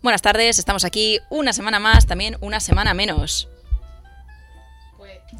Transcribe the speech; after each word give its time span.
Buenas 0.00 0.22
tardes, 0.22 0.58
estamos 0.58 0.84
aquí 0.84 1.18
una 1.28 1.52
semana 1.52 1.80
más, 1.80 2.06
también 2.06 2.38
una 2.40 2.60
semana 2.60 2.94
menos. 2.94 3.48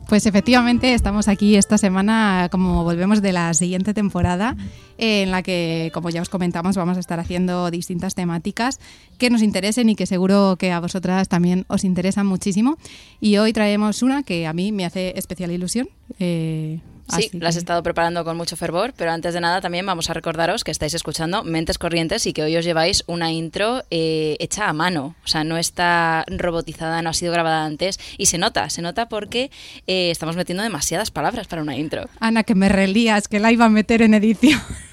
Pues 0.08 0.24
efectivamente 0.26 0.94
estamos 0.94 1.28
aquí 1.28 1.56
esta 1.56 1.76
semana 1.76 2.48
como 2.50 2.82
volvemos 2.82 3.20
de 3.20 3.32
la 3.32 3.52
siguiente 3.52 3.92
temporada 3.92 4.56
en 4.96 5.30
la 5.30 5.42
que, 5.42 5.90
como 5.92 6.10
ya 6.10 6.22
os 6.22 6.28
comentamos, 6.28 6.76
vamos 6.76 6.96
a 6.96 7.00
estar 7.00 7.20
haciendo 7.20 7.70
distintas 7.70 8.14
temáticas 8.14 8.80
que 9.18 9.30
nos 9.30 9.42
interesen 9.42 9.88
y 9.90 9.96
que 9.96 10.06
seguro 10.06 10.56
que 10.58 10.72
a 10.72 10.80
vosotras 10.80 11.28
también 11.28 11.66
os 11.68 11.84
interesan 11.84 12.26
muchísimo. 12.26 12.78
Y 13.20 13.36
hoy 13.36 13.52
traemos 13.52 14.02
una 14.02 14.22
que 14.22 14.46
a 14.46 14.52
mí 14.52 14.72
me 14.72 14.84
hace 14.84 15.12
especial 15.18 15.52
ilusión. 15.52 15.88
Eh, 16.18 16.80
Sí, 17.08 17.30
las 17.32 17.56
he 17.56 17.58
estado 17.58 17.82
preparando 17.82 18.24
con 18.24 18.36
mucho 18.36 18.56
fervor, 18.56 18.92
pero 18.96 19.10
antes 19.10 19.34
de 19.34 19.40
nada 19.40 19.60
también 19.60 19.86
vamos 19.86 20.10
a 20.10 20.14
recordaros 20.14 20.64
que 20.64 20.70
estáis 20.70 20.94
escuchando 20.94 21.42
Mentes 21.42 21.78
Corrientes 21.78 22.26
y 22.26 22.32
que 22.32 22.42
hoy 22.42 22.56
os 22.56 22.64
lleváis 22.64 23.04
una 23.06 23.32
intro 23.32 23.82
eh, 23.90 24.36
hecha 24.40 24.68
a 24.68 24.72
mano, 24.72 25.16
o 25.24 25.28
sea, 25.28 25.44
no 25.44 25.56
está 25.56 26.24
robotizada, 26.28 27.00
no 27.02 27.10
ha 27.10 27.14
sido 27.14 27.32
grabada 27.32 27.64
antes 27.64 27.98
y 28.18 28.26
se 28.26 28.38
nota, 28.38 28.68
se 28.70 28.82
nota 28.82 29.08
porque 29.08 29.50
eh, 29.86 30.10
estamos 30.10 30.36
metiendo 30.36 30.62
demasiadas 30.62 31.10
palabras 31.10 31.46
para 31.46 31.62
una 31.62 31.76
intro. 31.76 32.08
Ana, 32.20 32.44
que 32.44 32.54
me 32.54 32.68
relías, 32.68 33.28
que 33.28 33.40
la 33.40 33.52
iba 33.52 33.64
a 33.64 33.70
meter 33.70 34.02
en 34.02 34.14
edición. 34.14 34.60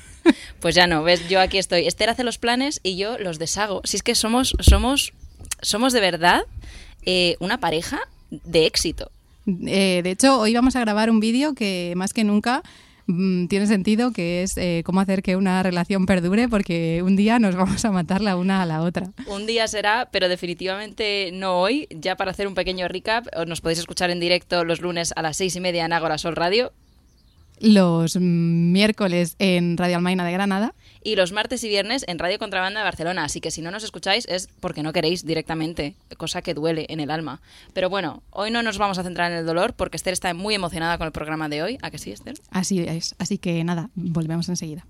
Pues 0.59 0.73
ya 0.73 0.87
no, 0.87 1.03
ves, 1.03 1.29
yo 1.29 1.39
aquí 1.39 1.59
estoy. 1.59 1.85
Esther 1.85 2.09
hace 2.09 2.23
los 2.23 2.39
planes 2.39 2.79
y 2.81 2.97
yo 2.97 3.19
los 3.19 3.37
deshago. 3.37 3.81
Si 3.83 3.97
es 3.97 4.01
que 4.01 4.15
somos, 4.15 4.55
somos, 4.59 5.13
somos 5.61 5.93
de 5.93 5.99
verdad 5.99 6.45
eh, 7.05 7.35
una 7.39 7.59
pareja 7.59 7.99
de 8.31 8.65
éxito. 8.65 9.11
Eh, 9.47 10.01
de 10.03 10.11
hecho, 10.11 10.39
hoy 10.39 10.53
vamos 10.53 10.75
a 10.75 10.81
grabar 10.81 11.09
un 11.09 11.19
vídeo 11.19 11.53
que 11.53 11.93
más 11.95 12.13
que 12.13 12.23
nunca 12.23 12.63
mm, 13.07 13.47
tiene 13.47 13.67
sentido, 13.67 14.11
que 14.11 14.43
es 14.43 14.57
eh, 14.57 14.81
cómo 14.85 15.01
hacer 15.01 15.21
que 15.21 15.35
una 15.35 15.61
relación 15.63 16.05
perdure, 16.05 16.47
porque 16.47 17.01
un 17.03 17.15
día 17.15 17.39
nos 17.39 17.55
vamos 17.57 17.83
a 17.85 17.91
matar 17.91 18.21
la 18.21 18.37
una 18.37 18.61
a 18.61 18.65
la 18.65 18.81
otra. 18.81 19.11
Un 19.27 19.45
día 19.45 19.67
será, 19.67 20.09
pero 20.11 20.29
definitivamente 20.29 21.31
no 21.33 21.59
hoy. 21.59 21.87
Ya 21.91 22.15
para 22.15 22.31
hacer 22.31 22.47
un 22.47 22.55
pequeño 22.55 22.87
recap, 22.87 23.27
nos 23.47 23.61
podéis 23.61 23.79
escuchar 23.79 24.09
en 24.09 24.19
directo 24.19 24.63
los 24.63 24.81
lunes 24.81 25.13
a 25.15 25.21
las 25.21 25.37
seis 25.37 25.55
y 25.55 25.59
media 25.59 25.85
en 25.85 25.93
Ágora 25.93 26.17
Sol 26.17 26.35
Radio 26.35 26.71
los 27.59 28.17
miércoles 28.17 29.35
en 29.39 29.77
Radio 29.77 29.97
Almaina 29.97 30.25
de 30.25 30.31
Granada. 30.31 30.73
Y 31.03 31.15
los 31.15 31.31
martes 31.31 31.63
y 31.63 31.69
viernes 31.69 32.03
en 32.07 32.17
Radio 32.17 32.39
Contrabanda 32.39 32.79
de 32.79 32.83
Barcelona. 32.83 33.23
Así 33.25 33.39
que 33.39 33.51
si 33.51 33.61
no 33.61 33.71
nos 33.71 33.83
escucháis 33.83 34.25
es 34.27 34.49
porque 34.59 34.83
no 34.83 34.91
queréis 34.91 35.25
directamente, 35.25 35.95
cosa 36.17 36.41
que 36.41 36.53
duele 36.53 36.87
en 36.89 36.99
el 36.99 37.11
alma. 37.11 37.41
Pero 37.73 37.89
bueno, 37.89 38.23
hoy 38.31 38.51
no 38.51 38.63
nos 38.63 38.77
vamos 38.77 38.97
a 38.97 39.03
centrar 39.03 39.31
en 39.31 39.37
el 39.37 39.45
dolor 39.45 39.73
porque 39.73 39.97
Esther 39.97 40.13
está 40.13 40.33
muy 40.33 40.55
emocionada 40.55 40.97
con 40.97 41.05
el 41.05 41.13
programa 41.13 41.47
de 41.47 41.61
hoy. 41.61 41.77
¿A 41.81 41.91
que 41.91 41.99
sí, 41.99 42.11
Esther? 42.11 42.35
Así 42.49 42.79
es. 42.79 43.15
Así 43.19 43.37
que 43.37 43.63
nada, 43.63 43.89
volvemos 43.95 44.49
enseguida. 44.49 44.85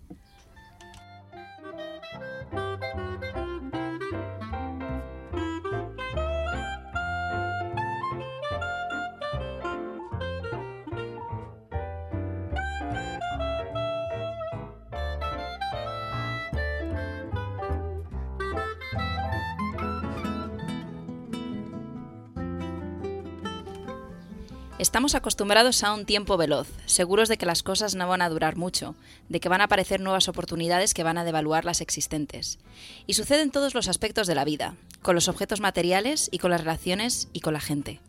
Estamos 24.85 25.15
acostumbrados 25.15 25.83
a 25.83 25.95
un 25.95 26.05
tiempo 26.05 26.37
veloz, 26.37 26.67
seguros 26.85 27.27
de 27.27 27.37
que 27.37 27.47
las 27.47 27.63
cosas 27.63 27.95
no 27.95 28.07
van 28.07 28.21
a 28.21 28.29
durar 28.29 28.55
mucho, 28.55 28.93
de 29.29 29.39
que 29.39 29.49
van 29.49 29.61
a 29.61 29.63
aparecer 29.63 29.99
nuevas 29.99 30.27
oportunidades 30.27 30.93
que 30.93 31.01
van 31.01 31.17
a 31.17 31.23
devaluar 31.23 31.65
las 31.65 31.81
existentes. 31.81 32.59
Y 33.07 33.15
sucede 33.15 33.41
en 33.41 33.49
todos 33.49 33.73
los 33.73 33.87
aspectos 33.87 34.27
de 34.27 34.35
la 34.35 34.45
vida, 34.45 34.75
con 35.01 35.15
los 35.15 35.27
objetos 35.27 35.59
materiales 35.59 36.29
y 36.31 36.37
con 36.37 36.51
las 36.51 36.61
relaciones 36.61 37.29
y 37.33 37.39
con 37.39 37.53
la 37.53 37.61
gente. 37.61 37.99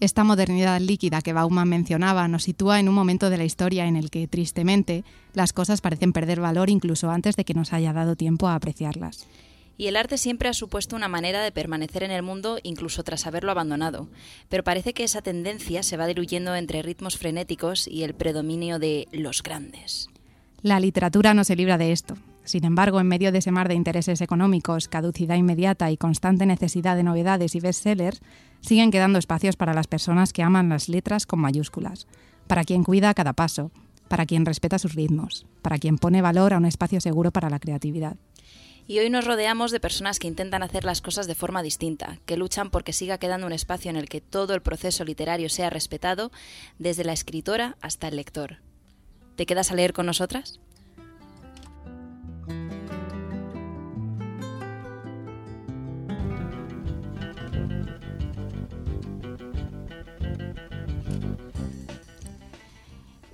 Esta 0.00 0.24
modernidad 0.24 0.80
líquida 0.80 1.20
que 1.20 1.34
Bauman 1.34 1.68
mencionaba 1.68 2.28
nos 2.28 2.44
sitúa 2.44 2.80
en 2.80 2.88
un 2.88 2.94
momento 2.94 3.28
de 3.28 3.36
la 3.36 3.44
historia 3.44 3.84
en 3.84 3.96
el 3.96 4.08
que, 4.08 4.26
tristemente, 4.26 5.04
las 5.34 5.52
cosas 5.52 5.82
parecen 5.82 6.14
perder 6.14 6.40
valor 6.40 6.70
incluso 6.70 7.10
antes 7.10 7.36
de 7.36 7.44
que 7.44 7.52
nos 7.52 7.74
haya 7.74 7.92
dado 7.92 8.16
tiempo 8.16 8.48
a 8.48 8.54
apreciarlas. 8.54 9.26
Y 9.78 9.88
el 9.88 9.96
arte 9.96 10.18
siempre 10.18 10.48
ha 10.48 10.54
supuesto 10.54 10.96
una 10.96 11.08
manera 11.08 11.42
de 11.42 11.52
permanecer 11.52 12.02
en 12.02 12.10
el 12.10 12.22
mundo 12.22 12.58
incluso 12.62 13.02
tras 13.02 13.26
haberlo 13.26 13.50
abandonado, 13.50 14.08
pero 14.48 14.64
parece 14.64 14.94
que 14.94 15.04
esa 15.04 15.22
tendencia 15.22 15.82
se 15.82 15.96
va 15.96 16.06
diluyendo 16.06 16.54
entre 16.54 16.82
ritmos 16.82 17.18
frenéticos 17.18 17.86
y 17.86 18.02
el 18.02 18.14
predominio 18.14 18.78
de 18.78 19.06
los 19.12 19.42
grandes. 19.42 20.08
La 20.62 20.80
literatura 20.80 21.34
no 21.34 21.44
se 21.44 21.56
libra 21.56 21.78
de 21.78 21.92
esto. 21.92 22.16
Sin 22.44 22.64
embargo, 22.64 23.00
en 23.00 23.08
medio 23.08 23.32
de 23.32 23.38
ese 23.38 23.50
mar 23.50 23.68
de 23.68 23.74
intereses 23.74 24.20
económicos, 24.20 24.88
caducidad 24.88 25.36
inmediata 25.36 25.90
y 25.90 25.96
constante 25.96 26.46
necesidad 26.46 26.96
de 26.96 27.02
novedades 27.02 27.54
y 27.56 27.60
bestsellers, 27.60 28.22
siguen 28.60 28.90
quedando 28.90 29.18
espacios 29.18 29.56
para 29.56 29.74
las 29.74 29.88
personas 29.88 30.32
que 30.32 30.44
aman 30.44 30.68
las 30.68 30.88
letras 30.88 31.26
con 31.26 31.40
mayúsculas, 31.40 32.06
para 32.46 32.64
quien 32.64 32.84
cuida 32.84 33.14
cada 33.14 33.32
paso, 33.32 33.72
para 34.08 34.26
quien 34.26 34.46
respeta 34.46 34.78
sus 34.78 34.94
ritmos, 34.94 35.44
para 35.60 35.78
quien 35.78 35.98
pone 35.98 36.22
valor 36.22 36.54
a 36.54 36.58
un 36.58 36.66
espacio 36.66 37.00
seguro 37.00 37.32
para 37.32 37.50
la 37.50 37.58
creatividad. 37.58 38.16
Y 38.88 39.00
hoy 39.00 39.10
nos 39.10 39.24
rodeamos 39.24 39.72
de 39.72 39.80
personas 39.80 40.20
que 40.20 40.28
intentan 40.28 40.62
hacer 40.62 40.84
las 40.84 41.00
cosas 41.00 41.26
de 41.26 41.34
forma 41.34 41.62
distinta, 41.62 42.18
que 42.24 42.36
luchan 42.36 42.70
porque 42.70 42.92
siga 42.92 43.18
quedando 43.18 43.46
un 43.46 43.52
espacio 43.52 43.90
en 43.90 43.96
el 43.96 44.08
que 44.08 44.20
todo 44.20 44.54
el 44.54 44.62
proceso 44.62 45.04
literario 45.04 45.48
sea 45.48 45.70
respetado, 45.70 46.30
desde 46.78 47.04
la 47.04 47.12
escritora 47.12 47.76
hasta 47.80 48.06
el 48.06 48.16
lector. 48.16 48.58
¿Te 49.34 49.44
quedas 49.44 49.72
a 49.72 49.74
leer 49.74 49.92
con 49.92 50.06
nosotras? 50.06 50.60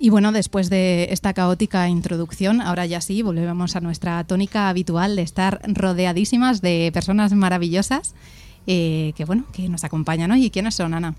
Y 0.03 0.09
bueno, 0.09 0.33
después 0.33 0.69
de 0.69 1.07
esta 1.11 1.33
caótica 1.33 1.87
introducción, 1.87 2.59
ahora 2.59 2.85
ya 2.85 2.99
sí, 2.99 3.21
volvemos 3.21 3.77
a 3.77 3.79
nuestra 3.79 4.21
tónica 4.25 4.67
habitual 4.67 5.15
de 5.15 5.21
estar 5.21 5.61
rodeadísimas 5.65 6.59
de 6.59 6.91
personas 6.93 7.31
maravillosas 7.31 8.13
eh, 8.67 9.13
que 9.15 9.23
bueno, 9.23 9.45
que 9.53 9.69
nos 9.69 9.85
acompañan 9.85 10.29
hoy. 10.31 10.43
¿Y 10.43 10.49
quiénes 10.49 10.75
son, 10.75 10.93
Ana? 10.93 11.15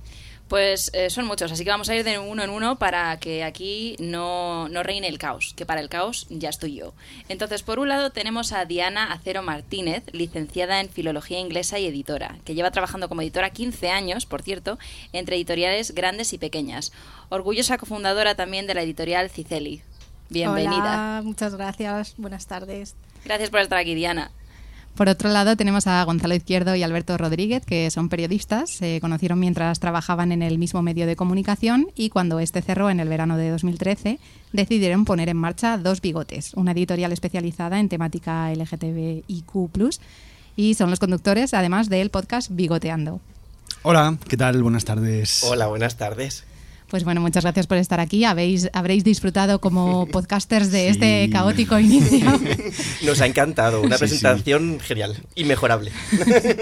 Pues 0.55 0.93
eh, 0.95 1.11
son 1.11 1.27
muchos, 1.27 1.51
así 1.51 1.65
que 1.65 1.71
vamos 1.71 1.89
a 1.89 1.97
ir 1.97 2.05
de 2.05 2.17
uno 2.21 2.45
en 2.45 2.51
uno 2.51 2.77
para 2.79 3.19
que 3.19 3.43
aquí 3.43 3.97
no, 3.99 4.69
no, 4.69 4.85
reine 4.85 5.09
el 5.09 5.19
caos, 5.19 5.53
que 5.57 5.67
para 5.67 5.81
el 5.81 5.89
caos 5.89 6.29
ya 6.31 6.49
estoy 6.49 6.77
yo. 6.77 6.95
Entonces, 7.29 7.65
por 7.65 7.81
un 7.81 7.89
lado 7.89 8.11
tenemos 8.11 8.53
a 8.53 8.65
Diana 8.65 9.13
Acero 9.13 9.43
Martínez, 9.43 10.05
licenciada 10.13 10.79
en 10.79 10.89
Filología 10.89 11.41
Inglesa 11.41 11.81
y 11.81 11.87
editora, 11.87 12.39
que 12.45 12.55
lleva 12.55 12.71
trabajando 12.71 13.09
como 13.09 13.23
editora 13.23 13.51
15 13.51 13.91
años, 13.91 14.27
por 14.27 14.43
cierto, 14.43 14.79
entre 15.13 15.35
editoriales 15.35 15.93
grandes 15.93 16.33
y 16.33 16.39
pequeñas. 16.39 16.93
Orgullosa 17.31 17.77
cofundadora 17.77 18.37
también 18.37 18.69
de 18.69 18.75
la 18.75 18.83
editorial 18.83 19.31
Ciceli. 19.31 19.83
Bienvenida. 20.31 20.77
Hola, 20.77 21.23
muchas 21.25 21.57
gracias. 21.57 22.15
Buenas 22.17 22.47
tardes. 22.47 22.95
Gracias 23.25 23.51
por 23.51 23.59
estar 23.59 23.79
aquí, 23.79 23.97
Diana. 23.97 24.31
Por 24.97 25.09
otro 25.09 25.29
lado, 25.29 25.57
tenemos 25.57 25.89
a 25.89 26.05
Gonzalo 26.05 26.37
Izquierdo 26.37 26.77
y 26.77 26.85
Alberto 26.85 27.19
Rodríguez, 27.19 27.67
que 27.67 27.91
son 27.91 28.09
periodistas. 28.09 28.71
Se 28.71 29.01
conocieron 29.01 29.41
mientras 29.41 29.81
trabajaban 29.81 30.31
en 30.31 30.41
el 30.41 30.57
mismo 30.57 30.83
medio 30.83 31.07
de 31.07 31.17
comunicación 31.17 31.89
y 31.97 32.11
cuando 32.11 32.39
este 32.39 32.63
cerró 32.63 32.91
en 32.91 33.01
el 33.01 33.09
verano 33.09 33.37
de 33.37 33.51
2013, 33.51 34.21
decidieron 34.53 35.05
poner 35.05 35.29
en 35.29 35.37
marcha 35.37 35.79
Dos 35.79 36.01
Bigotes, 36.01 36.55
una 36.55 36.71
editorial 36.71 37.13
especializada 37.13 37.81
en 37.81 37.89
temática 37.89 38.53
LGTBIQ, 38.55 39.99
y 40.55 40.75
son 40.75 40.91
los 40.91 41.01
conductores, 41.01 41.55
además 41.55 41.89
del 41.89 42.11
podcast 42.11 42.51
Bigoteando. 42.53 43.21
Hola, 43.83 44.17
¿qué 44.29 44.37
tal? 44.37 44.63
Buenas 44.63 44.85
tardes. 44.85 45.43
Hola, 45.43 45.67
buenas 45.67 45.97
tardes. 45.97 46.45
Pues 46.95 47.03
bueno, 47.03 47.21
muchas 47.21 47.43
gracias 47.43 47.67
por 47.67 47.77
estar 47.77 47.99
aquí. 47.99 48.25
Habéis, 48.25 48.71
habréis 48.73 49.03
disfrutado 49.03 49.61
como 49.61 50.07
podcasters 50.13 50.71
de 50.71 50.91
este 50.91 51.29
caótico 51.29 51.77
inicio. 51.77 52.31
Nos 53.03 53.21
ha 53.21 53.27
encantado, 53.27 53.83
una 53.83 53.99
presentación 53.99 54.79
genial 54.79 55.17
y 55.35 55.43
mejorable. 55.43 55.91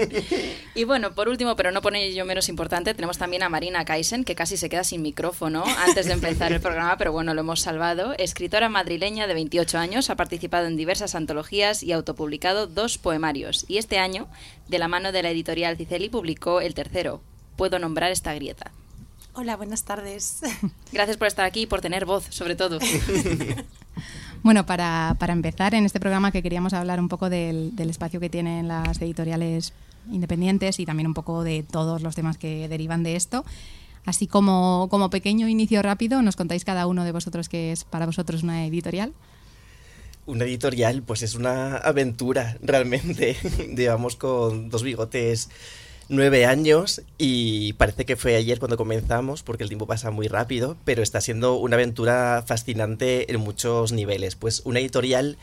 y 0.73 0.85
bueno, 0.85 1.13
por 1.13 1.29
último, 1.29 1.55
pero 1.55 1.71
no 1.71 1.83
por 1.83 1.95
ello 1.95 2.25
menos 2.25 2.49
importante, 2.49 2.95
tenemos 2.95 3.19
también 3.19 3.43
a 3.43 3.49
Marina 3.49 3.85
Kaisen, 3.85 4.23
que 4.23 4.33
casi 4.33 4.57
se 4.57 4.69
queda 4.69 4.83
sin 4.83 5.03
micrófono 5.03 5.65
antes 5.85 6.07
de 6.07 6.13
empezar 6.13 6.51
el 6.51 6.61
programa, 6.61 6.97
pero 6.97 7.11
bueno, 7.11 7.35
lo 7.35 7.41
hemos 7.41 7.59
salvado. 7.59 8.15
Escritora 8.17 8.69
madrileña 8.69 9.27
de 9.27 9.35
28 9.35 9.77
años, 9.77 10.09
ha 10.09 10.15
participado 10.15 10.65
en 10.65 10.77
diversas 10.77 11.13
antologías 11.13 11.83
y 11.83 11.91
autopublicado 11.91 12.65
dos 12.65 12.97
poemarios. 12.97 13.65
Y 13.67 13.77
este 13.77 13.99
año, 13.99 14.27
de 14.67 14.79
la 14.79 14.87
mano 14.87 15.11
de 15.11 15.21
la 15.21 15.29
editorial 15.29 15.77
Ciceli, 15.77 16.09
publicó 16.09 16.59
el 16.59 16.73
tercero, 16.73 17.21
Puedo 17.55 17.77
nombrar 17.77 18.11
esta 18.11 18.33
grieta. 18.33 18.71
Hola, 19.35 19.57
buenas 19.57 19.83
tardes. 19.83 20.41
Gracias 20.91 21.17
por 21.17 21.27
estar 21.27 21.43
aquí 21.43 21.61
y 21.61 21.65
por 21.65 21.81
tener 21.81 22.05
voz, 22.05 22.25
sobre 22.29 22.55
todo. 22.55 22.77
bueno, 24.43 24.67
para, 24.67 25.17
empezar 25.29 25.73
en 25.73 25.85
este 25.85 25.99
programa 25.99 26.31
que 26.31 26.43
queríamos 26.43 26.73
hablar 26.73 26.99
un 26.99 27.09
poco 27.09 27.31
del, 27.31 27.73
espacio 27.79 28.19
que 28.19 28.29
tienen 28.29 28.67
las 28.67 29.01
editoriales 29.01 29.73
independientes 30.11 30.79
y 30.79 30.85
también 30.85 31.07
un 31.07 31.15
poco 31.15 31.43
de 31.43 31.63
todos 31.63 32.03
los 32.03 32.13
temas 32.13 32.37
que 32.37 32.67
derivan 32.67 33.01
de 33.01 33.15
esto. 33.15 33.43
Así 34.05 34.27
como, 34.27 34.87
como 34.91 35.09
pequeño 35.09 35.47
inicio 35.47 35.81
rápido, 35.81 36.21
¿nos 36.21 36.35
contáis 36.35 36.63
cada 36.63 36.85
uno 36.85 37.03
de 37.03 37.11
vosotros 37.11 37.49
qué 37.49 37.71
es 37.71 37.85
para 37.85 38.05
vosotros 38.05 38.43
una 38.43 38.67
editorial? 38.67 39.13
Una 40.27 40.43
editorial, 40.43 41.01
pues 41.01 41.23
es 41.23 41.33
una 41.33 41.77
aventura, 41.77 42.57
realmente. 42.61 43.35
Llevamos 43.75 44.15
con 44.15 44.69
dos 44.69 44.83
bigotes 44.83 45.49
nueve 46.13 46.45
años 46.45 47.01
y 47.17 47.73
parece 47.73 48.05
que 48.05 48.15
fue 48.15 48.35
ayer 48.35 48.59
cuando 48.59 48.77
comenzamos 48.77 49.43
porque 49.43 49.63
el 49.63 49.69
tiempo 49.69 49.87
pasa 49.87 50.11
muy 50.11 50.27
rápido, 50.27 50.77
pero 50.85 51.01
está 51.01 51.19
siendo 51.21 51.55
una 51.55 51.75
aventura 51.75 52.43
fascinante 52.45 53.31
en 53.31 53.39
muchos 53.39 53.91
niveles. 53.91 54.35
Pues 54.35 54.61
una 54.65 54.79
editorial 54.79 55.37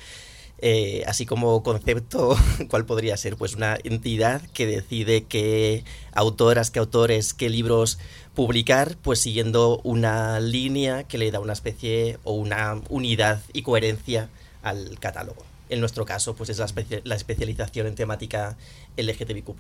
eh, 0.63 1.03
así 1.07 1.27
como 1.27 1.63
concepto, 1.63 2.37
¿cuál 2.69 2.87
podría 2.87 3.17
ser? 3.17 3.37
Pues 3.37 3.55
una 3.55 3.79
entidad 3.83 4.43
que 4.53 4.67
decide 4.67 5.25
qué 5.25 5.85
autoras, 6.13 6.71
qué 6.71 6.79
autores, 6.79 7.35
qué 7.35 7.49
libros 7.49 7.99
publicar, 8.35 8.97
pues 9.03 9.21
siguiendo 9.21 9.81
una 9.83 10.39
línea 10.39 11.05
que 11.05 11.19
le 11.19 11.31
da 11.31 11.41
una 11.41 11.55
especie 11.55 12.19
o 12.25 12.35
una 12.35 12.81
unidad 12.89 13.43
y 13.53 13.63
coherencia 13.63 14.29
al 14.63 14.99
catálogo. 15.01 15.45
En 15.71 15.81
nuestro 15.81 16.05
caso, 16.05 16.35
pues 16.35 16.51
es 16.51 16.59
la, 16.59 16.67
la 17.05 17.15
especialización 17.15 17.87
en 17.87 17.95
temática 17.95 18.57
LGTBIQ. 18.97 19.55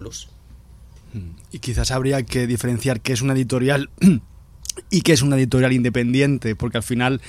Y 1.52 1.58
quizás 1.58 1.90
habría 1.90 2.22
que 2.24 2.46
diferenciar 2.46 3.00
qué 3.00 3.12
es 3.12 3.22
una 3.22 3.32
editorial 3.32 3.90
y 4.90 5.02
qué 5.02 5.12
es 5.12 5.22
una 5.22 5.36
editorial 5.36 5.72
independiente, 5.72 6.56
porque 6.56 6.78
al 6.78 6.82
final 6.82 7.20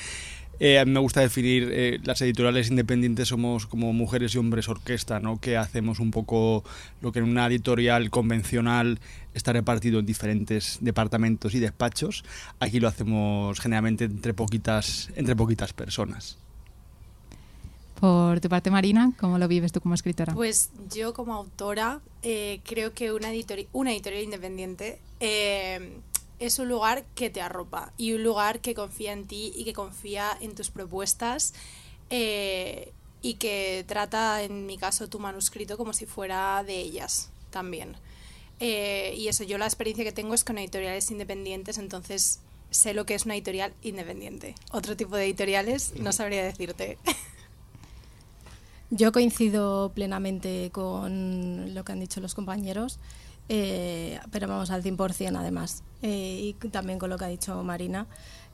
eh, 0.63 0.85
me 0.85 0.99
gusta 0.99 1.21
definir 1.21 1.69
eh, 1.71 1.99
las 2.03 2.21
editoriales 2.21 2.69
independientes 2.69 3.29
somos 3.29 3.65
como 3.65 3.93
mujeres 3.93 4.35
y 4.35 4.37
hombres 4.37 4.69
orquesta, 4.69 5.19
¿no? 5.19 5.39
Que 5.39 5.57
hacemos 5.57 5.99
un 5.99 6.11
poco 6.11 6.63
lo 7.01 7.11
que 7.11 7.17
en 7.17 7.25
una 7.25 7.47
editorial 7.47 8.11
convencional 8.11 8.99
está 9.33 9.53
repartido 9.53 9.99
en 9.99 10.05
diferentes 10.05 10.77
departamentos 10.79 11.55
y 11.55 11.59
despachos. 11.59 12.23
Aquí 12.59 12.79
lo 12.79 12.87
hacemos 12.87 13.59
generalmente 13.59 14.03
entre 14.03 14.35
poquitas, 14.35 15.09
entre 15.15 15.35
poquitas 15.35 15.73
personas. 15.73 16.37
Por 18.01 18.41
tu 18.41 18.49
parte, 18.49 18.71
Marina, 18.71 19.13
¿cómo 19.19 19.37
lo 19.37 19.47
vives 19.47 19.71
tú 19.71 19.79
como 19.79 19.93
escritora? 19.93 20.33
Pues 20.33 20.71
yo 20.89 21.13
como 21.13 21.35
autora 21.35 22.01
eh, 22.23 22.59
creo 22.65 22.93
que 22.93 23.11
una, 23.11 23.29
editorial, 23.29 24.23
independiente 24.23 24.99
es 26.39 26.57
un 26.57 26.67
lugar 26.67 27.05
que 27.13 27.29
te 27.29 27.41
arropa 27.41 27.93
y 27.97 28.13
un 28.13 28.23
lugar 28.23 28.59
que 28.59 28.73
confía 28.73 29.13
en 29.13 29.27
ti 29.27 29.53
y 29.55 29.65
que 29.65 29.73
confía 29.73 30.35
en 30.41 30.55
tus 30.55 30.71
propuestas 30.71 31.53
eh, 32.09 32.91
y 33.21 33.35
que 33.35 33.85
trata, 33.87 34.41
en 34.41 34.65
mi 34.65 34.77
caso, 34.77 35.07
tu 35.07 35.19
manuscrito 35.19 35.77
como 35.77 35.93
si 35.93 36.07
fuera 36.07 36.63
de 36.63 36.79
ellas 36.79 37.29
también. 37.51 37.97
Eh, 38.59 39.13
y 39.15 39.27
eso, 39.27 39.43
yo 39.43 39.59
la 39.59 39.65
experiencia 39.65 40.03
que 40.03 40.11
tengo 40.11 40.33
es 40.33 40.43
con 40.43 40.57
editoriales 40.57 41.11
independientes, 41.11 41.77
entonces 41.77 42.39
sé 42.71 42.95
lo 42.95 43.05
que 43.05 43.13
es 43.13 43.25
una 43.25 43.35
editorial 43.35 43.75
independiente. 43.83 44.55
Otro 44.71 44.97
tipo 44.97 45.15
de 45.15 45.25
editoriales 45.25 45.93
no 45.97 46.11
sabría 46.11 46.43
decirte. 46.43 46.97
Yo 48.91 49.11
coincido 49.11 49.91
plenamente 49.95 50.69
con 50.71 51.73
lo 51.73 51.83
que 51.83 51.91
han 51.93 51.99
dicho 51.99 52.21
los 52.21 52.35
compañeros. 52.35 52.99
Eh, 53.49 54.19
pero 54.31 54.47
vamos 54.47 54.71
al 54.71 54.83
100% 54.83 55.37
además. 55.37 55.83
Eh, 56.01 56.55
y 56.61 56.67
también 56.69 56.99
con 56.99 57.09
lo 57.09 57.17
que 57.17 57.25
ha 57.25 57.29
dicho 57.29 57.63
Marina. 57.63 58.07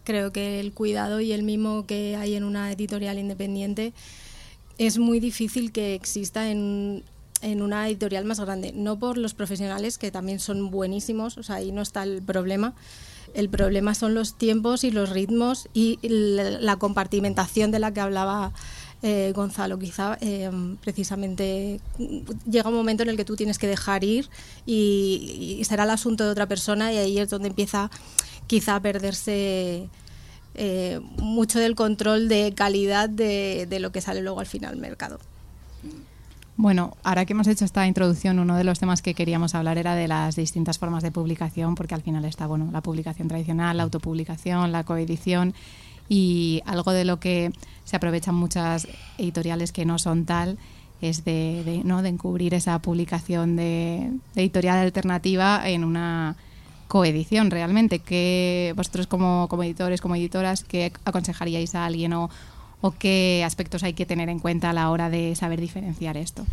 Creo 0.04 0.32
que 0.32 0.60
el 0.60 0.74
cuidado 0.74 1.20
y 1.20 1.34
el 1.34 1.44
mimo 1.44 1.86
que 1.86 2.16
hay 2.16 2.36
en 2.36 2.44
una 2.44 2.72
editorial 2.72 3.20
independiente 3.20 3.94
es 4.78 4.98
muy 4.98 5.20
difícil 5.20 5.72
que 5.72 5.96
exista 5.96 6.50
en, 6.50 7.04
en 7.42 7.62
una 7.62 7.88
editorial 7.88 8.26
más 8.26 8.40
grande. 8.40 8.72
No 8.74 8.98
por 8.98 9.18
los 9.18 9.34
profesionales, 9.34 9.98
que 9.98 10.12
también 10.12 10.40
son 10.40 10.72
buenísimos, 10.72 11.38
o 11.38 11.44
sea, 11.44 11.56
ahí 11.56 11.72
no 11.72 11.82
está 11.82 12.04
el 12.04 12.22
problema. 12.22 12.74
El 13.34 13.50
problema 13.50 13.94
son 13.94 14.14
los 14.14 14.36
tiempos 14.36 14.84
y 14.84 14.92
los 14.92 15.10
ritmos 15.10 15.68
y 15.74 16.00
la 16.02 16.78
compartimentación 16.78 17.72
de 17.72 17.80
la 17.80 17.94
que 17.94 18.00
hablaba 18.00 18.54
eh, 19.04 19.32
Gonzalo, 19.36 19.78
quizá 19.78 20.18
eh, 20.22 20.50
precisamente 20.82 21.80
llega 22.50 22.70
un 22.70 22.76
momento 22.76 23.04
en 23.04 23.10
el 23.10 23.18
que 23.18 23.26
tú 23.26 23.36
tienes 23.36 23.60
que 23.60 23.68
dejar 23.68 24.04
ir 24.04 24.28
y, 24.66 25.62
será 25.66 25.84
el 25.84 25.92
asunto 25.92 26.24
de 26.26 26.32
otra 26.32 26.48
persona 26.48 26.92
y 26.92 26.98
ahí 26.98 27.20
es 27.20 27.30
donde 27.30 27.50
empieza 27.50 27.92
quizá 28.48 28.76
a 28.78 28.80
perderse 28.80 29.88
eh, 30.56 31.00
mucho 31.18 31.60
del 31.60 31.76
control 31.76 32.28
de 32.28 32.54
calidad 32.56 33.08
de, 33.08 33.68
lo 33.80 33.92
que 33.92 34.02
sale 34.02 34.22
luego 34.22 34.40
al 34.40 34.48
final 34.48 34.74
al 34.74 34.80
mercado. 34.80 35.20
Bueno, 36.56 36.98
ahora 37.04 37.26
que 37.26 37.34
hemos 37.34 37.46
hecho 37.46 37.66
esta 37.66 37.86
introducción, 37.86 38.40
uno 38.40 38.58
de 38.58 38.64
los 38.64 38.80
temas 38.80 39.04
que 39.04 39.14
queríamos 39.14 39.54
hablar 39.54 39.78
era 39.78 39.94
de 39.94 40.08
las 40.08 40.36
distintas 40.36 40.80
formas 40.80 41.04
de 41.04 41.12
publicación, 41.12 41.76
porque 41.76 41.94
al 41.94 42.02
final 42.02 42.26
está 42.26 42.48
bueno 42.48 42.72
la 42.72 42.82
publicación 42.82 43.28
tradicional, 43.28 43.78
la 43.78 43.84
autopublicación, 43.84 44.72
la 44.72 44.84
coedición 44.84 45.54
y 46.10 46.62
algo 46.66 46.92
de 46.92 47.06
lo 47.06 47.20
que 47.20 47.52
se 47.84 47.96
aprovechan 47.96 48.36
muchas 48.36 48.88
editoriales 49.18 49.72
que 49.72 49.86
no 49.86 50.00
son 50.00 50.26
tal 50.26 50.58
es 51.02 51.24
de, 51.26 51.82
¿no? 51.84 52.02
de 52.02 52.10
encubrir 52.10 52.54
esa 52.54 52.80
publicación 52.80 53.56
de, 53.56 54.12
editorial 54.36 54.80
alternativa 54.80 55.68
en 55.70 55.84
una 55.84 56.36
coedición 56.88 57.52
realmente. 57.52 58.00
que 58.00 58.74
vosotros 58.76 59.08
como, 59.08 59.48
como 59.50 59.64
editores, 59.64 60.02
como 60.02 60.16
editoras, 60.16 60.64
qué 60.64 60.92
aconsejaríais 61.06 61.76
a 61.76 61.86
alguien 61.86 62.14
o, 62.14 62.30
o 62.82 62.92
qué 62.92 63.44
aspectos 63.46 63.84
hay 63.84 63.94
que 63.94 64.06
tener 64.06 64.30
en 64.30 64.40
cuenta 64.40 64.70
a 64.70 64.74
la 64.74 64.90
hora 64.90 65.10
de 65.10 65.36
saber 65.36 65.62
diferenciar 65.62 66.18
esto? 66.18 66.46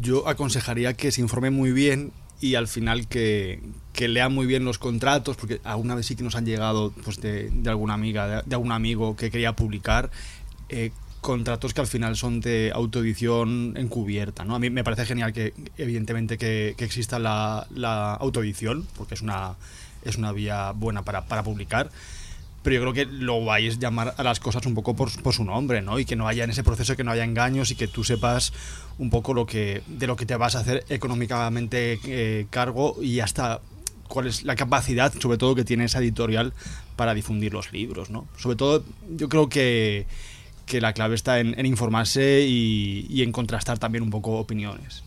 Yo 0.00 0.26
aconsejaría 0.28 0.94
que 0.94 1.12
se 1.12 1.20
informe 1.20 1.50
muy 1.50 1.72
bien 1.72 2.12
y 2.44 2.56
al 2.56 2.68
final 2.68 3.08
que, 3.08 3.58
que 3.94 4.06
lean 4.06 4.34
muy 4.34 4.44
bien 4.44 4.66
los 4.66 4.76
contratos, 4.76 5.34
porque 5.34 5.62
alguna 5.64 5.94
vez 5.94 6.04
sí 6.04 6.14
que 6.14 6.22
nos 6.22 6.36
han 6.36 6.44
llegado 6.44 6.92
pues, 7.02 7.18
de, 7.18 7.48
de 7.48 7.70
alguna 7.70 7.94
amiga, 7.94 8.42
de, 8.42 8.54
algún 8.54 8.70
amigo 8.70 9.16
que 9.16 9.30
quería 9.30 9.56
publicar. 9.56 10.10
Eh, 10.68 10.92
contratos 11.22 11.72
que 11.72 11.80
al 11.80 11.86
final 11.86 12.16
son 12.16 12.40
de 12.42 12.70
autoedición 12.74 13.72
encubierta. 13.78 14.44
¿no? 14.44 14.54
A 14.54 14.58
mí 14.58 14.68
me 14.68 14.84
parece 14.84 15.06
genial 15.06 15.32
que, 15.32 15.54
evidentemente, 15.78 16.36
que, 16.36 16.74
que 16.76 16.84
exista 16.84 17.18
la, 17.18 17.66
la, 17.74 18.12
autoedición, 18.12 18.86
porque 18.94 19.14
es 19.14 19.22
una, 19.22 19.54
es 20.04 20.18
una 20.18 20.30
vía 20.32 20.72
buena 20.72 21.02
para, 21.02 21.24
para 21.24 21.42
publicar 21.42 21.90
pero 22.64 22.76
yo 22.76 22.80
creo 22.80 22.92
que 22.94 23.04
lo 23.04 23.44
vais 23.44 23.76
a 23.76 23.78
llamar 23.78 24.14
a 24.16 24.22
las 24.22 24.40
cosas 24.40 24.64
un 24.64 24.74
poco 24.74 24.96
por, 24.96 25.10
su 25.10 25.44
nombre, 25.44 25.82
¿no? 25.82 25.98
Y 25.98 26.06
que 26.06 26.16
no 26.16 26.26
haya 26.26 26.44
en 26.44 26.50
ese 26.50 26.64
proceso 26.64 26.96
que 26.96 27.04
no 27.04 27.10
haya 27.10 27.22
engaños 27.22 27.70
y 27.70 27.76
que 27.76 27.88
tú 27.88 28.04
sepas 28.04 28.54
un 28.98 29.10
poco 29.10 29.34
lo 29.34 29.44
que 29.44 29.82
de 29.86 30.06
lo 30.06 30.16
que 30.16 30.24
te 30.24 30.34
vas 30.34 30.56
a 30.56 30.60
hacer 30.60 30.82
económicamente 30.88 32.00
eh, 32.06 32.46
cargo 32.48 32.96
y 33.02 33.20
hasta 33.20 33.60
cuál 34.08 34.28
es 34.28 34.44
la 34.44 34.56
capacidad, 34.56 35.12
sobre 35.12 35.36
todo, 35.36 35.54
que 35.54 35.64
tiene 35.64 35.84
esa 35.84 35.98
editorial 35.98 36.54
para 36.96 37.12
difundir 37.12 37.52
los 37.52 37.70
libros, 37.70 38.08
¿no? 38.08 38.26
Sobre 38.38 38.56
todo, 38.56 38.82
yo 39.10 39.28
creo 39.28 39.50
que, 39.50 40.06
que 40.64 40.80
la 40.80 40.94
clave 40.94 41.16
está 41.16 41.40
en, 41.40 41.66
informarse 41.66 42.46
y 42.48 43.22
en 43.22 43.30
contrastar 43.30 43.78
también 43.78 44.02
un 44.02 44.10
poco 44.10 44.38
opiniones. 44.38 45.03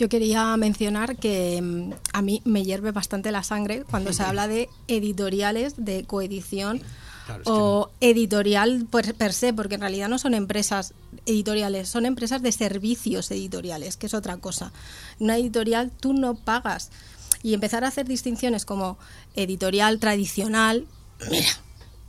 Yo 0.00 0.08
quería 0.08 0.56
mencionar 0.56 1.16
que 1.16 1.60
mm, 1.60 1.92
a 2.14 2.22
mí 2.22 2.40
me 2.46 2.64
hierve 2.64 2.90
bastante 2.90 3.30
la 3.30 3.42
sangre 3.42 3.84
cuando 3.84 4.14
se 4.14 4.22
habla 4.24 4.48
de 4.48 4.70
editoriales 4.88 5.74
de 5.76 6.04
coedición 6.04 6.80
claro, 7.26 7.42
o 7.44 7.90
editorial 8.00 8.86
per, 8.90 9.14
per, 9.14 9.34
se, 9.34 9.52
porque 9.52 9.74
en 9.74 9.82
realidad 9.82 10.08
no 10.08 10.18
son 10.18 10.32
empresas 10.32 10.94
editoriales, 11.26 11.90
son 11.90 12.06
empresas 12.06 12.40
de 12.40 12.50
servicios 12.50 13.30
editoriales, 13.30 13.98
que 13.98 14.06
es 14.06 14.14
otra 14.14 14.38
cosa. 14.38 14.72
Una 15.18 15.36
editorial 15.36 15.90
tú 15.90 16.14
no 16.14 16.34
pagas. 16.34 16.90
Y 17.42 17.52
empezar 17.52 17.84
a 17.84 17.88
hacer 17.88 18.06
distinciones 18.06 18.64
como 18.64 18.96
editorial 19.36 19.98
tradicional, 19.98 20.86
mira, 21.30 21.46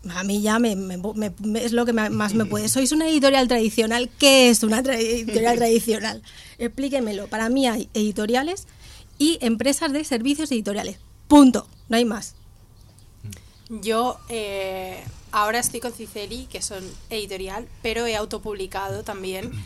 a 0.09 0.23
mí 0.23 0.41
ya 0.41 0.57
me, 0.59 0.75
me, 0.75 0.97
me, 0.97 1.33
es 1.63 1.73
lo 1.73 1.85
que 1.85 1.93
más 1.93 2.33
me 2.33 2.45
puede. 2.45 2.69
Sois 2.69 2.91
una 2.91 3.07
editorial 3.07 3.47
tradicional. 3.47 4.09
¿Qué 4.17 4.49
es 4.49 4.63
una 4.63 4.81
tra 4.81 4.97
editorial 4.99 5.57
tradicional? 5.57 6.21
Explíquemelo. 6.57 7.27
Para 7.27 7.49
mí 7.49 7.67
hay 7.67 7.89
editoriales 7.93 8.67
y 9.17 9.37
empresas 9.41 9.93
de 9.93 10.03
servicios 10.03 10.51
editoriales. 10.51 10.97
Punto. 11.27 11.67
No 11.89 11.97
hay 11.97 12.05
más. 12.05 12.35
Yo 13.69 14.17
eh, 14.29 15.01
ahora 15.31 15.59
estoy 15.59 15.79
con 15.79 15.93
Ciceli, 15.93 16.45
que 16.47 16.61
son 16.61 16.83
editorial, 17.09 17.67
pero 17.81 18.05
he 18.05 18.15
autopublicado 18.15 19.03
también. 19.03 19.51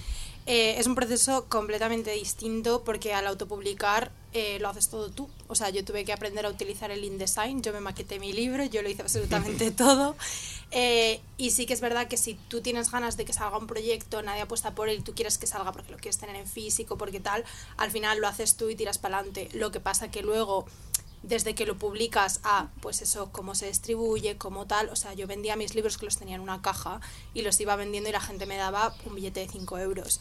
Eh, 0.48 0.76
es 0.78 0.86
un 0.86 0.94
proceso 0.94 1.46
completamente 1.50 2.12
distinto 2.12 2.84
porque 2.84 3.16
al 3.16 3.26
autopublicar 3.26 4.12
eh, 4.38 4.60
lo 4.60 4.68
haces 4.68 4.90
todo 4.90 5.10
tú. 5.10 5.30
O 5.48 5.56
sea, 5.56 5.70
yo 5.70 5.86
tuve 5.86 6.04
que 6.04 6.12
aprender 6.12 6.46
a 6.46 6.50
utilizar 6.50 6.92
el 6.92 7.06
InDesign, 7.06 7.62
yo 7.62 7.72
me 7.72 7.80
maqueté 7.80 8.20
mi 8.20 8.34
libro, 8.34 8.66
yo 8.66 8.82
lo 8.82 8.90
hice 8.90 9.02
absolutamente 9.02 9.72
todo. 9.86 10.18
Eh, 10.72 11.22
y 11.38 11.52
sí 11.52 11.66
que 11.66 11.74
es 11.74 11.80
verdad 11.80 12.10
que 12.10 12.18
si 12.18 12.34
tú 12.34 12.60
tienes 12.60 12.92
ganas 12.92 13.16
de 13.16 13.24
que 13.24 13.32
salga 13.32 13.58
un 13.58 13.66
proyecto, 13.66 14.22
nadie 14.24 14.42
apuesta 14.42 14.76
por 14.76 14.90
él 14.90 15.06
tú 15.06 15.16
quieres 15.16 15.38
que 15.38 15.48
salga 15.48 15.72
porque 15.72 15.90
lo 15.90 15.98
quieres 15.98 16.18
tener 16.18 16.36
en 16.36 16.48
físico, 16.48 16.98
porque 16.98 17.22
tal, 17.22 17.46
al 17.78 17.92
final 17.92 18.20
lo 18.20 18.28
haces 18.28 18.58
tú 18.58 18.70
y 18.70 18.76
tiras 18.76 18.98
para 18.98 19.20
adelante. 19.20 19.48
Lo 19.54 19.72
que 19.72 19.80
pasa 19.80 20.12
que 20.12 20.22
luego 20.22 20.66
desde 21.28 21.56
que 21.56 21.66
lo 21.66 21.78
publicas 21.78 22.40
a, 22.44 22.70
pues 22.82 23.02
eso, 23.02 23.30
cómo 23.32 23.56
se 23.56 23.68
distribuye, 23.68 24.38
cómo 24.38 24.68
tal. 24.68 24.90
O 24.90 24.96
sea, 24.96 25.14
yo 25.14 25.28
vendía 25.28 25.56
mis 25.56 25.74
libros 25.74 25.98
que 25.98 26.06
los 26.06 26.18
tenía 26.18 26.36
en 26.36 26.42
una 26.42 26.62
caja 26.62 27.02
y 27.34 27.42
los 27.42 27.60
iba 27.60 27.76
vendiendo 27.76 28.10
y 28.10 28.14
la 28.14 28.22
gente 28.22 28.46
me 28.46 28.58
daba 28.58 28.96
un 29.06 29.16
billete 29.16 29.40
de 29.40 29.48
5 29.48 29.78
euros. 29.80 30.20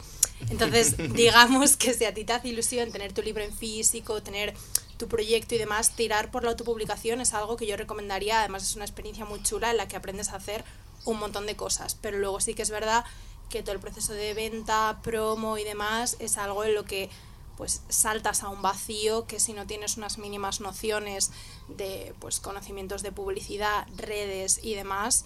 Entonces, 0.49 0.95
digamos 1.13 1.77
que 1.77 1.93
si 1.93 2.05
a 2.05 2.13
ti 2.13 2.25
te 2.25 2.33
hace 2.33 2.49
ilusión 2.49 2.91
tener 2.91 3.13
tu 3.13 3.21
libro 3.21 3.43
en 3.43 3.53
físico, 3.53 4.23
tener 4.23 4.55
tu 4.97 5.07
proyecto 5.07 5.55
y 5.55 5.57
demás, 5.59 5.95
tirar 5.95 6.31
por 6.31 6.43
la 6.43 6.51
autopublicación 6.51 7.21
es 7.21 7.33
algo 7.33 7.55
que 7.55 7.67
yo 7.67 7.77
recomendaría. 7.77 8.39
Además, 8.39 8.63
es 8.63 8.75
una 8.75 8.85
experiencia 8.85 9.25
muy 9.25 9.43
chula 9.43 9.71
en 9.71 9.77
la 9.77 9.87
que 9.87 9.95
aprendes 9.95 10.29
a 10.29 10.37
hacer 10.37 10.63
un 11.05 11.19
montón 11.19 11.45
de 11.45 11.55
cosas. 11.55 11.95
Pero 12.01 12.17
luego 12.17 12.41
sí 12.41 12.55
que 12.55 12.63
es 12.63 12.71
verdad 12.71 13.05
que 13.49 13.61
todo 13.61 13.73
el 13.73 13.79
proceso 13.79 14.13
de 14.13 14.33
venta, 14.33 14.99
promo 15.03 15.59
y 15.59 15.63
demás 15.63 16.17
es 16.19 16.37
algo 16.37 16.63
en 16.63 16.73
lo 16.73 16.83
que 16.83 17.11
pues 17.57 17.81
saltas 17.89 18.43
a 18.43 18.49
un 18.49 18.61
vacío 18.61 19.25
que 19.27 19.39
si 19.39 19.53
no 19.53 19.65
tienes 19.65 19.97
unas 19.97 20.17
mínimas 20.17 20.61
nociones 20.61 21.31
de 21.67 22.13
pues 22.19 22.39
conocimientos 22.39 23.01
de 23.03 23.11
publicidad, 23.11 23.87
redes 23.97 24.59
y 24.61 24.75
demás, 24.75 25.25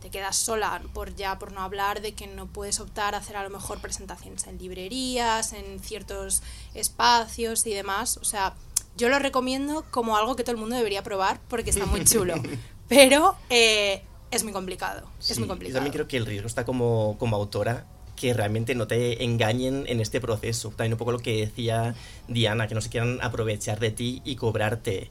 te 0.00 0.10
quedas 0.10 0.36
sola 0.36 0.82
por 0.92 1.14
ya 1.14 1.38
por 1.38 1.52
no 1.52 1.62
hablar 1.62 2.02
de 2.02 2.12
que 2.12 2.26
no 2.26 2.46
puedes 2.46 2.78
optar 2.80 3.14
a 3.14 3.18
hacer 3.18 3.36
a 3.36 3.42
lo 3.42 3.50
mejor 3.50 3.80
presentaciones 3.80 4.46
en 4.46 4.58
librerías, 4.58 5.52
en 5.52 5.80
ciertos 5.80 6.42
espacios 6.74 7.66
y 7.66 7.72
demás, 7.72 8.18
o 8.18 8.24
sea, 8.24 8.54
yo 8.96 9.08
lo 9.08 9.18
recomiendo 9.18 9.84
como 9.90 10.16
algo 10.16 10.36
que 10.36 10.44
todo 10.44 10.52
el 10.52 10.60
mundo 10.60 10.76
debería 10.76 11.02
probar 11.02 11.40
porque 11.48 11.70
está 11.70 11.86
muy 11.86 12.04
chulo, 12.04 12.34
pero 12.88 13.36
eh, 13.50 14.02
es 14.30 14.44
muy 14.44 14.52
complicado, 14.52 15.08
es 15.26 15.38
muy 15.38 15.48
complicado. 15.48 15.72
Yo 15.72 15.76
también 15.76 15.92
creo 15.92 16.06
que 16.06 16.16
el 16.16 16.26
riesgo 16.26 16.46
está 16.46 16.64
como, 16.64 17.16
como 17.18 17.36
autora 17.36 17.86
que 18.16 18.34
realmente 18.34 18.74
no 18.74 18.86
te 18.86 19.24
engañen 19.24 19.84
en 19.86 20.00
este 20.00 20.20
proceso. 20.20 20.70
También 20.70 20.92
un 20.92 20.98
poco 20.98 21.12
lo 21.12 21.18
que 21.18 21.40
decía 21.40 21.94
Diana, 22.28 22.68
que 22.68 22.74
no 22.74 22.80
se 22.80 22.90
quieran 22.90 23.18
aprovechar 23.22 23.80
de 23.80 23.90
ti 23.90 24.22
y 24.24 24.36
cobrarte 24.36 25.10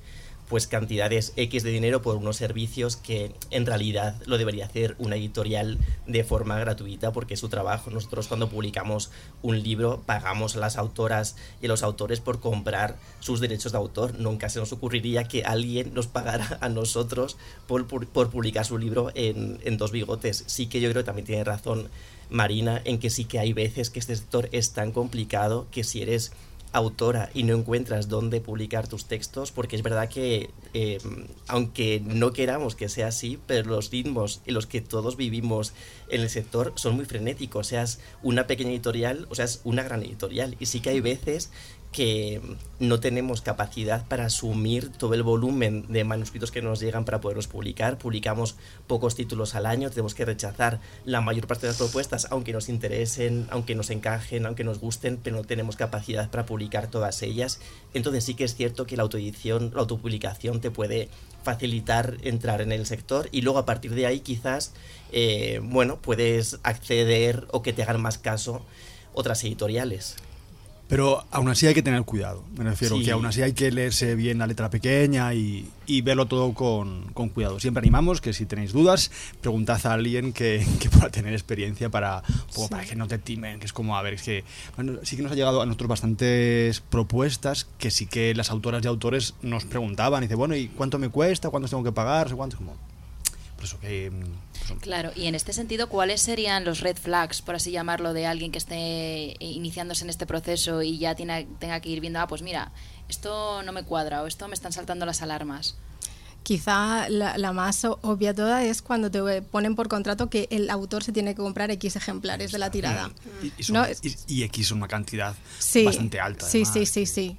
pues 0.49 0.67
cantidades 0.67 1.33
X 1.35 1.63
de 1.63 1.71
dinero 1.71 2.01
por 2.01 2.15
unos 2.15 2.37
servicios 2.37 2.95
que 2.95 3.33
en 3.49 3.65
realidad 3.65 4.15
lo 4.25 4.37
debería 4.37 4.65
hacer 4.65 4.95
una 4.99 5.15
editorial 5.15 5.77
de 6.05 6.23
forma 6.23 6.59
gratuita 6.59 7.11
porque 7.11 7.33
es 7.33 7.39
su 7.39 7.49
trabajo. 7.49 7.89
Nosotros 7.91 8.27
cuando 8.27 8.49
publicamos 8.49 9.11
un 9.41 9.61
libro 9.61 10.03
pagamos 10.05 10.55
a 10.55 10.59
las 10.59 10.77
autoras 10.77 11.35
y 11.61 11.65
a 11.65 11.69
los 11.69 11.83
autores 11.83 12.19
por 12.19 12.39
comprar 12.39 12.97
sus 13.19 13.39
derechos 13.39 13.71
de 13.71 13.77
autor. 13.77 14.19
Nunca 14.19 14.49
se 14.49 14.59
nos 14.59 14.71
ocurriría 14.73 15.23
que 15.25 15.43
alguien 15.43 15.93
nos 15.93 16.07
pagara 16.07 16.57
a 16.61 16.69
nosotros 16.69 17.37
por, 17.67 17.87
por, 17.87 18.29
publicar 18.29 18.65
su 18.65 18.77
libro 18.77 19.11
en, 19.15 19.59
en 19.63 19.77
dos 19.77 19.91
bigotes. 19.91 20.43
Sí 20.47 20.67
que 20.67 20.81
yo 20.81 20.89
creo 20.89 21.03
que 21.03 21.07
también 21.07 21.25
tiene 21.25 21.43
razón 21.43 21.89
Marina 22.29 22.81
en 22.83 22.99
que 22.99 23.09
sí 23.09 23.25
que 23.25 23.39
hay 23.39 23.53
veces 23.53 23.89
que 23.89 23.99
este 23.99 24.15
sector 24.15 24.49
es 24.51 24.73
tan 24.73 24.91
complicado 24.91 25.67
que 25.71 25.83
si 25.83 26.01
eres 26.01 26.31
autora 26.73 27.29
y 27.33 27.43
no 27.43 27.55
encuentras 27.55 28.09
dónde 28.09 28.41
publicar 28.41 28.87
tus 28.87 29.05
textos, 29.05 29.51
porque 29.51 29.75
es 29.75 29.83
verdad 29.83 30.09
que, 30.09 30.49
eh, 30.73 30.97
aunque 31.47 32.01
no 32.03 32.33
queramos 32.33 32.75
que 32.75 32.89
sea 32.89 33.07
así, 33.07 33.39
pero 33.47 33.69
los 33.69 33.91
ritmos 33.91 34.41
en 34.45 34.55
los 34.55 34.65
que 34.65 34.81
todos 34.81 35.15
vivimos 35.15 35.73
en 36.09 36.21
el 36.21 36.29
sector 36.29 36.73
son 36.75 36.95
muy 36.95 37.05
frenéticos, 37.05 37.67
seas 37.67 37.99
una 38.23 38.47
pequeña 38.47 38.71
editorial 38.71 39.27
o 39.29 39.35
seas 39.35 39.61
una 39.63 39.83
gran 39.83 40.01
editorial. 40.03 40.57
Y 40.59 40.65
sí 40.65 40.81
que 40.81 40.89
hay 40.89 40.99
veces 40.99 41.51
que 41.93 42.41
no 42.79 42.99
tenemos 42.99 43.41
capacidad 43.41 44.05
para 44.07 44.25
asumir 44.25 44.91
todo 44.91 45.13
el 45.13 45.23
volumen 45.23 45.85
de 45.87 46.03
manuscritos 46.03 46.51
que 46.51 46.61
nos 46.61 46.81
llegan 46.81 47.05
para 47.05 47.21
poderlos 47.21 47.47
publicar. 47.47 47.97
Publicamos 47.97 48.57
pocos 48.87 49.15
títulos 49.15 49.55
al 49.55 49.65
año, 49.65 49.89
tenemos 49.89 50.13
que 50.15 50.25
rechazar 50.25 50.81
la 51.05 51.21
mayor 51.21 51.47
parte 51.47 51.67
de 51.67 51.71
las 51.71 51.77
propuestas, 51.77 52.27
aunque 52.31 52.51
nos 52.51 52.67
interesen, 52.67 53.47
aunque 53.51 53.75
nos 53.75 53.89
encajen, 53.91 54.45
aunque 54.45 54.65
nos 54.65 54.79
gusten, 54.79 55.17
pero 55.23 55.37
no 55.37 55.43
tenemos 55.43 55.77
capacidad 55.77 56.29
para 56.29 56.45
publicar 56.45 56.87
todas 56.87 57.21
ellas. 57.21 57.61
Entonces 57.93 58.25
sí 58.25 58.33
que 58.33 58.43
es 58.43 58.55
cierto 58.55 58.85
que 58.85 58.97
la 58.97 59.03
autoedición, 59.03 59.71
la 59.73 59.81
autopublicación 59.81 60.59
te 60.59 60.71
puede 60.71 61.07
facilitar 61.43 62.17
entrar 62.23 62.61
en 62.61 62.71
el 62.71 62.85
sector 62.85 63.29
y 63.31 63.41
luego 63.41 63.59
a 63.59 63.65
partir 63.65 63.93
de 63.93 64.07
ahí 64.07 64.19
quizás, 64.19 64.73
eh, 65.11 65.61
bueno, 65.63 65.99
puedes 66.01 66.59
acceder 66.63 67.47
o 67.51 67.61
que 67.61 67.71
te 67.71 67.83
hagan 67.83 68.01
más 68.01 68.17
caso 68.17 68.65
otras 69.13 69.43
editoriales. 69.43 70.17
Pero 70.87 71.25
aún 71.31 71.47
así 71.49 71.65
hay 71.65 71.73
que 71.73 71.81
tener 71.81 72.03
cuidado. 72.03 72.43
Me 72.57 72.65
refiero 72.65 72.97
que 72.99 73.11
aún 73.11 73.25
así 73.25 73.41
hay 73.41 73.53
que 73.53 73.71
leerse 73.71 74.15
bien 74.15 74.37
la 74.37 74.47
letra 74.47 74.69
pequeña 74.69 75.33
y, 75.33 75.69
y 75.87 76.01
verlo 76.01 76.25
todo 76.25 76.53
con, 76.53 77.11
con, 77.13 77.29
cuidado. 77.29 77.59
Siempre 77.59 77.79
animamos 77.79 78.21
que 78.21 78.33
si 78.33 78.45
tenéis 78.45 78.73
dudas, 78.73 79.09
preguntad 79.41 79.79
a 79.85 79.93
alguien 79.93 80.33
que, 80.33 80.65
que 80.79 80.89
pueda 80.89 81.09
tener 81.09 81.33
experiencia 81.33 81.89
para, 81.89 82.21
para 82.69 82.85
que 82.85 82.95
no 82.95 83.07
te 83.07 83.17
timen. 83.17 83.59
Que 83.59 83.65
es 83.65 83.73
como, 83.73 83.97
a 83.97 84.01
ver, 84.01 84.15
es 84.15 84.23
que 84.23 84.43
bueno, 84.75 84.99
sí 85.03 85.15
que 85.15 85.23
nos 85.23 85.31
ha 85.31 85.35
llegado 85.35 85.61
a 85.61 85.65
nosotros 85.65 85.87
bastantes 85.87 86.81
propuestas 86.81 87.65
que 87.77 87.89
sí 87.89 88.05
que 88.05 88.35
las 88.35 88.51
autoras 88.51 88.83
y 88.83 88.87
autores 88.87 89.35
nos 89.41 89.65
preguntaban. 89.65 90.21
Y 90.23 90.27
dice, 90.27 90.35
bueno, 90.35 90.55
¿y 90.55 90.67
cuánto 90.67 90.99
me 90.99 91.09
cuesta? 91.09 91.49
¿Cuánto 91.49 91.69
tengo 91.69 91.83
que 91.83 91.93
pagar? 91.93 92.35
¿Cuánto? 92.35 92.57
Como, 92.57 92.75
Mm, 93.81 94.77
claro, 94.79 95.11
y 95.15 95.27
en 95.27 95.35
este 95.35 95.53
sentido, 95.53 95.87
¿cuáles 95.87 96.21
serían 96.21 96.65
los 96.65 96.81
red 96.81 96.97
flags, 96.97 97.41
por 97.41 97.55
así 97.55 97.71
llamarlo, 97.71 98.13
de 98.13 98.25
alguien 98.25 98.51
que 98.51 98.57
esté 98.57 99.35
iniciándose 99.39 100.03
en 100.03 100.09
este 100.09 100.25
proceso 100.25 100.81
y 100.81 100.97
ya 100.97 101.15
tiene, 101.15 101.47
tenga 101.59 101.79
que 101.79 101.89
ir 101.89 102.01
viendo, 102.01 102.19
ah, 102.19 102.27
pues 102.27 102.41
mira, 102.41 102.71
esto 103.09 103.63
no 103.63 103.71
me 103.71 103.83
cuadra 103.83 104.23
o 104.23 104.27
esto 104.27 104.47
me 104.47 104.53
están 104.53 104.73
saltando 104.73 105.05
las 105.05 105.21
alarmas? 105.21 105.75
Quizá 106.43 107.07
la, 107.07 107.53
más 107.53 107.85
obvia 107.85 108.33
toda 108.33 108.65
es 108.65 108.81
cuando 108.81 109.09
te 109.09 109.41
ponen 109.41 109.75
por 109.75 109.87
contrato 109.87 110.29
que 110.29 110.49
el 110.51 110.69
autor 110.69 111.01
se 111.01 111.13
tiene 111.13 111.31
que 111.35 111.41
comprar 111.41 111.71
X 111.71 111.95
ejemplares 111.95 112.51
de 112.51 112.57
la 112.57 112.69
tirada. 112.69 113.11
Y, 113.41 114.43
X 114.43 114.65
es 114.65 114.71
una 114.71 114.89
cantidad 114.89 115.35
bastante 115.85 116.19
alta. 116.19 116.45
Sí, 116.45 116.65
sí, 116.65 116.85
sí, 116.85 117.05
sí. 117.05 117.37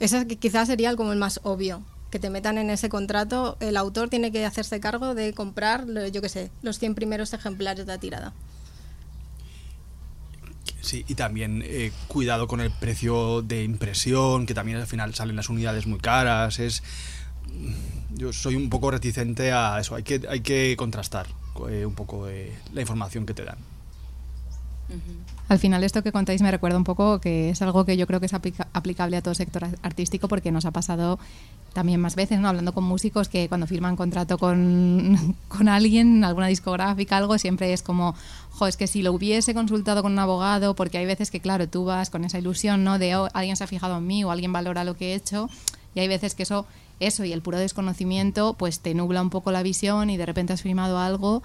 Eso 0.00 0.26
quizás 0.26 0.68
sería 0.68 0.96
como 0.96 1.12
el 1.12 1.18
más 1.18 1.40
obvio 1.42 1.82
que 2.10 2.18
te 2.18 2.30
metan 2.30 2.58
en 2.58 2.70
ese 2.70 2.88
contrato, 2.88 3.56
el 3.60 3.76
autor 3.76 4.08
tiene 4.08 4.32
que 4.32 4.44
hacerse 4.44 4.80
cargo 4.80 5.14
de 5.14 5.32
comprar, 5.32 5.86
yo 6.12 6.22
qué 6.22 6.28
sé, 6.28 6.50
los 6.62 6.78
100 6.78 6.94
primeros 6.94 7.32
ejemplares 7.32 7.86
de 7.86 7.92
la 7.92 7.98
tirada. 7.98 8.32
Sí, 10.80 11.04
y 11.08 11.16
también 11.16 11.62
eh, 11.64 11.90
cuidado 12.06 12.46
con 12.46 12.60
el 12.60 12.70
precio 12.70 13.42
de 13.42 13.64
impresión, 13.64 14.46
que 14.46 14.54
también 14.54 14.78
al 14.78 14.86
final 14.86 15.14
salen 15.14 15.34
las 15.34 15.48
unidades 15.48 15.86
muy 15.88 15.98
caras. 15.98 16.60
Es, 16.60 16.84
yo 18.14 18.32
soy 18.32 18.54
un 18.54 18.70
poco 18.70 18.92
reticente 18.92 19.50
a 19.50 19.80
eso. 19.80 19.96
Hay 19.96 20.04
que, 20.04 20.22
hay 20.28 20.40
que 20.40 20.76
contrastar 20.78 21.26
eh, 21.68 21.84
un 21.84 21.94
poco 21.94 22.28
la 22.72 22.80
información 22.80 23.26
que 23.26 23.34
te 23.34 23.44
dan. 23.44 23.58
Al 25.48 25.58
final 25.58 25.84
esto 25.84 26.02
que 26.02 26.12
contáis 26.12 26.42
me 26.42 26.50
recuerda 26.50 26.76
un 26.76 26.84
poco 26.84 27.20
que 27.20 27.50
es 27.50 27.62
algo 27.62 27.84
que 27.84 27.96
yo 27.96 28.06
creo 28.06 28.20
que 28.20 28.26
es 28.26 28.34
aplicable 28.34 29.16
a 29.16 29.22
todo 29.22 29.34
sector 29.34 29.68
artístico 29.82 30.28
porque 30.28 30.50
nos 30.50 30.64
ha 30.64 30.70
pasado 30.70 31.18
también 31.72 32.00
más 32.00 32.16
veces, 32.16 32.40
¿no? 32.40 32.48
Hablando 32.48 32.72
con 32.72 32.84
músicos 32.84 33.28
que 33.28 33.48
cuando 33.48 33.66
firman 33.66 33.96
contrato 33.96 34.38
con, 34.38 35.36
con 35.48 35.68
alguien, 35.68 36.24
alguna 36.24 36.46
discográfica, 36.46 37.18
algo, 37.18 37.36
siempre 37.36 37.72
es 37.74 37.82
como, 37.82 38.14
jo, 38.50 38.66
es 38.66 38.78
que 38.78 38.86
si 38.86 39.02
lo 39.02 39.12
hubiese 39.12 39.52
consultado 39.52 40.02
con 40.02 40.12
un 40.12 40.18
abogado, 40.18 40.74
porque 40.74 40.96
hay 40.96 41.04
veces 41.04 41.30
que, 41.30 41.40
claro, 41.40 41.68
tú 41.68 41.84
vas 41.84 42.08
con 42.08 42.24
esa 42.24 42.38
ilusión, 42.38 42.82
¿no? 42.82 42.98
De 42.98 43.14
oh, 43.16 43.28
alguien 43.34 43.56
se 43.56 43.64
ha 43.64 43.66
fijado 43.66 43.98
en 43.98 44.06
mí 44.06 44.24
o 44.24 44.30
alguien 44.30 44.54
valora 44.54 44.84
lo 44.84 44.96
que 44.96 45.12
he 45.12 45.14
hecho, 45.14 45.50
y 45.94 46.00
hay 46.00 46.08
veces 46.08 46.34
que 46.34 46.44
eso, 46.44 46.66
eso 46.98 47.24
y 47.26 47.34
el 47.34 47.42
puro 47.42 47.58
desconocimiento, 47.58 48.54
pues 48.54 48.80
te 48.80 48.94
nubla 48.94 49.20
un 49.20 49.30
poco 49.30 49.52
la 49.52 49.62
visión 49.62 50.08
y 50.08 50.16
de 50.16 50.24
repente 50.24 50.54
has 50.54 50.62
firmado 50.62 50.98
algo 50.98 51.42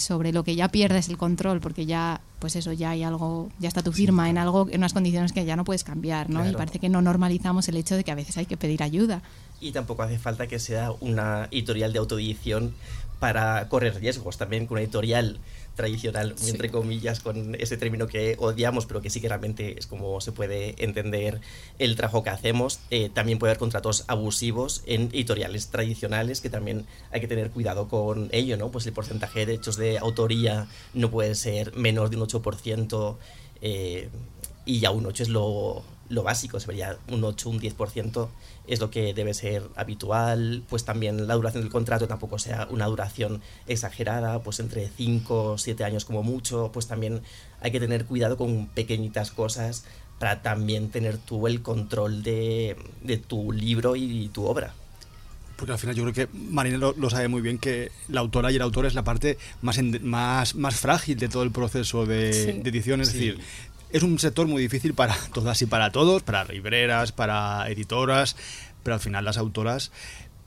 sobre 0.00 0.32
lo 0.32 0.44
que 0.44 0.56
ya 0.56 0.68
pierdes 0.68 1.08
el 1.08 1.16
control 1.16 1.60
porque 1.60 1.86
ya 1.86 2.20
pues 2.38 2.56
eso 2.56 2.72
ya 2.72 2.90
hay 2.90 3.02
algo 3.02 3.50
ya 3.58 3.68
está 3.68 3.82
tu 3.82 3.92
firma 3.92 4.30
en 4.30 4.38
algo 4.38 4.68
en 4.70 4.78
unas 4.78 4.92
condiciones 4.92 5.32
que 5.32 5.44
ya 5.44 5.56
no 5.56 5.64
puedes 5.64 5.84
cambiar 5.84 6.30
no 6.30 6.48
y 6.48 6.52
parece 6.52 6.78
que 6.78 6.88
no 6.88 7.02
normalizamos 7.02 7.68
el 7.68 7.76
hecho 7.76 7.96
de 7.96 8.04
que 8.04 8.12
a 8.12 8.14
veces 8.14 8.36
hay 8.36 8.46
que 8.46 8.56
pedir 8.56 8.82
ayuda. 8.82 9.22
Y 9.60 9.72
tampoco 9.72 10.02
hace 10.04 10.18
falta 10.18 10.46
que 10.46 10.60
sea 10.60 10.92
una 11.00 11.48
editorial 11.50 11.92
de 11.92 11.98
autoedición 11.98 12.74
para 13.18 13.68
correr 13.68 13.96
riesgos 13.96 14.38
también 14.38 14.66
con 14.66 14.76
una 14.76 14.82
editorial 14.82 15.38
tradicional, 15.78 16.34
entre 16.46 16.70
comillas, 16.70 17.20
con 17.20 17.54
ese 17.54 17.76
término 17.76 18.08
que 18.08 18.34
odiamos, 18.40 18.86
pero 18.86 19.00
que 19.00 19.10
sí 19.10 19.20
que 19.20 19.28
realmente 19.28 19.78
es 19.78 19.86
como 19.86 20.20
se 20.20 20.32
puede 20.32 20.74
entender 20.82 21.40
el 21.78 21.94
trabajo 21.94 22.24
que 22.24 22.30
hacemos. 22.30 22.80
Eh, 22.90 23.10
también 23.14 23.38
puede 23.38 23.52
haber 23.52 23.60
contratos 23.60 24.04
abusivos 24.08 24.82
en 24.86 25.02
editoriales 25.12 25.68
tradicionales, 25.68 26.40
que 26.40 26.50
también 26.50 26.84
hay 27.12 27.20
que 27.20 27.28
tener 27.28 27.50
cuidado 27.50 27.86
con 27.86 28.28
ello, 28.32 28.56
¿no? 28.56 28.70
Pues 28.70 28.86
el 28.86 28.92
porcentaje 28.92 29.40
de 29.40 29.46
derechos 29.46 29.76
de 29.76 29.98
autoría 29.98 30.66
no 30.94 31.10
puede 31.12 31.36
ser 31.36 31.74
menos 31.76 32.10
de 32.10 32.16
un 32.16 32.26
8%, 32.26 33.16
eh, 33.62 34.08
y 34.64 34.80
ya 34.80 34.90
un 34.90 35.06
8 35.06 35.22
es 35.22 35.28
lo, 35.28 35.84
lo 36.08 36.22
básico, 36.22 36.58
se 36.58 36.66
vería 36.66 36.98
un 37.08 37.22
8, 37.24 37.50
un 37.50 37.60
10% 37.60 38.28
es 38.66 38.80
lo 38.80 38.90
que 38.90 39.14
debe 39.14 39.34
ser 39.34 39.62
habitual, 39.76 40.62
pues 40.68 40.84
también 40.84 41.26
la 41.26 41.34
duración 41.34 41.62
del 41.62 41.72
contrato 41.72 42.06
tampoco 42.08 42.38
sea 42.38 42.68
una 42.70 42.86
duración 42.86 43.40
exagerada, 43.66 44.42
pues 44.42 44.60
entre 44.60 44.88
5 44.88 45.44
o 45.52 45.58
7 45.58 45.84
años 45.84 46.04
como 46.04 46.22
mucho, 46.22 46.70
pues 46.72 46.86
también 46.86 47.22
hay 47.60 47.70
que 47.70 47.80
tener 47.80 48.04
cuidado 48.04 48.36
con 48.36 48.66
pequeñitas 48.68 49.30
cosas 49.30 49.84
para 50.18 50.42
también 50.42 50.90
tener 50.90 51.18
tú 51.18 51.46
el 51.46 51.62
control 51.62 52.22
de, 52.22 52.76
tu 53.26 53.52
libro 53.52 53.96
y 53.96 54.28
tu 54.28 54.44
obra. 54.44 54.74
Porque 55.58 55.72
al 55.72 55.78
final 55.80 55.96
yo 55.96 56.04
creo 56.04 56.14
que 56.14 56.28
Marina 56.32 56.78
lo, 56.78 57.10
sabe 57.10 57.26
muy 57.26 57.42
bien 57.42 57.58
que 57.58 57.90
la 58.06 58.20
autora 58.20 58.52
y 58.52 58.56
el 58.56 58.62
autor 58.62 58.86
es 58.86 58.94
la 58.94 59.02
parte 59.02 59.38
más, 59.60 59.82
más, 59.82 60.54
más 60.54 60.76
frágil 60.76 61.18
de 61.18 61.28
todo 61.28 61.42
el 61.42 61.50
proceso 61.50 62.06
de, 62.06 62.60
edición. 62.64 63.00
Es 63.00 63.12
decir, 63.12 63.40
es 63.90 64.02
un 64.02 64.18
sector 64.18 64.46
muy 64.46 64.62
difícil 64.62 64.94
para 64.94 65.16
todas 65.32 65.60
y 65.62 65.66
para 65.66 65.92
todos, 65.92 66.22
para 66.22 66.44
libreras, 66.44 67.12
para 67.12 67.68
editoras, 67.68 68.36
pero 68.82 68.94
al 68.94 69.00
final 69.00 69.24
las 69.24 69.38
autoras 69.38 69.90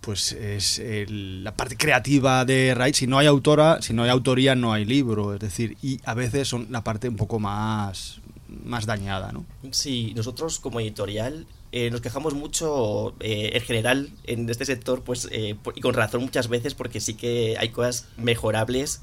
pues 0.01 0.31
es 0.31 0.81
la 1.10 1.55
parte 1.55 1.77
creativa 1.77 2.43
de 2.43 2.74
Raid. 2.74 2.95
Si 2.95 3.05
no 3.05 3.19
hay 3.19 3.27
autora, 3.27 3.83
si 3.83 3.93
no 3.93 4.03
hay 4.03 4.10
autoría, 4.10 4.55
no 4.55 4.74
hay 4.74 4.83
libro. 4.83 5.36
Es 5.36 5.39
decir, 5.39 5.77
y 5.81 6.00
a 6.05 6.15
veces 6.15 6.48
son 6.48 6.67
la 6.71 6.83
parte 6.83 7.07
un 7.07 7.15
poco 7.15 7.39
más, 7.39 8.19
más 8.48 8.88
dañada, 8.88 9.31
¿no? 9.31 9.45
Sí, 9.69 10.13
nosotros 10.15 10.60
como 10.60 10.79
editorial 10.79 11.45
eh, 11.71 11.89
nos 11.89 12.01
quejamos 12.01 12.33
mucho 12.33 13.15
eh, 13.21 13.51
en 13.53 13.62
general 13.62 14.10
en 14.25 14.50
este 14.50 14.65
sector, 14.65 15.03
pues 15.03 15.29
eh, 15.31 15.55
y 15.75 15.81
con 15.81 15.93
razón 15.93 16.21
muchas 16.21 16.50
veces, 16.50 16.74
porque 16.74 17.00
sí 17.00 17.13
que 17.13 17.55
hay 17.57 17.69
cosas 17.69 18.07
mejorables. 18.17 19.01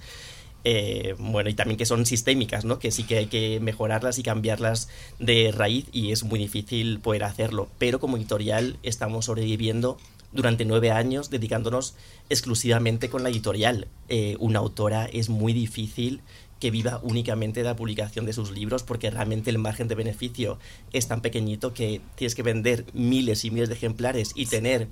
Eh, 0.64 1.14
bueno, 1.18 1.50
y 1.50 1.54
también 1.54 1.78
que 1.78 1.86
son 1.86 2.04
sistémicas, 2.06 2.64
¿no? 2.64 2.78
Que 2.78 2.90
sí 2.90 3.04
que 3.04 3.18
hay 3.18 3.26
que 3.26 3.60
mejorarlas 3.60 4.18
y 4.18 4.22
cambiarlas 4.22 4.88
de 5.18 5.52
raíz 5.52 5.86
y 5.92 6.12
es 6.12 6.24
muy 6.24 6.38
difícil 6.38 6.98
poder 7.00 7.24
hacerlo. 7.24 7.68
Pero 7.78 8.00
como 8.00 8.16
editorial 8.16 8.78
estamos 8.82 9.26
sobreviviendo 9.26 9.98
durante 10.32 10.64
nueve 10.64 10.90
años 10.90 11.30
dedicándonos 11.30 11.94
exclusivamente 12.28 13.08
con 13.08 13.22
la 13.22 13.30
editorial. 13.30 13.88
Eh, 14.08 14.36
una 14.40 14.58
autora 14.58 15.06
es 15.06 15.28
muy 15.28 15.52
difícil 15.52 16.20
que 16.60 16.70
viva 16.70 17.00
únicamente 17.02 17.60
de 17.60 17.64
la 17.64 17.76
publicación 17.76 18.26
de 18.26 18.32
sus 18.32 18.50
libros 18.50 18.82
porque 18.82 19.10
realmente 19.10 19.50
el 19.50 19.58
margen 19.58 19.86
de 19.88 19.94
beneficio 19.94 20.58
es 20.92 21.06
tan 21.06 21.20
pequeñito 21.20 21.72
que 21.72 22.00
tienes 22.16 22.34
que 22.34 22.42
vender 22.42 22.84
miles 22.92 23.44
y 23.44 23.50
miles 23.50 23.68
de 23.68 23.76
ejemplares 23.76 24.32
y 24.34 24.46
tener 24.46 24.88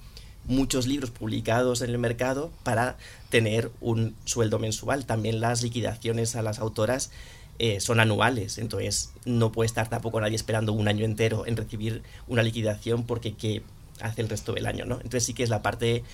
muchos 0.46 0.86
libros 0.86 1.10
publicados 1.10 1.82
en 1.82 1.90
el 1.90 1.98
mercado 1.98 2.50
para 2.62 2.96
tener 3.30 3.70
un 3.80 4.14
sueldo 4.24 4.58
mensual. 4.58 5.06
También 5.06 5.40
las 5.40 5.62
liquidaciones 5.62 6.36
a 6.36 6.42
las 6.42 6.58
autoras 6.58 7.10
eh, 7.58 7.80
son 7.80 8.00
anuales, 8.00 8.58
entonces 8.58 9.12
no 9.24 9.50
puede 9.50 9.66
estar 9.66 9.88
tampoco 9.88 10.20
nadie 10.20 10.36
esperando 10.36 10.74
un 10.74 10.88
año 10.88 11.06
entero 11.06 11.46
en 11.46 11.56
recibir 11.56 12.02
una 12.28 12.42
liquidación 12.42 13.04
porque 13.04 13.34
¿qué 13.34 13.62
hace 14.00 14.20
el 14.20 14.28
resto 14.28 14.52
del 14.52 14.66
año? 14.66 14.84
¿no? 14.84 14.96
Entonces 14.96 15.24
sí 15.24 15.32
que 15.32 15.42
es 15.42 15.48
la 15.48 15.62
parte 15.62 16.04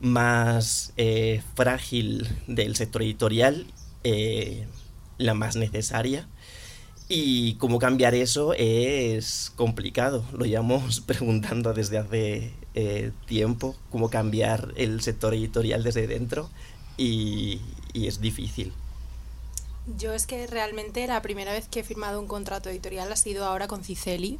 más 0.00 0.92
eh, 0.96 1.40
frágil 1.54 2.28
del 2.48 2.74
sector 2.74 3.02
editorial, 3.02 3.66
eh, 4.02 4.66
la 5.18 5.34
más 5.34 5.56
necesaria. 5.56 6.26
Y 7.08 7.54
cómo 7.54 7.78
cambiar 7.78 8.14
eso 8.14 8.52
es 8.54 9.50
complicado. 9.56 10.24
Lo 10.32 10.44
llevamos 10.44 11.00
preguntando 11.06 11.72
desde 11.72 11.98
hace 11.98 12.52
eh, 12.74 13.12
tiempo, 13.26 13.74
cómo 13.90 14.10
cambiar 14.10 14.72
el 14.76 15.00
sector 15.00 15.34
editorial 15.34 15.82
desde 15.82 16.06
dentro 16.06 16.50
y, 16.96 17.60
es 17.94 18.20
difícil. 18.20 18.72
Yo 19.96 20.12
es 20.12 20.26
que 20.26 20.46
realmente 20.46 21.06
la 21.06 21.22
primera 21.22 21.50
vez 21.52 21.66
que 21.66 21.80
he 21.80 21.82
firmado 21.82 22.20
un 22.20 22.28
contrato 22.28 22.68
editorial 22.68 23.10
ha 23.10 23.16
sido 23.16 23.44
ahora 23.44 23.66
con 23.66 23.82
Ciceli. 23.82 24.38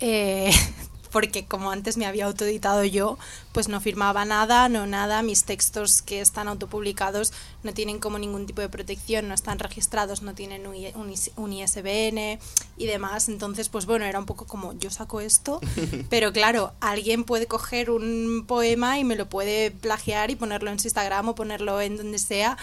Eh, 0.00 0.50
porque 1.10 1.44
como 1.44 1.70
antes 1.70 1.96
me 1.96 2.06
había 2.06 2.26
autoeditado 2.26 2.84
yo, 2.84 3.18
pues 3.52 3.68
no 3.68 3.80
firmaba 3.80 4.24
nada, 4.24 4.68
no 4.68 4.86
nada, 4.86 5.22
mis 5.22 5.44
textos 5.44 6.02
que 6.02 6.20
están 6.20 6.48
autopublicados 6.48 7.32
no 7.62 7.74
tienen 7.74 7.98
como 7.98 8.18
ningún 8.18 8.46
tipo 8.46 8.60
de 8.62 8.68
protección, 8.68 9.28
no 9.28 9.34
están 9.34 9.58
registrados, 9.58 10.22
no 10.22 10.34
tienen 10.34 10.66
un, 10.66 11.52
ISBN 11.52 12.38
y 12.76 12.86
demás, 12.86 13.28
entonces 13.28 13.68
pues 13.68 13.86
bueno, 13.86 14.04
era 14.04 14.18
un 14.18 14.26
poco 14.26 14.46
como 14.46 14.72
yo 14.78 14.90
saco 14.90 15.20
esto, 15.20 15.60
pero 16.10 16.32
claro, 16.32 16.72
alguien 16.80 17.24
puede 17.24 17.46
coger 17.46 17.90
un 17.90 18.44
poema 18.46 18.98
y 18.98 19.04
me 19.04 19.16
lo 19.16 19.28
puede 19.28 19.70
plagiar 19.70 20.30
y 20.30 20.36
ponerlo 20.36 20.70
en 20.70 20.78
su 20.78 20.86
Instagram 20.86 21.28
o 21.28 21.34
ponerlo 21.34 21.80
en 21.80 21.96
donde 21.96 22.18
sea, 22.18 22.56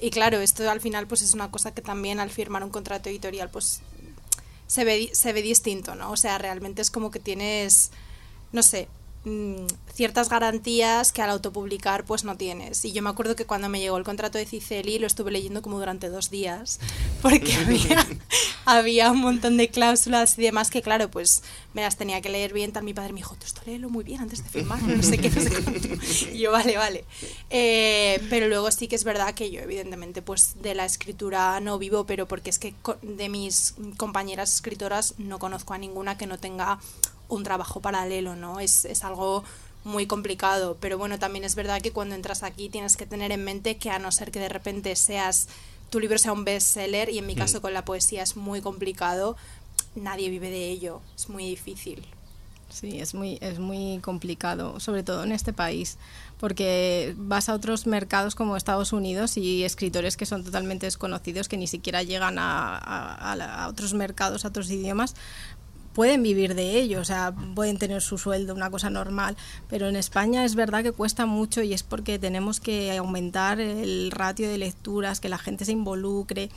y 0.00 0.10
claro, 0.10 0.40
esto 0.40 0.68
al 0.70 0.80
final 0.80 1.06
pues 1.06 1.22
es 1.22 1.34
una 1.34 1.50
cosa 1.50 1.72
que 1.72 1.80
también 1.80 2.20
al 2.20 2.30
firmar 2.30 2.62
un 2.64 2.70
contrato 2.70 3.08
editorial 3.08 3.48
pues 3.48 3.80
se 4.74 4.84
ve, 4.84 5.10
se 5.12 5.32
ve 5.32 5.40
distinto, 5.40 5.94
¿no? 5.94 6.10
O 6.10 6.16
sea, 6.16 6.36
realmente 6.36 6.82
es 6.82 6.90
como 6.90 7.12
que 7.12 7.20
tienes, 7.20 7.92
no 8.50 8.60
sé, 8.60 8.88
mm, 9.24 9.66
ciertas 9.94 10.28
garantías 10.28 11.12
que 11.12 11.22
al 11.22 11.30
autopublicar 11.30 12.04
pues 12.04 12.24
no 12.24 12.36
tienes. 12.36 12.84
Y 12.84 12.92
yo 12.92 13.02
me 13.02 13.10
acuerdo 13.10 13.36
que 13.36 13.46
cuando 13.46 13.68
me 13.68 13.80
llegó 13.80 13.96
el 13.96 14.04
contrato 14.04 14.38
de 14.38 14.46
Ciceli 14.46 14.98
lo 14.98 15.06
estuve 15.06 15.30
leyendo 15.30 15.62
como 15.62 15.78
durante 15.78 16.08
dos 16.08 16.30
días, 16.30 16.80
porque 17.22 17.54
había, 17.56 18.06
había 18.64 19.10
un 19.10 19.20
montón 19.20 19.56
de 19.56 19.68
cláusulas 19.68 20.38
y 20.38 20.42
demás 20.42 20.70
que 20.70 20.82
claro, 20.82 21.10
pues 21.10 21.42
me 21.72 21.82
las 21.82 21.96
tenía 21.96 22.20
que 22.20 22.28
leer 22.28 22.52
bien. 22.52 22.72
Tal 22.72 22.84
mi 22.84 22.94
padre 22.94 23.12
me 23.12 23.20
dijo, 23.20 23.36
tú 23.36 23.46
esto 23.46 23.60
léelo 23.66 23.88
muy 23.88 24.04
bien 24.04 24.20
antes 24.20 24.42
de 24.42 24.50
firmar, 24.50 24.82
no 24.82 25.02
sé 25.02 25.18
qué, 25.18 25.30
no 25.30 25.40
sé 25.40 25.50
cuánto. 25.50 25.88
Y 26.32 26.38
yo, 26.38 26.50
vale, 26.50 26.76
vale. 26.76 27.04
Eh, 27.50 28.20
pero 28.30 28.48
luego 28.48 28.70
sí 28.70 28.88
que 28.88 28.96
es 28.96 29.04
verdad 29.04 29.34
que 29.34 29.50
yo 29.50 29.60
evidentemente 29.60 30.22
pues 30.22 30.56
de 30.60 30.74
la 30.74 30.84
escritura 30.84 31.60
no 31.60 31.78
vivo, 31.78 32.04
pero 32.04 32.26
porque 32.26 32.50
es 32.50 32.58
que 32.58 32.74
de 33.02 33.28
mis 33.28 33.74
compañeras 33.96 34.54
escritoras 34.54 35.14
no 35.18 35.38
conozco 35.38 35.74
a 35.74 35.78
ninguna 35.78 36.16
que 36.18 36.26
no 36.26 36.38
tenga 36.38 36.78
un 37.28 37.42
trabajo 37.44 37.80
paralelo, 37.80 38.36
¿no? 38.36 38.60
Es, 38.60 38.84
es 38.84 39.04
algo 39.04 39.44
muy 39.84 40.06
complicado, 40.06 40.76
pero 40.80 40.96
bueno, 40.98 41.18
también 41.18 41.44
es 41.44 41.54
verdad 41.54 41.80
que 41.82 41.92
cuando 41.92 42.14
entras 42.14 42.42
aquí 42.42 42.68
tienes 42.68 42.96
que 42.96 43.06
tener 43.06 43.32
en 43.32 43.44
mente 43.44 43.76
que 43.76 43.90
a 43.90 43.98
no 43.98 44.10
ser 44.12 44.30
que 44.30 44.40
de 44.40 44.48
repente 44.48 44.96
seas 44.96 45.48
tu 45.90 46.00
libro 46.00 46.16
sea 46.18 46.32
un 46.32 46.44
bestseller 46.44 47.10
y 47.10 47.18
en 47.18 47.26
mi 47.26 47.34
caso 47.34 47.60
con 47.60 47.72
la 47.74 47.84
poesía 47.84 48.22
es 48.22 48.36
muy 48.36 48.60
complicado, 48.62 49.36
nadie 49.94 50.30
vive 50.30 50.50
de 50.50 50.70
ello, 50.70 51.00
es 51.16 51.28
muy 51.28 51.44
difícil. 51.48 52.04
Sí, 52.70 52.98
es 52.98 53.14
muy, 53.14 53.38
es 53.40 53.60
muy 53.60 54.00
complicado, 54.00 54.80
sobre 54.80 55.04
todo 55.04 55.22
en 55.22 55.30
este 55.30 55.52
país, 55.52 55.96
porque 56.40 57.14
vas 57.16 57.48
a 57.48 57.54
otros 57.54 57.86
mercados 57.86 58.34
como 58.34 58.56
Estados 58.56 58.92
Unidos 58.92 59.36
y 59.36 59.62
escritores 59.62 60.16
que 60.16 60.26
son 60.26 60.42
totalmente 60.42 60.86
desconocidos, 60.86 61.46
que 61.46 61.56
ni 61.56 61.68
siquiera 61.68 62.02
llegan 62.02 62.36
a, 62.38 62.76
a- 62.76 63.32
a 63.32 63.36
la- 63.36 63.62
a 63.64 63.68
otros 63.68 63.94
mercados, 63.94 64.44
a 64.44 64.48
otros 64.48 64.68
idiomas, 64.70 65.14
pueden 65.94 66.22
vivir 66.22 66.54
de 66.54 66.76
ello, 66.76 67.00
o 67.00 67.04
sea, 67.04 67.32
pueden 67.54 67.78
tener 67.78 68.02
su 68.02 68.18
sueldo, 68.18 68.54
una 68.54 68.70
cosa 68.70 68.90
normal, 68.90 69.36
pero 69.68 69.88
en 69.88 69.96
España 69.96 70.44
es 70.44 70.56
verdad 70.56 70.82
que 70.82 70.92
cuesta 70.92 71.24
mucho 71.24 71.62
y 71.62 71.72
es 71.72 71.82
porque 71.82 72.18
tenemos 72.18 72.60
que 72.60 72.96
aumentar 72.96 73.60
el 73.60 74.10
ratio 74.10 74.48
de 74.48 74.58
lecturas, 74.58 75.20
que 75.20 75.28
la 75.28 75.38
gente 75.38 75.64
se 75.64 75.72
involucre 75.72 76.50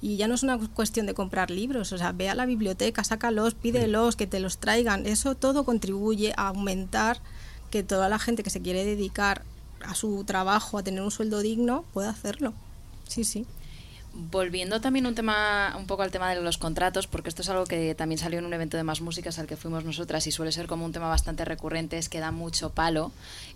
y 0.00 0.16
ya 0.16 0.28
no 0.28 0.34
es 0.34 0.44
una 0.44 0.58
cuestión 0.58 1.06
de 1.06 1.14
comprar 1.14 1.50
libros, 1.50 1.92
o 1.92 1.98
sea, 1.98 2.12
ve 2.12 2.30
a 2.30 2.34
la 2.34 2.46
biblioteca, 2.46 3.02
sácalos, 3.02 3.54
pídelos, 3.54 4.16
que 4.16 4.26
te 4.26 4.40
los 4.40 4.58
traigan, 4.58 5.06
eso 5.06 5.34
todo 5.34 5.64
contribuye 5.64 6.32
a 6.36 6.48
aumentar 6.48 7.20
que 7.70 7.82
toda 7.82 8.08
la 8.08 8.20
gente 8.20 8.44
que 8.44 8.50
se 8.50 8.62
quiere 8.62 8.84
dedicar 8.84 9.42
a 9.84 9.94
su 9.96 10.22
trabajo, 10.24 10.78
a 10.78 10.84
tener 10.84 11.02
un 11.02 11.10
sueldo 11.10 11.40
digno, 11.40 11.84
pueda 11.92 12.10
hacerlo. 12.10 12.54
Sí, 13.08 13.24
sí. 13.24 13.46
Volviendo 14.16 14.80
también 14.80 15.06
un 15.06 15.16
tema, 15.16 15.74
un 15.76 15.86
poco 15.86 16.02
al 16.02 16.12
tema 16.12 16.32
de 16.32 16.40
los 16.40 16.56
contratos, 16.56 17.08
porque 17.08 17.28
esto 17.28 17.42
es 17.42 17.48
algo 17.48 17.64
que 17.64 17.96
también 17.96 18.18
salió 18.18 18.38
en 18.38 18.44
un 18.44 18.54
evento 18.54 18.76
de 18.76 18.84
más 18.84 19.00
músicas 19.00 19.40
al 19.40 19.48
que 19.48 19.56
fuimos 19.56 19.84
nosotras 19.84 20.24
y 20.28 20.30
suele 20.30 20.52
ser 20.52 20.68
como 20.68 20.84
un 20.84 20.92
tema 20.92 21.08
bastante 21.08 21.44
recurrente, 21.44 21.98
es 21.98 22.08
que 22.08 22.20
da 22.20 22.30
mucho 22.30 22.70
palo. 22.70 23.10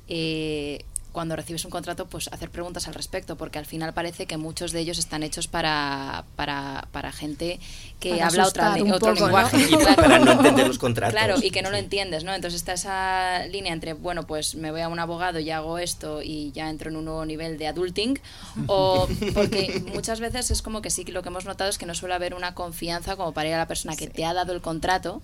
eh, 0.09 0.85
cuando 1.13 1.37
recibes 1.37 1.65
un 1.65 1.71
contrato, 1.71 2.07
pues 2.07 2.29
hacer 2.29 2.51
preguntas 2.51 2.87
al 2.89 2.95
respecto, 2.95 3.37
porque 3.37 3.59
al 3.59 3.67
final 3.67 3.93
parece 3.95 4.27
que 4.27 4.37
muchos 4.37 4.73
de 4.73 4.81
ellos 4.81 4.99
están 4.99 5.23
hechos 5.23 5.49
para, 5.49 6.25
para, 6.37 6.89
para 6.93 7.13
gente 7.13 7.59
que 7.99 8.11
Para 8.11 8.27
habla 8.27 8.47
otra, 8.47 8.75
un 8.75 8.93
otro 8.93 9.15
poco, 9.15 9.21
¿no? 9.21 9.27
lenguaje. 9.27 9.69
Y 9.71 9.77
para 9.97 10.19
no 10.19 10.33
entender 10.33 10.69
los 10.69 10.79
contratos. 10.79 11.19
Claro, 11.19 11.37
y 11.43 11.51
que 11.51 11.63
no 11.63 11.71
lo 11.71 11.77
entiendes, 11.77 12.25
¿no? 12.25 12.35
Entonces 12.35 12.61
está 12.61 12.75
esa 12.75 13.47
línea 13.47 13.73
entre, 13.73 13.95
bueno, 13.95 14.27
pues 14.27 14.55
me 14.55 14.71
voy 14.71 14.81
a 14.81 14.89
un 14.89 14.99
abogado 14.99 15.41
y 15.41 15.51
hago 15.51 15.79
esto 15.79 16.23
y 16.23 16.53
ya 16.53 16.71
entro 16.71 16.91
en 16.91 16.97
un 16.97 17.07
nuevo 17.07 17.25
nivel 17.25 17.59
de 17.59 17.67
adulting, 17.67 18.21
o 18.67 19.09
porque 19.35 19.83
muchas 19.93 20.21
veces 20.21 20.51
es 20.51 20.63
como 20.63 20.83
que 20.83 20.91
sí, 20.91 21.05
que 21.05 21.13
lo 21.13 21.23
que 21.23 21.29
hemos 21.29 21.45
notado 21.45 21.71
es 21.71 21.79
que 21.79 21.87
no 21.87 21.95
suele 21.95 22.15
haber 22.15 22.35
una 22.35 22.55
confianza 22.55 23.17
como 23.17 23.33
para 23.33 23.49
ir 23.49 23.55
a 23.55 23.59
la 23.59 23.69
persona 23.69 23.97
que 23.97 24.09
te 24.09 24.25
ha 24.25 24.35
dado 24.35 24.53
el 24.53 24.61
contrato 24.61 25.23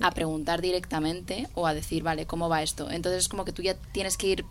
a 0.00 0.10
preguntar 0.10 0.60
directamente 0.60 1.48
o 1.54 1.66
a 1.66 1.74
decir, 1.74 2.02
vale, 2.02 2.26
¿cómo 2.26 2.48
va 2.48 2.62
esto? 2.62 2.90
Entonces 2.90 3.22
es 3.22 3.28
como 3.28 3.44
que 3.44 3.52
tú 3.52 3.62
ya 3.62 3.74
tienes 3.92 4.16
que 4.16 4.26
ir 4.26 4.44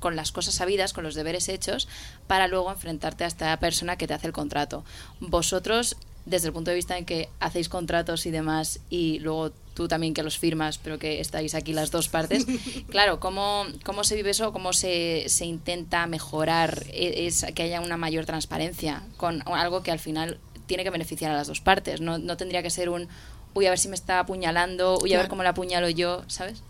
con 0.00 0.16
las 0.16 0.32
cosas 0.32 0.54
sabidas, 0.54 0.92
con 0.92 1.04
los 1.04 1.14
deberes 1.14 1.48
hechos, 1.48 1.88
para 2.26 2.48
luego 2.48 2.70
enfrentarte 2.70 3.24
a 3.24 3.26
esta 3.26 3.56
persona 3.58 3.96
que 3.96 4.06
te 4.06 4.14
hace 4.14 4.26
el 4.26 4.32
contrato. 4.32 4.84
Vosotros, 5.20 5.96
desde 6.24 6.48
el 6.48 6.52
punto 6.52 6.70
de 6.70 6.76
vista 6.76 6.96
en 6.98 7.04
que 7.04 7.28
hacéis 7.40 7.68
contratos 7.68 8.26
y 8.26 8.30
demás, 8.30 8.80
y 8.90 9.18
luego 9.20 9.52
tú 9.74 9.88
también 9.88 10.14
que 10.14 10.22
los 10.22 10.38
firmas, 10.38 10.78
pero 10.78 10.98
que 10.98 11.20
estáis 11.20 11.54
aquí 11.54 11.72
las 11.72 11.90
dos 11.90 12.08
partes, 12.08 12.46
claro, 12.90 13.20
¿cómo, 13.20 13.64
cómo 13.84 14.04
se 14.04 14.14
vive 14.16 14.30
eso? 14.30 14.52
¿Cómo 14.52 14.72
se, 14.72 15.24
se 15.28 15.44
intenta 15.44 16.06
mejorar? 16.06 16.84
E- 16.92 17.26
Es 17.26 17.44
que 17.54 17.62
haya 17.64 17.80
una 17.80 17.96
mayor 17.96 18.24
transparencia 18.26 19.02
con 19.16 19.42
algo 19.46 19.82
que 19.82 19.90
al 19.90 19.98
final 19.98 20.38
tiene 20.66 20.82
que 20.84 20.90
beneficiar 20.90 21.30
a 21.30 21.34
las 21.36 21.46
dos 21.46 21.60
partes. 21.60 22.00
No, 22.00 22.18
no 22.18 22.36
tendría 22.36 22.62
que 22.62 22.70
ser 22.70 22.88
un, 22.88 23.08
uy, 23.54 23.66
a 23.66 23.70
ver 23.70 23.78
si 23.78 23.88
me 23.88 23.94
está 23.94 24.18
apuñalando, 24.20 24.98
uy, 25.02 25.12
a 25.14 25.18
ver 25.18 25.28
cómo 25.28 25.42
la 25.42 25.50
apuñalo 25.50 25.88
yo, 25.90 26.24
¿sabes? 26.26 26.62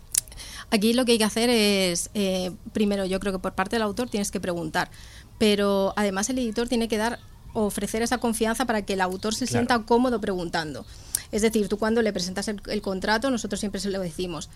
Aquí 0.71 0.93
lo 0.95 1.05
que 1.05 1.13
hay 1.13 1.19
que 1.19 1.25
hacer 1.25 1.49
es, 1.51 2.11
eh, 2.15 2.51
primero, 2.73 3.05
yo 3.07 3.21
creo 3.21 3.33
que 3.33 3.39
por 3.39 3.55
parte 3.55 3.77
del 3.77 3.83
autor 3.83 4.09
tienes 4.11 4.31
que 4.31 4.41
preguntar, 4.41 4.91
pero 5.39 5.93
además 5.97 6.29
el 6.31 6.39
editor 6.39 6.69
tiene 6.69 6.89
que 6.89 6.97
dar 6.97 7.21
ofrecer 7.55 8.03
esa 8.03 8.19
confianza 8.19 8.65
para 8.67 8.83
que 8.83 8.95
el 8.95 9.01
autor 9.01 9.35
se 9.35 9.47
Claro. 9.47 9.67
sienta 9.67 9.87
cómodo 9.87 10.21
preguntando. 10.21 10.85
Es 11.33 11.43
decir, 11.43 11.69
tú 11.69 11.79
cuando 11.79 12.03
le 12.03 12.13
presentas 12.13 12.49
el, 12.49 12.61
el 12.69 12.83
contrato, 12.83 13.31
nosotros 13.31 13.61
siempre 13.61 13.81
se 13.81 13.91
lo 13.91 14.01
decimos. 14.01 14.51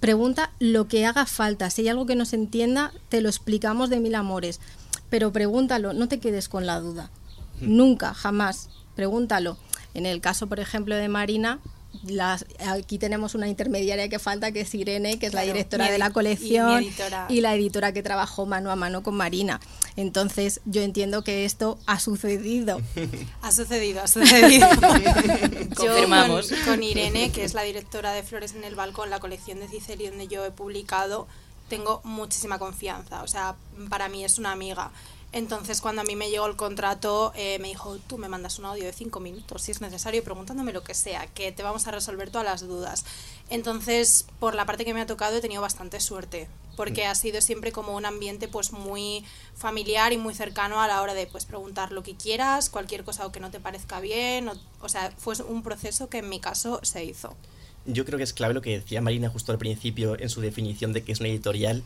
Pregunta 0.00 0.52
lo 0.60 0.88
que 0.88 1.04
haga 1.04 1.26
falta. 1.26 1.68
Si 1.70 1.82
hay 1.82 1.88
algo 1.88 2.06
que 2.06 2.14
no 2.16 2.24
se 2.24 2.36
entienda, 2.36 2.92
te 3.08 3.20
lo 3.20 3.28
explicamos 3.28 3.90
de 3.90 4.00
mil 4.00 4.14
amores. 4.14 4.60
Pero 5.10 5.32
pregúntalo, 5.32 5.92
no 5.92 6.08
te 6.08 6.20
quedes 6.20 6.48
con 6.48 6.66
la 6.66 6.80
duda. 6.80 7.10
Nunca, 7.60 8.14
jamás. 8.14 8.68
Pregúntalo. 8.94 9.56
En 9.94 10.06
el 10.06 10.20
caso, 10.20 10.46
por 10.46 10.60
ejemplo, 10.60 10.94
de 10.94 11.08
Marina, 11.08 11.58
las, 12.06 12.44
aquí 12.66 12.98
tenemos 12.98 13.34
una 13.34 13.48
intermediaria 13.48 14.08
que 14.08 14.18
falta, 14.18 14.52
que 14.52 14.60
es 14.60 14.74
Irene, 14.74 15.18
que 15.18 15.26
es 15.26 15.34
la 15.34 15.42
Claro, 15.42 15.54
directora 15.54 15.86
mi 15.86 15.90
de 15.92 15.98
la 15.98 16.10
colección 16.10 16.82
y 16.82 16.92
y 17.28 17.40
la 17.40 17.54
editora 17.54 17.92
que 17.92 18.02
trabajó 18.02 18.46
mano 18.46 18.70
a 18.70 18.76
mano 18.76 19.02
con 19.02 19.16
Marina. 19.16 19.60
Entonces, 19.96 20.60
yo 20.64 20.82
entiendo 20.82 21.24
que 21.24 21.44
esto 21.44 21.78
ha 21.86 21.98
sucedido. 21.98 22.80
Ha 23.42 23.52
sucedido, 23.52 24.02
ha 24.02 24.06
sucedido. 24.08 24.68
Yo 24.80 25.76
Confirmamos. 25.76 26.48
Con, 26.48 26.74
con 26.74 26.82
Irene, 26.82 27.30
que 27.32 27.44
es 27.44 27.54
la 27.54 27.62
directora 27.62 28.12
de 28.12 28.22
Flores 28.22 28.54
en 28.54 28.64
el 28.64 28.74
Balcón, 28.74 29.10
la 29.10 29.20
colección 29.20 29.60
de 29.60 29.68
Cicely 29.68 30.08
donde 30.08 30.28
yo 30.28 30.44
he 30.44 30.50
publicado, 30.50 31.26
tengo 31.68 32.00
muchísima 32.04 32.58
confianza. 32.58 33.22
O 33.22 33.28
sea, 33.28 33.56
para 33.88 34.08
mí 34.08 34.24
es 34.24 34.38
una 34.38 34.52
amiga. 34.52 34.90
Entonces, 35.30 35.82
cuando 35.82 36.00
a 36.00 36.04
mí 36.04 36.16
me 36.16 36.30
llegó 36.30 36.46
el 36.46 36.56
contrato, 36.56 37.32
eh, 37.36 37.58
me 37.58 37.68
dijo, 37.68 37.98
tú 38.06 38.16
me 38.16 38.28
mandas 38.28 38.58
un 38.58 38.64
audio 38.64 38.84
de 38.84 38.94
cinco 38.94 39.20
minutos, 39.20 39.60
si 39.60 39.72
es 39.72 39.82
necesario, 39.82 40.24
preguntándome 40.24 40.72
lo 40.72 40.82
que 40.82 40.94
sea, 40.94 41.26
que 41.26 41.52
te 41.52 41.62
vamos 41.62 41.86
a 41.86 41.90
resolver 41.90 42.30
todas 42.30 42.46
las 42.46 42.66
dudas. 42.66 43.04
Entonces, 43.50 44.24
por 44.40 44.54
la 44.54 44.64
parte 44.64 44.86
que 44.86 44.94
me 44.94 45.02
ha 45.02 45.06
tocado, 45.06 45.36
he 45.36 45.40
tenido 45.42 45.60
bastante 45.60 46.00
suerte, 46.00 46.48
porque 46.76 47.04
ha 47.04 47.14
sido 47.14 47.42
siempre 47.42 47.72
como 47.72 47.94
un 47.94 48.06
ambiente 48.06 48.48
pues 48.48 48.72
muy 48.72 49.22
familiar 49.54 50.14
y 50.14 50.16
muy 50.16 50.34
cercano 50.34 50.80
a 50.80 50.88
la 50.88 51.02
hora 51.02 51.12
de 51.12 51.26
pues 51.26 51.44
preguntar 51.44 51.92
lo 51.92 52.02
que 52.02 52.16
quieras, 52.16 52.70
cualquier 52.70 53.04
cosa 53.04 53.30
que 53.30 53.40
no 53.40 53.50
te 53.50 53.60
parezca 53.60 54.00
bien, 54.00 54.48
o, 54.48 54.54
o 54.80 54.88
sea, 54.88 55.12
fue 55.18 55.34
un 55.46 55.62
proceso 55.62 56.08
que 56.08 56.18
en 56.18 56.30
mi 56.30 56.40
caso 56.40 56.80
se 56.82 57.04
hizo. 57.04 57.36
Yo 57.84 58.04
creo 58.04 58.18
que 58.18 58.24
es 58.24 58.34
clave 58.34 58.52
lo 58.52 58.60
que 58.60 58.78
decía 58.78 59.00
Marina 59.00 59.30
justo 59.30 59.50
al 59.50 59.56
principio 59.56 60.18
en 60.20 60.28
su 60.28 60.42
definición 60.42 60.92
de 60.92 61.02
que 61.02 61.12
es 61.12 61.20
una 61.20 61.30
editorial, 61.30 61.82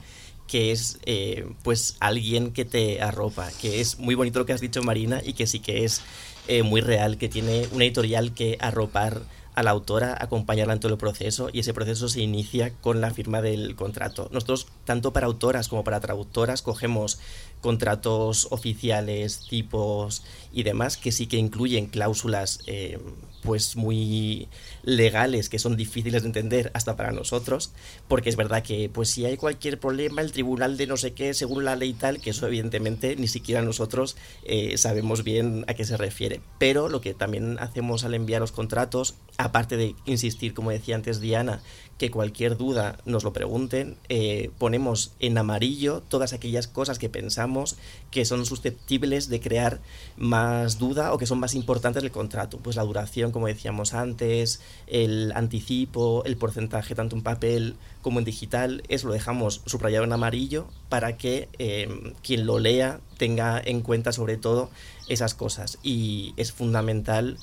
que 0.52 0.70
es 0.70 0.98
eh, 1.06 1.46
pues 1.62 1.96
alguien 1.98 2.52
que 2.52 2.66
te 2.66 3.00
arropa, 3.00 3.48
que 3.62 3.80
es 3.80 3.98
muy 3.98 4.14
bonito 4.14 4.38
lo 4.38 4.44
que 4.44 4.52
has 4.52 4.60
dicho 4.60 4.82
Marina 4.82 5.22
y 5.24 5.32
que 5.32 5.46
sí 5.46 5.60
que 5.60 5.84
es 5.84 6.02
eh, 6.46 6.62
muy 6.62 6.82
real, 6.82 7.16
que 7.16 7.30
tiene 7.30 7.66
una 7.72 7.84
editorial 7.84 8.34
que 8.34 8.58
arropar 8.60 9.22
a 9.54 9.62
la 9.62 9.70
autora, 9.70 10.14
acompañarla 10.20 10.74
en 10.74 10.80
todo 10.80 10.92
el 10.92 10.98
proceso 10.98 11.48
y 11.50 11.60
ese 11.60 11.72
proceso 11.72 12.06
se 12.06 12.20
inicia 12.20 12.74
con 12.82 13.00
la 13.00 13.12
firma 13.12 13.40
del 13.40 13.76
contrato. 13.76 14.28
Nosotros, 14.30 14.66
tanto 14.84 15.14
para 15.14 15.24
autoras 15.26 15.68
como 15.68 15.84
para 15.84 16.00
traductoras, 16.00 16.60
cogemos 16.60 17.18
contratos 17.62 18.48
oficiales, 18.50 19.46
tipos 19.48 20.22
y 20.52 20.64
demás 20.64 20.98
que 20.98 21.12
sí 21.12 21.28
que 21.28 21.38
incluyen 21.38 21.86
cláusulas 21.86 22.58
eh, 22.66 22.98
pues 23.42 23.76
muy 23.76 24.48
legales 24.82 25.48
que 25.48 25.58
son 25.58 25.76
difíciles 25.76 26.22
de 26.22 26.28
entender 26.28 26.70
hasta 26.74 26.96
para 26.96 27.12
nosotros 27.12 27.72
porque 28.08 28.30
es 28.30 28.36
verdad 28.36 28.62
que 28.62 28.88
pues 28.88 29.10
si 29.10 29.24
hay 29.24 29.36
cualquier 29.36 29.78
problema 29.78 30.22
el 30.22 30.32
tribunal 30.32 30.76
de 30.76 30.86
no 30.86 30.96
sé 30.96 31.12
qué 31.12 31.34
según 31.34 31.64
la 31.64 31.76
ley 31.76 31.92
tal 31.92 32.20
que 32.20 32.30
eso 32.30 32.46
evidentemente 32.46 33.16
ni 33.16 33.28
siquiera 33.28 33.62
nosotros 33.62 34.16
eh, 34.44 34.78
sabemos 34.78 35.24
bien 35.24 35.64
a 35.68 35.74
qué 35.74 35.84
se 35.84 35.96
refiere. 35.96 36.40
Pero 36.58 36.88
lo 36.88 37.00
que 37.00 37.14
también 37.14 37.58
hacemos 37.58 38.04
al 38.04 38.14
enviar 38.14 38.40
los 38.40 38.52
contratos 38.52 39.16
aparte 39.36 39.76
de 39.76 39.94
insistir 40.04 40.54
como 40.54 40.70
decía 40.70 40.94
antes 40.94 41.20
Diana 41.20 41.62
que 42.02 42.10
cualquier 42.10 42.56
duda 42.56 42.98
nos 43.04 43.22
lo 43.22 43.32
pregunten. 43.32 43.96
Eh, 44.08 44.50
ponemos 44.58 45.12
en 45.20 45.38
amarillo 45.38 46.02
todas 46.08 46.32
aquellas 46.32 46.66
cosas 46.66 46.98
que 46.98 47.08
pensamos 47.08 47.76
que 48.10 48.24
son 48.24 48.44
susceptibles 48.44 49.28
de 49.28 49.40
crear 49.40 49.78
más 50.16 50.80
duda 50.80 51.12
o 51.12 51.18
que 51.18 51.26
son 51.26 51.38
más 51.38 51.54
importantes 51.54 52.02
del 52.02 52.10
contrato. 52.10 52.58
Pues 52.58 52.74
la 52.74 52.82
duración 52.82 53.30
como 53.30 53.46
decíamos 53.46 53.94
antes 53.94 54.60
el 54.88 55.30
anticipo 55.36 56.24
el 56.24 56.36
porcentaje 56.36 56.96
tanto 56.96 57.14
en 57.14 57.22
papel 57.22 57.76
como 58.00 58.18
en 58.18 58.24
digital 58.24 58.82
eso 58.88 59.06
lo 59.06 59.12
dejamos 59.12 59.62
subrayado 59.66 60.02
en 60.02 60.12
amarillo 60.12 60.66
para 60.88 61.16
que 61.16 61.48
eh, 61.60 61.88
quien 62.24 62.46
lo 62.46 62.58
lea 62.58 62.98
tenga 63.16 63.62
en 63.64 63.80
cuenta 63.80 64.10
sobre 64.10 64.36
todo 64.38 64.70
esas 65.08 65.34
cosas. 65.34 65.78
Y 65.84 66.34
es 66.36 66.50
fundamental 66.50 67.38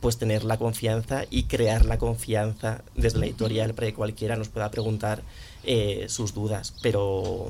pues 0.00 0.16
tener 0.18 0.44
la 0.44 0.56
confianza 0.58 1.24
y 1.30 1.44
crear 1.44 1.84
la 1.84 1.98
confianza 1.98 2.82
desde 2.96 3.18
la 3.18 3.26
editorial 3.26 3.74
para 3.74 3.88
que 3.88 3.94
cualquiera 3.94 4.36
nos 4.36 4.48
pueda 4.48 4.70
preguntar 4.70 5.22
eh, 5.64 6.06
sus 6.08 6.32
dudas. 6.34 6.74
Pero 6.82 7.48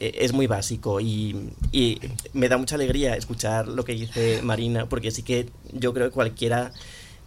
eh, 0.00 0.12
es 0.20 0.32
muy 0.32 0.46
básico 0.46 1.00
y, 1.00 1.50
y 1.72 2.00
me 2.32 2.48
da 2.48 2.56
mucha 2.58 2.74
alegría 2.74 3.14
escuchar 3.16 3.68
lo 3.68 3.84
que 3.84 3.92
dice 3.92 4.40
Marina, 4.42 4.88
porque 4.88 5.10
sí 5.10 5.22
que 5.22 5.48
yo 5.72 5.94
creo 5.94 6.08
que 6.08 6.14
cualquiera 6.14 6.72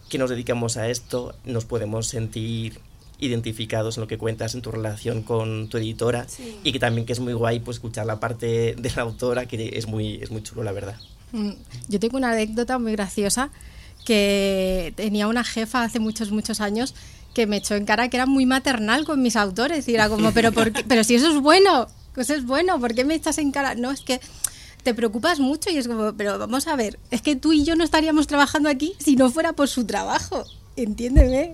que 0.08 0.18
nos 0.18 0.28
dedicamos 0.30 0.76
a 0.76 0.88
esto 0.88 1.34
nos 1.44 1.64
podemos 1.64 2.06
sentir 2.08 2.80
identificados 3.22 3.96
en 3.96 4.00
lo 4.02 4.06
que 4.08 4.18
cuentas 4.18 4.54
en 4.54 4.62
tu 4.62 4.70
relación 4.70 5.22
con 5.22 5.68
tu 5.68 5.76
editora 5.78 6.26
Sí. 6.28 6.56
y 6.64 6.72
que 6.72 6.78
también 6.78 7.06
que 7.06 7.12
es 7.12 7.20
muy 7.20 7.32
guay 7.34 7.60
pues 7.60 7.76
escuchar 7.76 8.06
la 8.06 8.18
parte 8.18 8.74
de 8.76 8.92
la 8.96 9.02
autora 9.02 9.46
que 9.46 9.70
es 9.76 9.86
muy 9.86 10.14
es 10.22 10.30
muy 10.30 10.42
chulo 10.42 10.62
la 10.62 10.72
verdad 10.72 10.96
Mm, 11.32 11.52
Yo 11.88 12.00
tengo 12.00 12.16
una 12.16 12.32
anécdota 12.32 12.76
muy 12.80 12.90
graciosa 12.90 13.50
que 14.04 14.92
tenía 14.96 15.28
una 15.28 15.44
jefa 15.44 15.82
hace 15.82 15.98
muchos, 16.00 16.30
muchos 16.30 16.60
años 16.60 16.94
que 17.34 17.46
me 17.46 17.58
echó 17.58 17.74
en 17.76 17.84
cara 17.84 18.08
que 18.08 18.16
era 18.16 18.26
muy 18.26 18.44
maternal 18.46 19.04
con 19.04 19.22
mis 19.22 19.36
autores 19.36 19.86
y 19.88 19.94
era 19.94 20.08
como, 20.08 20.32
pero, 20.32 20.50
¿por 20.52 20.72
qué? 20.72 20.82
pero 20.86 21.04
si 21.04 21.14
eso 21.14 21.30
es 21.30 21.40
bueno, 21.40 21.86
eso 22.16 22.34
es 22.34 22.44
bueno, 22.44 22.80
¿por 22.80 22.94
qué 22.94 23.04
me 23.04 23.14
echas 23.14 23.38
en 23.38 23.52
cara? 23.52 23.74
No, 23.76 23.92
es 23.92 24.00
que 24.00 24.20
te 24.82 24.94
preocupas 24.94 25.38
mucho 25.38 25.70
y 25.70 25.76
es 25.76 25.86
como, 25.86 26.12
pero 26.14 26.38
vamos 26.38 26.66
a 26.66 26.74
ver, 26.74 26.98
es 27.10 27.22
que 27.22 27.36
tú 27.36 27.52
y 27.52 27.64
yo 27.64 27.76
no 27.76 27.84
estaríamos 27.84 28.26
trabajando 28.26 28.68
aquí 28.68 28.94
si 28.98 29.14
no 29.14 29.30
fuera 29.30 29.52
por 29.52 29.68
su 29.68 29.84
trabajo, 29.84 30.44
entiéndeme. 30.76 31.52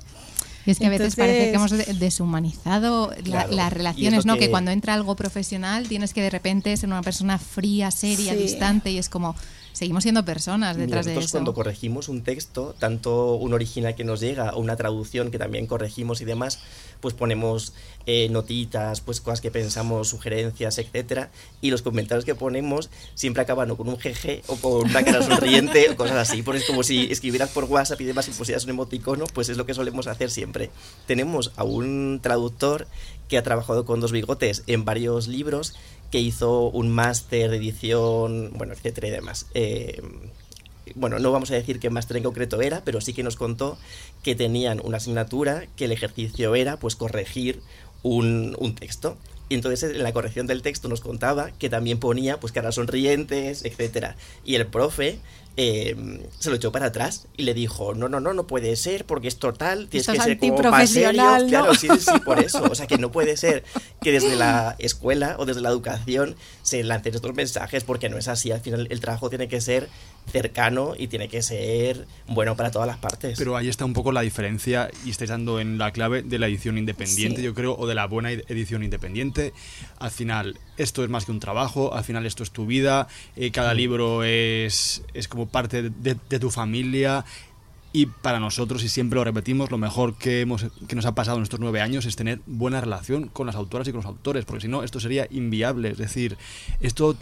Y 0.65 0.71
es 0.73 0.79
que 0.81 0.87
a 0.87 0.91
veces 0.91 1.15
Entonces- 1.15 1.17
parece 1.25 1.51
que 1.51 1.55
hemos 1.57 1.71
de- 1.71 1.95
deshumanizado 2.05 3.13
la- 3.25 3.47
las 3.47 3.73
relaciones, 3.73 4.25
¿no? 4.27 4.35
Que... 4.35 4.41
que- 4.41 4.51
cuando 4.51 4.71
entra 4.71 4.95
algo 4.95 5.15
profesional 5.15 5.87
tienes 5.89 6.13
que 6.15 6.23
de 6.23 6.31
repente 6.31 6.77
ser 6.77 6.89
una 6.89 7.03
persona 7.03 7.39
fría, 7.39 7.91
seria, 7.91 8.33
Sí. 8.33 8.39
distante 8.39 8.91
y 8.91 8.99
es 8.99 9.09
como 9.09 9.37
seguimos 9.77 10.05
siendo 10.05 10.25
personas 10.25 10.77
Mira, 10.77 10.87
detrás 10.87 11.05
de 11.05 11.13
nosotros 11.13 11.25
eso. 11.27 11.33
cuando 11.33 11.53
corregimos 11.53 12.09
un 12.09 12.23
texto, 12.23 12.75
tanto 12.79 13.35
un 13.35 13.53
original 13.53 13.95
que 13.95 14.05
nos 14.05 14.21
llega 14.21 14.55
o 14.55 14.61
una 14.61 14.75
traducción 14.75 15.31
que 15.31 15.39
también 15.39 15.67
corregimos 15.67 16.23
y 16.23 16.25
demás, 16.25 16.61
pues 17.01 17.13
ponemos 17.13 17.75
eh, 18.07 18.31
notitas, 18.31 19.03
pues 19.03 19.21
cosas 19.21 19.43
que 19.43 19.51
pensamos, 19.51 20.09
sugerencias, 20.09 20.79
etcétera, 20.79 21.31
y 21.61 21.71
los 21.71 21.83
comentarios 21.83 22.25
que 22.25 22.35
ponemos 22.35 22.89
siempre 23.15 23.43
acaban 23.43 23.71
o 23.71 23.77
con 23.77 23.89
un 23.89 23.99
jeje 23.99 24.43
o 24.47 24.57
con 24.57 24.89
una 24.89 25.05
cara 25.05 25.21
sonriente 25.23 25.91
o 25.91 25.97
cosas 25.97 26.17
así, 26.17 26.43
porque 26.43 26.61
es 26.61 26.67
como 26.67 26.83
si 26.83 27.13
escribieras 27.13 27.51
por 27.51 27.65
WhatsApp 27.65 28.01
y 28.01 28.05
demás 28.05 28.29
y 28.29 28.31
pusieras 28.31 28.65
un 28.65 28.71
emoticono, 28.71 29.27
pues 29.35 29.51
es 29.51 29.59
lo 29.59 29.67
que 29.67 29.75
solemos 29.75 30.07
hacer 30.07 30.31
siempre. 30.31 30.71
Tenemos 31.07 31.53
a 31.57 31.65
un 31.65 32.21
traductor 32.23 32.87
que 33.29 33.39
ha 33.39 33.43
trabajado 33.43 33.85
con 33.85 34.01
dos 34.01 34.13
bigotes 34.13 34.63
en 34.67 34.85
varios 34.85 35.29
libros, 35.29 35.75
que 36.17 36.23
hizo 36.23 36.71
un 36.71 36.89
máster 36.89 37.51
de 37.51 37.59
edición, 37.59 38.51
bueno, 38.55 38.73
etcétera 38.73 39.09
y 39.09 39.11
demás. 39.11 39.49
Eh, 39.53 40.01
bueno, 40.95 41.19
no 41.19 41.31
vamos 41.31 41.51
a 41.51 41.55
decir 41.55 41.79
qué 41.79 41.91
máster 41.91 42.17
en 42.17 42.23
concreto 42.23 42.63
era, 42.63 42.81
pero 42.87 43.03
sí 43.03 43.13
que 43.13 43.23
nos 43.23 43.37
contó 43.37 43.77
que 44.23 44.35
tenían 44.35 44.81
una 44.83 44.97
asignatura 44.97 45.67
que 45.77 45.85
el 45.85 45.93
ejercicio 45.93 46.55
era 46.55 46.79
pues 46.79 46.97
corregir 46.97 47.61
un, 48.03 48.57
un 48.59 48.75
texto. 48.75 49.19
Y 49.51 49.57
entonces 49.57 49.95
en 49.95 50.03
la 50.03 50.15
corrección 50.15 50.47
del 50.47 50.63
texto 50.63 50.89
nos 50.89 51.03
contaba 51.03 51.51
que 51.59 51.69
también 51.69 51.99
ponía 51.99 52.41
pues 52.41 52.51
caras 52.51 52.77
sonrientes, 52.77 53.67
etcétera. 53.67 54.17
Y 54.43 54.55
el 54.55 54.67
profe 54.69 55.19
eh, 55.59 55.97
se 56.39 56.51
lo 56.51 56.57
echó 56.57 56.71
para 56.71 56.87
atrás 56.87 57.29
y 57.37 57.45
le 57.45 57.55
dijo, 57.55 57.95
no, 57.95 58.09
no, 58.09 58.21
no, 58.21 58.35
no 58.35 58.47
puede 58.47 58.77
ser 58.77 59.07
porque 59.07 59.29
es 59.29 59.37
total, 59.37 59.89
tienes 59.89 60.07
que 60.07 60.21
ser 60.21 60.39
como 60.39 60.63
más 60.71 60.91
serio". 60.91 61.23
Claro, 61.49 61.75
sí, 61.75 61.89
sí, 61.99 62.19
por 62.25 62.39
eso. 62.41 62.63
O 62.65 62.75
sea, 62.75 62.87
que 62.87 62.99
no 62.99 63.11
puede 63.11 63.37
ser 63.37 63.65
que 64.03 64.13
desde 64.13 64.37
la 64.37 64.77
escuela 64.79 65.37
o 65.39 65.47
desde 65.47 65.63
la 65.63 65.71
educación 65.71 66.37
se 66.63 66.83
lancen 66.83 67.15
estos 67.15 67.35
mensajes 67.35 67.85
porque 67.85 68.09
no 68.09 68.19
es 68.19 68.29
así. 68.29 68.53
Al 68.53 68.61
final 68.61 68.87
el 68.91 69.01
trabajo 69.01 69.31
tiene 69.31 69.49
que 69.49 69.61
ser 69.61 69.89
cercano 70.31 70.95
y 70.99 71.07
tiene 71.09 71.29
que 71.29 71.41
ser 71.43 72.07
bueno 72.29 72.57
para 72.57 72.71
todas 72.71 72.87
las 72.89 72.99
partes. 72.99 73.39
Pero 73.39 73.57
ahí 73.57 73.69
está 73.69 73.85
un 73.85 73.93
poco 73.93 74.13
la 74.13 74.23
diferencia 74.23 74.91
y 75.05 75.11
estáis 75.11 75.31
dando 75.31 75.61
en 75.61 75.79
la 75.79 75.93
clave 75.93 76.23
de 76.23 76.39
la 76.39 76.47
edición 76.49 76.79
independiente, 76.79 77.39
Sí. 77.41 77.45
yo 77.45 77.55
creo, 77.55 77.77
o 77.77 77.87
de 77.87 77.95
la 77.95 78.07
buena 78.07 78.33
ed- 78.33 78.45
edición 78.49 78.83
independiente. 78.83 79.53
Al 79.99 80.11
final, 80.11 80.59
esto 80.77 81.05
es 81.05 81.11
más 81.11 81.25
que 81.25 81.33
un 81.33 81.41
trabajo, 81.41 81.95
al 81.95 82.05
final 82.05 82.27
esto 82.27 82.43
es 82.43 82.51
tu 82.51 82.67
vida, 82.67 83.07
eh, 83.37 83.51
cada 83.51 83.73
libro 83.75 84.25
es, 84.25 85.03
es 85.15 85.29
como 85.29 85.47
parte 85.47 85.83
de, 85.91 86.17
de 86.29 86.39
tu 86.39 86.51
familia. 86.51 87.25
Y 87.93 88.05
para 88.07 88.41
nosotros, 88.41 88.83
y 88.85 88.91
siempre 88.91 89.17
lo 89.17 89.25
repetimos, 89.25 89.71
lo 89.71 89.79
mejor 89.79 90.17
que, 90.19 90.43
hemos, 90.43 90.67
que 90.87 90.95
nos 90.97 91.07
ha 91.07 91.15
pasado 91.15 91.39
en 91.39 91.45
estos 91.45 91.61
nueve 91.61 91.81
años 91.81 92.05
es 92.05 92.15
tener 92.15 92.41
buena 92.45 92.79
relación 92.83 93.29
con 93.29 93.47
las 93.47 93.57
autoras 93.57 93.89
y 93.89 93.93
con 93.93 93.99
los 94.01 94.07
autores, 94.07 94.45
porque 94.45 94.63
si 94.63 94.69
no, 94.69 94.83
esto 94.83 95.01
sería 95.01 95.27
inviable. 95.31 95.93
Es 95.93 95.99
decir, 95.99 96.37
esto 96.81 97.17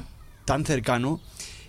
tan 0.47 0.65
cercano 0.65 1.21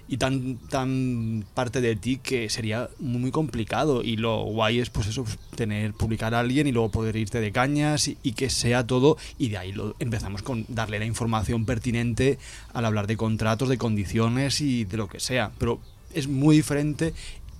y 0.08 0.18
tan, 0.18 0.58
tan 0.70 1.46
parte 1.54 1.82
de 1.82 1.96
ti 1.96 2.18
que 2.18 2.50
sería 2.50 2.90
muy, 3.00 3.32
complicado. 3.32 4.04
Y 4.04 4.18
lo 4.18 4.44
guay 4.44 4.80
es, 4.80 4.90
pues 4.90 5.08
eso, 5.08 5.24
pues, 5.24 5.38
tener, 5.56 5.94
publicar 5.94 6.34
a 6.34 6.40
alguien 6.40 6.68
y 6.68 6.72
luego 6.72 6.90
poder 6.90 7.16
irte 7.16 7.40
de 7.40 7.52
cañas 7.52 8.08
y, 8.08 8.18
y 8.24 8.34
que 8.34 8.50
sea 8.50 8.86
todo. 8.86 9.18
Y 9.38 9.50
de 9.50 9.58
ahí 9.58 9.72
lo, 9.72 9.96
empezamos 10.00 10.42
con 10.42 10.66
darle 10.68 11.00
la 11.00 11.06
información 11.06 11.66
pertinente 11.66 12.38
al 12.74 12.86
hablar 12.86 13.08
de 13.08 13.18
contratos, 13.18 13.70
de 13.70 13.78
condiciones 13.78 14.62
y 14.62 14.86
de 14.86 14.98
lo 14.98 15.08
que 15.08 15.20
sea. 15.20 15.52
Pero 15.58 15.80
es 16.14 16.28
muy 16.28 16.58
diferente 16.58 17.14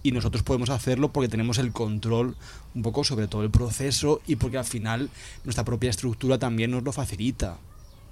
y 0.04 0.12
nosotros 0.12 0.44
podemos 0.44 0.70
hacerlo 0.70 1.12
porque 1.12 1.30
tenemos 1.30 1.58
el 1.58 1.72
control 1.72 2.36
un 2.76 2.82
poco 2.84 3.04
sobre 3.04 3.28
todo 3.28 3.44
el 3.44 3.50
proceso 3.50 4.22
y 4.28 4.36
porque 4.36 4.60
al 4.60 4.66
final 4.66 5.10
nuestra 5.44 5.66
propia 5.66 5.90
estructura 5.90 6.38
también 6.38 6.70
nos 6.70 6.84
lo 6.84 6.92
facilita 6.92 7.58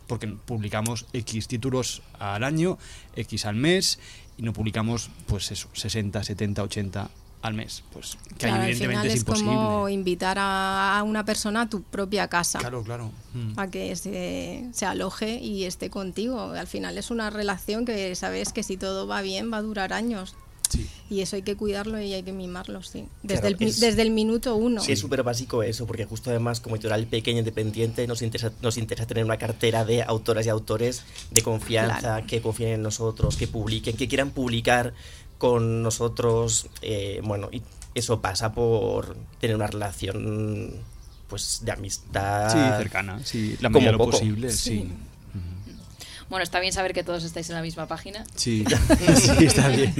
porque 0.07 0.27
publicamos 0.27 1.05
X 1.13 1.47
títulos 1.47 2.01
al 2.19 2.43
año, 2.43 2.77
X 3.15 3.45
al 3.45 3.55
mes 3.55 3.99
y 4.37 4.43
no 4.43 4.53
publicamos 4.53 5.09
pues 5.27 5.51
eso, 5.51 5.69
60, 5.73 6.23
70, 6.23 6.63
80 6.63 7.09
al 7.41 7.53
mes. 7.53 7.83
Pues 7.91 8.17
que 8.29 8.47
Claro, 8.47 8.55
al 8.55 8.69
evidentemente 8.69 8.95
final 9.01 9.07
es 9.07 9.13
es, 9.13 9.19
imposible. 9.19 9.53
como 9.53 9.89
invitar 9.89 10.37
a 10.39 10.97
a 10.97 11.03
una 11.03 11.25
persona 11.25 11.61
a 11.61 11.69
tu 11.69 11.81
propia 11.83 12.27
casa. 12.27 12.59
Claro, 12.59 12.83
claro. 12.83 13.11
Mm. 13.33 13.59
a 13.59 13.67
que 13.69 13.95
se, 13.95 14.69
se 14.71 14.85
aloje 14.85 15.39
y 15.39 15.65
esté 15.65 15.89
contigo. 15.89 16.51
Al 16.51 16.67
final 16.67 16.97
es 16.97 17.11
una 17.11 17.29
relación 17.29 17.85
que 17.85 18.15
sabes 18.15 18.53
que 18.53 18.63
si 18.63 18.77
todo 18.77 19.07
va 19.07 19.21
bien 19.21 19.51
va 19.51 19.57
a 19.57 19.61
durar 19.61 19.91
años. 19.93 20.35
Sí. 20.73 20.87
Y 21.09 21.21
eso 21.21 21.35
hay 21.35 21.41
que 21.43 21.55
cuidarlo 21.55 21.99
y 22.01 22.13
hay 22.13 22.23
que 22.23 22.31
mimarlo, 22.31 22.81
sí. 22.83 23.05
Desde, 23.21 23.41
Claro, 23.41 23.57
el, 23.59 23.67
es- 23.67 23.79
desde 23.79 24.01
el 24.01 24.11
minuto 24.11 24.55
uno. 24.55 24.81
Sí, 24.81 24.91
es 24.93 24.99
súper 24.99 25.23
básico 25.23 25.61
eso, 25.63 25.85
porque 25.85 26.05
justo 26.05 26.29
además 26.29 26.59
como 26.59 26.75
editorial 26.75 27.05
pequeña 27.07 27.39
independiente 27.39 28.05
nos 28.07 28.21
interesa, 28.21 28.51
nos 28.61 28.77
interesa 28.77 29.05
tener 29.05 29.23
una 29.25 29.37
cartera 29.37 29.85
de 29.85 30.01
autoras 30.03 30.45
y 30.45 30.49
autores 30.49 31.03
de 31.31 31.41
confianza, 31.41 31.99
Claro. 31.99 32.27
que 32.27 32.41
confíen 32.41 32.69
en 32.73 32.81
nosotros, 32.81 33.35
que 33.37 33.47
publiquen, 33.47 33.95
que 33.95 34.07
quieran 34.07 34.31
publicar 34.31 34.93
con 35.37 35.83
nosotros. 35.83 36.67
eh, 36.81 37.21
bueno, 37.23 37.49
y 37.51 37.61
eso 37.95 38.21
pasa 38.21 38.53
por 38.53 39.15
tener 39.39 39.55
una 39.55 39.67
relación 39.67 40.71
pues 41.27 41.61
de 41.63 41.71
amistad. 41.71 42.49
Sí, 42.51 42.77
cercana, 42.83 43.19
sí, 43.23 43.51
la 43.61 43.69
Como 43.69 43.79
medida 43.79 43.91
de 43.91 43.91
lo 43.93 43.97
poco. 43.99 44.11
posible, 44.11 44.51
sí. 44.51 44.87
Bueno, 46.33 46.45
está 46.45 46.59
bien 46.59 46.73
saber 46.73 46.93
que 46.93 47.03
todos 47.03 47.23
estáis 47.25 47.47
en 47.49 47.55
la 47.55 47.61
misma 47.61 47.85
página. 47.85 48.25
Sí, 48.33 48.65
sí, 49.17 49.45
está 49.45 49.67
bien. 49.67 49.93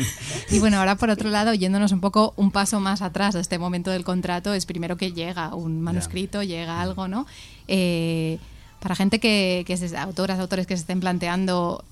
Y 0.50 0.58
bueno, 0.58 0.80
ahora 0.80 0.96
por 0.96 1.12
otro 1.12 1.30
lado, 1.30 1.54
yéndonos 1.54 1.92
un 1.92 2.02
poco 2.02 2.34
un 2.38 2.50
paso 2.50 2.80
más 2.80 3.04
atrás 3.04 3.36
de 3.36 3.40
este 3.40 3.60
momento 3.60 3.92
del 3.92 4.04
contrato, 4.04 4.52
es 4.56 4.66
primero 4.66 4.98
que 4.98 5.12
llega 5.12 5.54
un 5.54 5.80
manuscrito, 5.80 6.42
llega 6.42 6.82
algo, 6.82 7.08
¿no? 7.08 7.28
Eh, 7.68 8.40
para 8.80 8.96
gente 8.96 9.20
que, 9.20 9.64
que 9.68 9.74
es 9.74 9.94
autoras, 9.94 10.40
autores 10.40 10.66
que 10.66 10.76
se 10.76 10.82
estén 10.82 11.02
planteando 11.02 11.86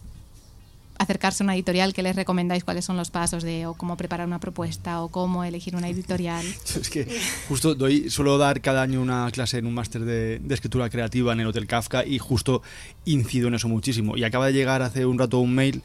acercarse 1.02 1.44
a 1.44 1.46
una 1.46 1.56
editorial, 1.56 1.94
¿qué 1.94 2.04
les 2.04 2.16
recomendáis? 2.16 2.64
¿Cuáles 2.64 2.86
son 2.86 2.98
los 2.98 3.10
pasos 3.12 3.44
de 3.44 3.66
o 3.66 3.74
cómo 3.74 3.98
preparar 3.98 4.28
una 4.28 4.40
propuesta 4.40 5.02
o 5.02 5.10
cómo 5.10 5.44
elegir 5.44 5.76
una 5.76 5.90
editorial? 5.90 6.46
Es 6.82 6.90
que 6.90 7.08
justo 7.48 7.76
doy, 7.76 8.10
suelo 8.10 8.38
dar 8.38 8.62
cada 8.62 8.82
año 8.82 9.02
una 9.02 9.30
clase 9.32 9.58
en 9.58 9.66
un 9.66 9.74
máster 9.74 10.02
de, 10.06 10.42
escritura 10.50 10.90
creativa 10.90 11.34
en 11.34 11.40
el 11.40 11.48
Hotel 11.48 11.68
Kafka 11.68 12.06
y 12.06 12.18
justo 12.20 12.62
incido 13.06 13.48
en 13.48 13.56
eso 13.56 13.68
muchísimo. 13.68 14.16
Y 14.18 14.24
acaba 14.24 14.48
de 14.48 14.54
llegar 14.54 14.82
hace 14.82 15.06
un 15.06 15.18
rato 15.20 15.40
un 15.40 15.54
mail 15.56 15.82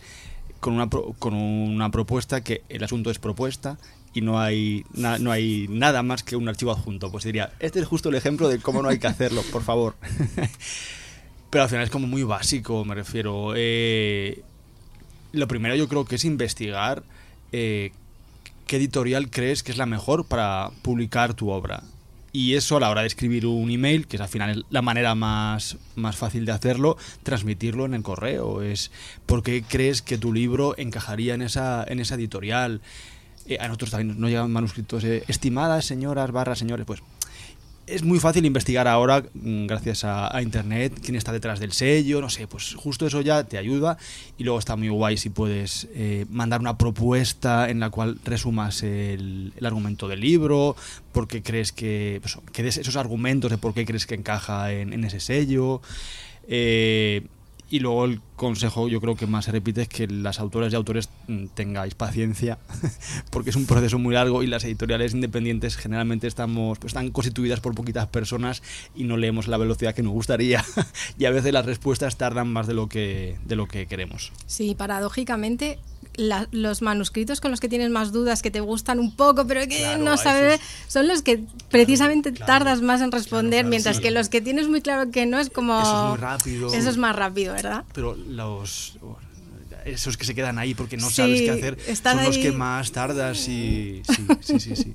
con 0.60 0.74
una, 0.74 0.88
con 0.88 1.34
una 1.34 1.90
propuesta 1.90 2.42
que 2.42 2.62
el 2.68 2.82
asunto 2.84 3.10
es 3.10 3.18
propuesta 3.18 3.78
y 4.14 4.22
no 4.22 4.40
hay, 4.40 4.84
na- 4.94 5.18
no 5.18 5.30
hay 5.30 5.66
nada 5.68 6.02
más 6.02 6.22
que 6.22 6.36
un 6.36 6.48
archivo 6.48 6.72
adjunto. 6.72 7.10
Pues 7.12 7.24
diría, 7.24 7.52
este 7.60 7.80
es 7.80 7.86
justo 7.86 8.08
el 8.08 8.14
ejemplo 8.14 8.48
de 8.48 8.58
cómo 8.58 8.82
no 8.82 8.88
hay 8.88 8.98
que 8.98 9.06
hacerlo, 9.06 9.42
por 9.52 9.62
favor. 9.62 9.96
Pero 11.50 11.62
al 11.64 11.68
final 11.70 11.84
es 11.84 11.90
como 11.90 12.06
muy 12.06 12.22
básico, 12.22 12.84
me 12.84 12.94
refiero. 12.94 13.52
Eh, 13.56 14.42
lo 15.36 15.48
primero 15.48 15.74
yo 15.74 15.88
creo 15.88 16.04
que 16.04 16.16
es 16.16 16.24
investigar 16.24 17.02
eh, 17.52 17.92
qué 18.66 18.76
editorial 18.76 19.30
crees 19.30 19.62
que 19.62 19.72
es 19.72 19.78
la 19.78 19.86
mejor 19.86 20.26
para 20.26 20.70
publicar 20.82 21.34
tu 21.34 21.50
obra. 21.50 21.82
Y 22.32 22.54
eso 22.54 22.76
a 22.76 22.80
la 22.80 22.90
hora 22.90 23.00
de 23.00 23.06
escribir 23.06 23.46
un 23.46 23.70
email, 23.70 24.06
que 24.06 24.16
es 24.16 24.20
al 24.20 24.28
final 24.28 24.66
la 24.68 24.82
manera 24.82 25.14
más, 25.14 25.78
más 25.94 26.16
fácil 26.16 26.44
de 26.44 26.52
hacerlo, 26.52 26.98
transmitirlo 27.22 27.86
en 27.86 27.94
el 27.94 28.02
correo. 28.02 28.60
Es 28.60 28.90
por 29.24 29.42
qué 29.42 29.62
crees 29.66 30.02
que 30.02 30.18
tu 30.18 30.34
libro 30.34 30.74
encajaría 30.76 31.34
en 31.34 31.40
esa, 31.40 31.82
en 31.88 31.98
esa 31.98 32.16
editorial. 32.16 32.82
Eh, 33.46 33.56
a 33.58 33.68
nosotros 33.68 33.92
también 33.92 34.20
nos 34.20 34.28
llegan 34.28 34.50
manuscritos, 34.50 35.04
eh, 35.04 35.24
estimadas 35.28 35.86
señoras, 35.86 36.30
barras 36.30 36.58
señores, 36.58 36.84
pues 36.84 37.00
es 37.86 38.02
muy 38.02 38.18
fácil 38.18 38.44
investigar 38.44 38.88
ahora, 38.88 39.22
mm, 39.34 39.66
gracias 39.66 40.04
a, 40.04 40.42
Internet, 40.42 40.92
quién 41.02 41.16
está 41.16 41.32
detrás 41.32 41.60
del 41.60 41.72
sello, 41.72 42.20
no 42.20 42.28
sé, 42.28 42.46
pues 42.46 42.74
justo 42.74 43.06
eso 43.06 43.20
ya 43.20 43.44
te 43.44 43.58
ayuda. 43.58 43.96
Y 44.38 44.44
luego 44.44 44.58
está 44.58 44.76
muy 44.76 44.88
guay 44.88 45.16
si 45.16 45.30
puedes 45.30 45.88
eh, 45.94 46.26
mandar 46.30 46.60
una 46.60 46.76
propuesta 46.76 47.70
en 47.70 47.80
la 47.80 47.90
cual 47.90 48.18
resumas 48.24 48.82
el, 48.82 49.52
el 49.56 49.66
argumento 49.66 50.08
del 50.08 50.20
libro, 50.20 50.76
porque 51.12 51.42
crees 51.42 51.72
que, 51.72 52.18
pues, 52.22 52.38
que 52.52 52.62
des 52.62 52.76
esos 52.76 52.96
argumentos 52.96 53.50
de 53.50 53.58
por 53.58 53.72
qué 53.72 53.84
crees 53.86 54.06
que 54.06 54.14
encaja 54.14 54.72
en, 54.72 54.92
en 54.92 55.04
ese 55.04 55.20
sello. 55.20 55.80
Eh, 56.48 57.22
y 57.68 57.80
luego 57.80 58.04
el 58.04 58.20
consejo 58.36 58.88
yo 58.88 59.00
creo 59.00 59.16
que 59.16 59.26
más 59.26 59.46
se 59.46 59.52
repite 59.52 59.82
es 59.82 59.88
que 59.88 60.06
las 60.06 60.38
autoras 60.38 60.72
y 60.72 60.76
autores 60.76 61.08
mm, 61.26 61.46
tengáis 61.54 61.94
paciencia 61.94 62.58
porque 63.30 63.50
es 63.50 63.56
un 63.56 63.66
proceso 63.66 63.98
muy 63.98 64.14
largo 64.14 64.42
y 64.42 64.46
las 64.46 64.64
editoriales 64.64 65.14
independientes 65.14 65.76
generalmente 65.76 66.26
estamos 66.26 66.78
pues, 66.78 66.90
están 66.90 67.10
constituidas 67.10 67.60
por 67.60 67.74
poquitas 67.74 68.06
personas 68.06 68.62
y 68.94 69.04
no 69.04 69.16
leemos 69.16 69.48
a 69.48 69.50
la 69.50 69.56
velocidad 69.56 69.94
que 69.94 70.02
nos 70.02 70.12
gustaría 70.12 70.64
y 71.18 71.24
a 71.24 71.30
veces 71.30 71.52
las 71.52 71.66
respuestas 71.66 72.16
tardan 72.16 72.52
más 72.52 72.66
de 72.66 72.74
lo 72.74 72.88
que 72.88 73.36
de 73.44 73.56
lo 73.56 73.66
que 73.66 73.86
queremos. 73.86 74.32
Sí, 74.46 74.74
paradójicamente, 74.74 75.78
la- 76.16 76.48
los 76.50 76.82
manuscritos 76.82 77.40
con 77.40 77.50
los 77.50 77.60
que 77.60 77.68
tienes 77.68 77.90
más 77.90 78.12
dudas, 78.12 78.42
que 78.42 78.50
te 78.50 78.60
gustan 78.60 78.98
un 78.98 79.14
poco, 79.14 79.46
pero 79.46 79.60
que 79.62 79.78
Claro, 79.78 80.04
no 80.04 80.16
sabes, 80.16 80.60
son 80.88 81.08
los 81.08 81.22
que 81.22 81.40
precisamente 81.70 82.32
claro, 82.32 82.46
tardas 82.52 82.82
más 82.82 83.00
en 83.00 83.12
responder, 83.12 83.60
claro, 83.60 83.68
mientras 83.70 83.96
sí. 83.96 84.02
que 84.02 84.10
los 84.10 84.28
que 84.28 84.40
tienes 84.40 84.68
muy 84.68 84.80
claro 84.82 85.10
que 85.10 85.26
no 85.26 85.38
es 85.38 85.50
como... 85.50 85.80
Eso 85.80 85.96
es 85.96 86.08
muy 86.08 86.16
rápido. 86.18 86.72
Eso 86.74 86.90
es 86.90 86.96
más 86.96 87.14
rápido, 87.16 87.54
¿verdad? 87.54 87.84
Pero 87.92 88.14
los 88.14 88.98
esos 89.84 90.16
que 90.16 90.24
se 90.24 90.34
quedan 90.34 90.58
ahí 90.58 90.74
porque 90.74 90.96
no 90.96 91.08
Sí, 91.08 91.14
sabes 91.14 91.42
qué 91.42 91.50
hacer 91.52 91.78
son 92.02 92.24
los 92.24 92.38
que 92.38 92.50
más 92.50 92.90
tardas 92.90 93.46
y 93.48 94.02
sí, 94.08 94.26
sí, 94.42 94.58
sí, 94.60 94.74
sí. 94.76 94.94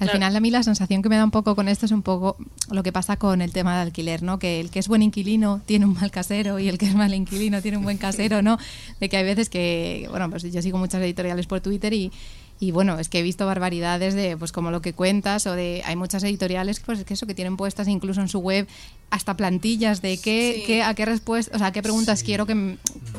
Al 0.00 0.06
Claro. 0.06 0.12
final 0.12 0.36
a 0.36 0.40
mí 0.40 0.50
la 0.50 0.62
sensación 0.62 1.02
que 1.02 1.08
me 1.08 1.16
da 1.16 1.24
un 1.24 1.32
poco 1.32 1.56
con 1.56 1.66
esto 1.68 1.84
es 1.86 1.92
un 1.92 2.02
poco 2.02 2.36
lo 2.70 2.82
que 2.84 2.92
pasa 2.92 3.16
con 3.16 3.42
el 3.42 3.52
tema 3.52 3.74
de 3.74 3.82
alquiler, 3.82 4.22
¿no? 4.22 4.38
Que 4.38 4.60
el 4.60 4.70
que 4.70 4.78
es 4.78 4.86
buen 4.86 5.02
inquilino 5.02 5.60
tiene 5.66 5.86
un 5.86 5.94
mal 5.94 6.10
casero 6.12 6.58
y 6.60 6.68
el 6.68 6.78
que 6.78 6.86
es 6.86 6.94
mal 6.94 7.12
inquilino 7.14 7.60
tiene 7.62 7.78
un 7.78 7.84
buen 7.84 7.98
casero, 7.98 8.40
¿no? 8.40 8.58
De 9.00 9.08
que 9.08 9.16
hay 9.16 9.24
veces 9.24 9.48
que, 9.50 10.06
bueno, 10.10 10.30
pues 10.30 10.44
yo 10.44 10.62
sigo 10.62 10.78
muchas 10.78 11.02
editoriales 11.02 11.46
por 11.46 11.60
Twitter 11.60 11.92
y, 11.92 12.12
y 12.60 12.72
bueno, 12.72 12.98
es 12.98 13.08
que 13.08 13.20
he 13.20 13.22
visto 13.22 13.46
barbaridades 13.46 14.14
de, 14.14 14.36
pues 14.36 14.50
como 14.52 14.70
lo 14.70 14.82
que 14.82 14.92
cuentas 14.92 15.46
o 15.46 15.52
de, 15.54 15.82
hay 15.84 15.94
muchas 15.96 16.22
editoriales, 16.24 16.80
pues 16.80 17.04
que 17.04 17.14
eso, 17.14 17.26
que 17.26 17.34
tienen 17.34 17.56
puestas 17.56 17.86
incluso 17.88 18.20
en 18.20 18.28
su 18.28 18.40
web 18.40 18.66
hasta 19.10 19.36
plantillas 19.36 20.02
de 20.02 20.18
qué, 20.18 20.54
Sí. 20.58 20.62
qué- 20.66 20.82
a 20.82 20.92
qué 20.94 21.04
respuesta, 21.04 21.54
o 21.54 21.58
sea, 21.58 21.72
qué 21.72 21.82
preguntas 21.82 22.22
quiero 22.22 22.46
que, 22.46 22.52
m- 22.52 22.78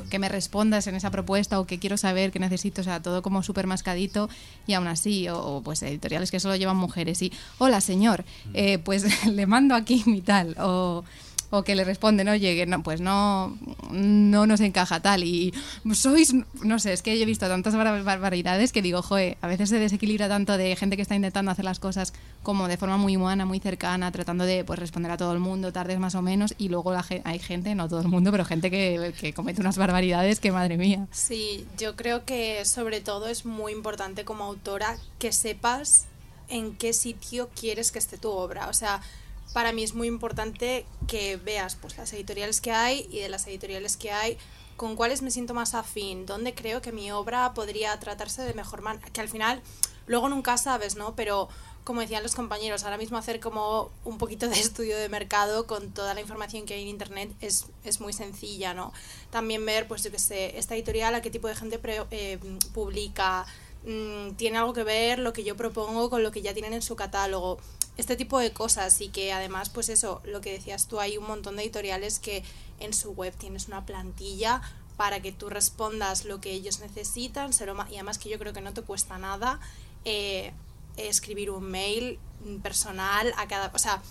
que 0.10 0.20
me 0.20 0.28
respondas 0.30 0.86
en 0.88 0.96
esa 0.96 1.10
propuesta 1.10 1.60
o 1.60 1.66
que 1.66 1.80
quiero 1.80 1.96
saber, 1.98 2.32
que 2.32 2.40
necesito, 2.40 2.82
o 2.82 2.84
sea, 2.84 3.02
todo 3.02 3.22
como 3.22 3.42
súper 3.42 3.66
mascadito. 3.66 4.30
Y 4.68 4.74
aún 4.74 4.88
así, 4.88 5.28
o, 5.30 5.40
o, 5.40 5.64
pues 5.64 5.82
editoriales 5.84 6.32
que 6.32 6.40
solo 6.40 6.56
llevan 6.58 6.78
mujeres 6.78 7.22
y, 7.22 7.32
hola 7.60 7.82
señor, 7.82 8.26
eh, 8.54 8.78
pues 8.80 9.04
le 9.26 9.46
mando 9.48 9.74
aquí 9.74 10.04
mi 10.06 10.22
tal, 10.22 10.56
o, 10.60 11.04
o 11.52 11.64
que 11.64 11.76
le 11.76 11.84
responden, 11.84 12.28
oye, 12.30 12.56
que 12.56 12.66
no, 12.66 12.84
pues 12.84 13.02
no, 13.02 13.58
no 13.92 14.46
nos 14.46 14.60
encaja 14.60 15.00
tal 15.02 15.24
y 15.24 15.54
sois, 15.94 16.34
no 16.64 16.78
sé, 16.80 16.94
es 16.94 17.02
que 17.02 17.18
yo 17.18 17.24
he 17.24 17.26
visto 17.26 17.48
tantas 17.48 17.76
bar- 17.76 18.04
barbaridades 18.04 18.72
que 18.72 18.82
digo, 18.82 19.02
joe, 19.02 19.38
a 19.42 19.48
veces 19.48 19.70
se 19.70 19.80
desequilibra 19.80 20.28
tanto 20.28 20.58
de 20.58 20.76
gente 20.76 20.96
que 20.96 21.02
está 21.02 21.16
intentando 21.16 21.52
hacer 21.52 21.66
las 21.66 21.80
cosas 21.80 22.14
como 22.44 22.68
de 22.68 22.78
forma 22.78 22.98
muy 22.98 23.16
humana, 23.18 23.46
muy 23.46 23.60
cercana, 23.60 24.12
tratando 24.12 24.46
de 24.46 24.64
pues 24.64 24.80
responder 24.80 25.12
a 25.12 25.18
todo 25.18 25.34
el 25.34 25.40
mundo, 25.40 25.74
tardes 25.74 26.00
más 26.00 26.16
o 26.16 26.22
menos, 26.22 26.54
y 26.58 26.70
luego 26.70 26.92
la, 26.94 27.06
hay 27.24 27.40
gente, 27.40 27.74
no 27.76 27.90
todo 27.90 28.02
el 28.02 28.08
mundo, 28.08 28.32
pero 28.32 28.46
gente 28.46 28.70
que, 28.70 29.14
que 29.20 29.34
comete 29.34 29.62
unas 29.62 29.78
barbaridades 29.78 30.40
que 30.40 30.52
madre 30.52 30.78
mía. 30.78 31.08
Sí, 31.12 31.66
yo 31.78 31.96
creo 31.96 32.26
que 32.26 32.64
sobre 32.66 33.02
todo 33.02 33.28
es 33.28 33.46
muy 33.46 33.72
importante 33.72 34.24
como 34.24 34.44
autora 34.44 34.98
que 35.18 35.32
sepas 35.32 36.06
en 36.48 36.76
qué 36.76 36.94
sitio 36.94 37.50
quieres 37.60 37.92
que 37.92 38.00
esté 38.00 38.18
tu 38.18 38.30
obra. 38.30 38.68
O 38.70 38.74
sea, 38.74 39.02
para 39.54 39.72
mí 39.72 39.84
es 39.84 39.94
muy 39.94 40.08
importante 40.08 40.86
que 41.08 41.38
veas 41.38 41.76
pues 41.76 41.98
las 41.98 42.12
editoriales 42.14 42.62
que 42.62 42.72
hay 42.72 43.08
y 43.12 43.20
de 43.20 43.30
las 43.30 43.48
editoriales 43.48 43.98
que 43.98 44.12
hay 44.12 44.38
con 44.78 44.96
cuáles 44.96 45.22
me 45.22 45.32
siento 45.32 45.54
más 45.54 45.74
afín, 45.76 46.26
dónde 46.26 46.54
creo 46.56 46.82
que 46.82 46.92
mi 46.92 47.12
obra 47.12 47.54
podría 47.54 48.00
tratarse 48.00 48.44
de 48.44 48.54
mejor 48.54 48.82
manera, 48.82 49.06
que 49.12 49.20
al 49.22 49.28
final 49.28 49.62
luego 50.08 50.30
nunca 50.30 50.56
sabes, 50.58 50.96
¿no? 50.96 51.16
Pero 51.16 51.50
como 51.84 52.02
decían 52.02 52.24
los 52.24 52.36
compañeros, 52.36 52.84
ahora 52.84 52.98
mismo 52.98 53.18
hacer 53.18 53.40
como 53.40 53.90
un 54.06 54.18
poquito 54.18 54.48
de 54.48 54.58
estudio 54.60 54.98
de 54.98 55.10
mercado 55.10 55.66
con 55.68 55.92
toda 55.92 56.14
la 56.14 56.22
información 56.22 56.66
que 56.66 56.76
hay 56.76 56.84
en 56.84 56.88
internet 56.88 57.32
es, 57.42 57.66
es 57.84 58.00
muy 58.00 58.14
sencilla, 58.14 58.74
¿no? 58.74 58.94
También 59.32 59.66
ver, 59.66 59.88
pues 59.88 60.04
yo 60.04 60.12
qué 60.12 60.20
sé, 60.20 60.58
esta 60.58 60.76
editorial 60.76 61.14
a 61.16 61.22
qué 61.22 61.30
tipo 61.32 61.48
de 61.48 61.56
gente 61.56 61.78
pre- 61.80 62.06
eh, 62.12 62.38
publica, 62.74 63.46
mm, 63.86 64.36
tiene 64.36 64.58
algo 64.58 64.74
que 64.74 64.84
ver 64.84 65.20
lo 65.20 65.34
que 65.34 65.44
yo 65.44 65.56
propongo 65.56 66.10
con 66.10 66.24
lo 66.24 66.32
que 66.32 66.42
ya 66.42 66.54
tienen 66.54 66.74
en 66.74 66.82
su 66.82 66.96
catálogo, 66.96 67.58
este 67.98 68.16
tipo 68.16 68.40
de 68.40 68.54
cosas 68.54 69.02
y 69.02 69.10
que 69.10 69.34
además, 69.34 69.70
pues 69.70 69.90
eso, 69.90 70.22
lo 70.24 70.42
que 70.42 70.52
decías 70.52 70.88
tú, 70.88 71.00
hay 71.00 71.18
un 71.18 71.28
montón 71.28 71.56
de 71.56 71.64
editoriales 71.64 72.20
que 72.20 72.44
en 72.80 72.94
su 72.94 73.12
web 73.12 73.34
tienes 73.38 73.68
una 73.68 73.86
plantilla 73.86 74.62
para 74.96 75.22
que 75.22 75.32
tú 75.32 75.50
respondas 75.50 76.26
lo 76.26 76.42
que 76.42 76.52
ellos 76.52 76.80
necesitan, 76.80 77.52
y 77.90 77.96
además 77.96 78.18
que 78.18 78.30
yo 78.30 78.38
creo 78.38 78.54
que 78.54 78.62
no 78.62 78.74
te 78.74 78.82
cuesta 78.82 79.18
nada. 79.18 79.60
eh, 80.06 80.54
escribir 80.98 81.50
un 81.52 81.64
mail 81.64 82.20
personal 82.62 83.34
a 83.38 83.48
cada... 83.48 83.72
O 83.74 83.80
sea, 83.80 84.02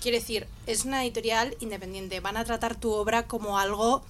quiero 0.00 0.18
decir, 0.18 0.46
es 0.66 0.84
una 0.84 1.04
editorial 1.04 1.56
independiente. 1.60 2.20
Van 2.20 2.36
a 2.36 2.44
tratar 2.44 2.76
tu 2.76 2.92
obra 2.92 3.26
como 3.26 3.58
algo... 3.58 4.02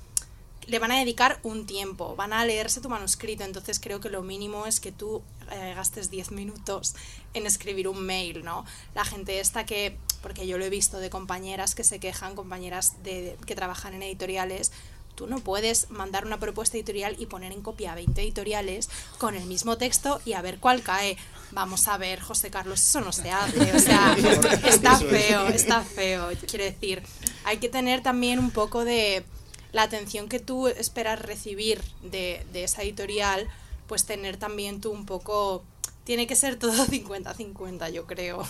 Le 0.69 0.79
van 0.79 0.93
a 0.93 0.99
dedicar 0.99 1.41
un 1.43 1.67
tiempo, 1.67 2.15
van 2.15 2.33
a 2.33 2.45
leerse 2.45 2.81
tu 2.81 2.89
manuscrito, 2.89 3.43
entonces 3.43 3.81
creo 3.81 4.01
que 4.01 4.11
lo 4.11 4.23
mínimo 4.23 4.67
es 4.67 4.81
que 4.81 4.93
tú 4.93 5.23
eh, 5.51 5.73
gastes 5.75 6.11
10 6.11 6.31
minutos 6.33 6.95
en 7.35 7.47
escribir 7.47 7.89
un 7.89 8.05
mail, 8.05 8.45
¿no? 8.45 8.65
La 8.95 9.05
gente 9.05 9.41
esta 9.41 9.65
que, 9.65 9.97
porque 10.23 10.47
yo 10.47 10.59
lo 10.59 10.65
he 10.65 10.71
visto 10.71 10.99
de 10.99 11.11
compañeras 11.11 11.75
que 11.75 11.85
se 11.85 11.99
quejan, 11.99 12.37
compañeras 12.37 13.03
de, 13.03 13.37
que 13.47 13.55
trabajan 13.55 13.95
en 13.95 14.03
editoriales, 14.03 14.71
tú 15.19 15.27
no 15.27 15.41
puedes 15.41 15.91
mandar 15.91 16.25
una 16.25 16.39
propuesta 16.39 16.77
editorial 16.77 17.17
y 17.19 17.27
poner 17.27 17.51
en 17.51 17.61
copia 17.61 17.91
a 17.91 17.97
20 17.97 18.23
editoriales 18.23 18.89
con 19.19 19.35
el 19.35 19.47
mismo 19.47 19.77
texto 19.77 20.21
y 20.25 20.35
a 20.35 20.43
ver 20.43 20.61
cuál 20.61 20.83
cae. 20.83 21.17
Vamos 21.51 21.89
a 21.89 21.99
ver, 21.99 22.21
José 22.21 22.51
Carlos, 22.51 22.81
eso 22.81 23.01
no 23.01 23.13
se 23.13 23.33
hace. 23.33 23.73
O 23.75 23.81
sea, 23.81 24.17
está 24.65 24.97
feo, 24.97 25.49
está 25.49 25.83
feo. 25.83 26.29
Quiero 26.47 26.65
decir, 26.65 27.03
hay 27.45 27.57
que 27.57 27.69
tener 27.69 28.01
también 28.01 28.39
un 28.39 28.53
poco 28.53 28.85
de 28.85 29.25
la 29.73 29.83
atención 29.83 30.29
que 30.29 30.39
tú 30.39 30.69
esperas 30.69 31.21
recibir 31.21 31.81
de, 32.03 32.45
de 32.53 32.65
esa 32.65 32.83
editorial, 32.83 33.47
pues 33.87 34.05
tener 34.05 34.37
también 34.37 34.81
tú 34.81 34.91
un 34.91 35.07
poco... 35.07 35.65
Tiene 36.05 36.27
que 36.27 36.37
ser 36.37 36.57
todo 36.57 36.73
50-50, 36.87 37.93
yo 37.93 38.07
creo. 38.07 38.47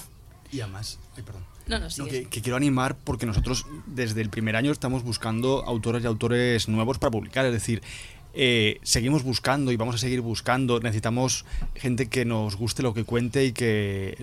Y 0.52 0.60
además, 0.60 0.98
ay, 1.16 1.22
perdón. 1.22 1.44
No, 1.66 1.78
no, 1.78 1.84
No, 1.84 1.90
sigue. 1.90 2.08
que, 2.22 2.28
que 2.28 2.42
quiero 2.42 2.56
animar 2.56 2.96
porque 2.96 3.26
nosotros 3.26 3.66
desde 3.86 4.22
el 4.22 4.30
primer 4.30 4.56
año 4.56 4.72
estamos 4.72 5.02
buscando 5.02 5.64
autores 5.66 6.02
y 6.02 6.06
autores 6.06 6.68
nuevos 6.68 6.98
para 6.98 7.10
publicar. 7.10 7.44
Es 7.44 7.52
decir, 7.52 7.82
eh, 8.32 8.78
seguimos 8.82 9.22
buscando 9.22 9.72
y 9.72 9.76
vamos 9.76 9.96
a 9.96 9.98
seguir 9.98 10.20
buscando. 10.22 10.80
Necesitamos 10.80 11.44
gente 11.74 12.08
que 12.08 12.24
nos 12.24 12.56
guste 12.56 12.82
lo 12.82 12.94
que 12.94 13.04
cuente 13.04 13.44
y 13.44 13.52
que... 13.52 14.16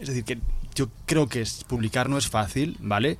Es 0.00 0.08
decir, 0.08 0.24
que 0.24 0.38
yo 0.74 0.88
creo 1.06 1.28
que 1.28 1.44
publicar 1.68 2.08
no 2.08 2.18
es 2.18 2.28
fácil, 2.28 2.76
¿vale? 2.80 3.18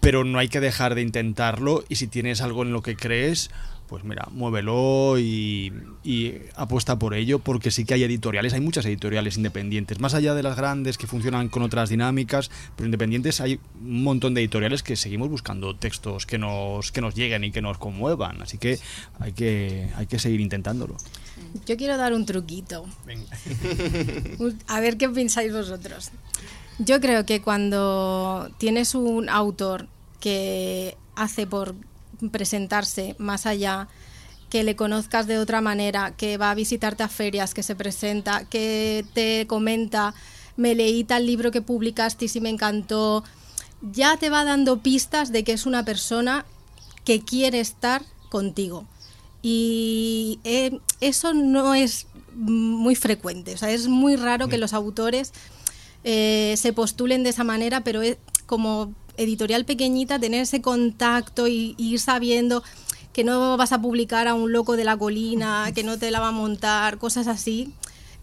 Pero 0.00 0.24
no 0.24 0.38
hay 0.38 0.48
que 0.48 0.60
dejar 0.60 0.94
de 0.94 1.02
intentarlo 1.02 1.84
y 1.88 1.96
si 1.96 2.06
tienes 2.06 2.40
algo 2.40 2.62
en 2.62 2.72
lo 2.72 2.82
que 2.82 2.96
crees, 2.96 3.50
pues 3.88 4.04
mira, 4.04 4.28
muévelo 4.30 5.18
y, 5.18 5.72
y 6.04 6.34
apuesta 6.56 6.98
por 6.98 7.14
ello, 7.14 7.38
porque 7.38 7.70
sí 7.70 7.84
que 7.86 7.94
hay 7.94 8.04
editoriales, 8.04 8.52
hay 8.52 8.60
muchas 8.60 8.84
editoriales 8.84 9.38
independientes, 9.38 9.98
más 9.98 10.12
allá 10.14 10.34
de 10.34 10.42
las 10.42 10.56
grandes 10.56 10.98
que 10.98 11.06
funcionan 11.06 11.48
con 11.48 11.62
otras 11.62 11.88
dinámicas, 11.88 12.50
pero 12.76 12.86
independientes 12.86 13.40
hay 13.40 13.58
un 13.80 14.02
montón 14.04 14.34
de 14.34 14.42
editoriales 14.42 14.82
que 14.82 14.94
seguimos 14.94 15.30
buscando 15.30 15.74
textos 15.74 16.26
que 16.26 16.36
nos, 16.36 16.92
que 16.92 17.00
nos 17.00 17.14
lleguen 17.14 17.44
y 17.44 17.50
que 17.50 17.62
nos 17.62 17.78
conmuevan, 17.78 18.42
así 18.42 18.58
que 18.58 18.78
hay 19.20 19.32
que, 19.32 19.88
hay 19.96 20.06
que 20.06 20.18
seguir 20.18 20.40
intentándolo. 20.40 20.96
Yo 21.66 21.76
quiero 21.78 21.96
dar 21.96 22.12
un 22.12 22.26
truquito. 22.26 22.84
Un- 24.38 24.58
A 24.66 24.80
ver 24.80 24.96
qué 24.98 25.08
pensáis 25.08 25.52
vosotros. 25.52 26.10
Yo 26.78 27.00
creo 27.00 27.26
que 27.26 27.42
cuando 27.42 28.50
tienes 28.58 28.94
un 28.94 29.28
autor 29.28 29.88
que 30.20 30.96
hace 31.16 31.46
por 31.46 31.74
presentarse 32.30 33.16
más 33.18 33.46
allá, 33.46 33.88
que 34.48 34.62
le 34.62 34.76
conozcas 34.76 35.26
de 35.26 35.38
otra 35.38 35.60
manera, 35.60 36.12
que 36.16 36.38
va 36.38 36.50
a 36.50 36.54
visitarte 36.54 37.02
a 37.02 37.08
ferias, 37.08 37.52
que 37.52 37.62
se 37.62 37.76
presenta, 37.76 38.44
que 38.44 39.04
te 39.12 39.46
comenta, 39.46 40.14
me 40.56 40.74
leí 40.74 41.04
tal 41.04 41.26
libro 41.26 41.50
que 41.50 41.62
publicaste 41.62 42.26
y 42.32 42.40
me 42.40 42.48
encantó, 42.48 43.24
ya 43.82 44.16
te 44.16 44.30
va 44.30 44.44
dando 44.44 44.78
pistas 44.78 45.32
de 45.32 45.44
que 45.44 45.52
es 45.52 45.66
una 45.66 45.84
persona 45.84 46.46
que 47.04 47.20
quiere 47.20 47.60
estar 47.60 48.02
contigo. 48.30 48.86
Y 49.42 50.40
eh, 50.44 50.78
eso 51.00 51.34
no 51.34 51.74
es 51.74 52.06
muy 52.34 52.94
frecuente, 52.94 53.54
o 53.54 53.58
sea, 53.58 53.70
es 53.70 53.88
muy 53.88 54.16
raro 54.16 54.48
que 54.48 54.58
los 54.58 54.72
autores 54.72 55.32
eh, 56.04 56.54
se 56.56 56.72
postulen 56.72 57.22
de 57.22 57.30
esa 57.30 57.44
manera, 57.44 57.82
pero 57.84 58.02
es 58.02 58.16
como 58.46 58.92
editorial 59.16 59.64
pequeñita 59.64 60.18
tener 60.18 60.42
ese 60.42 60.60
contacto 60.62 61.48
y, 61.48 61.74
y 61.76 61.94
ir 61.94 62.00
sabiendo 62.00 62.62
que 63.12 63.24
no 63.24 63.56
vas 63.56 63.72
a 63.72 63.80
publicar 63.82 64.28
a 64.28 64.34
un 64.34 64.52
loco 64.52 64.76
de 64.76 64.84
la 64.84 64.96
colina, 64.96 65.72
que 65.74 65.82
no 65.82 65.98
te 65.98 66.10
la 66.10 66.20
va 66.20 66.28
a 66.28 66.32
montar, 66.32 66.98
cosas 66.98 67.26
así. 67.26 67.72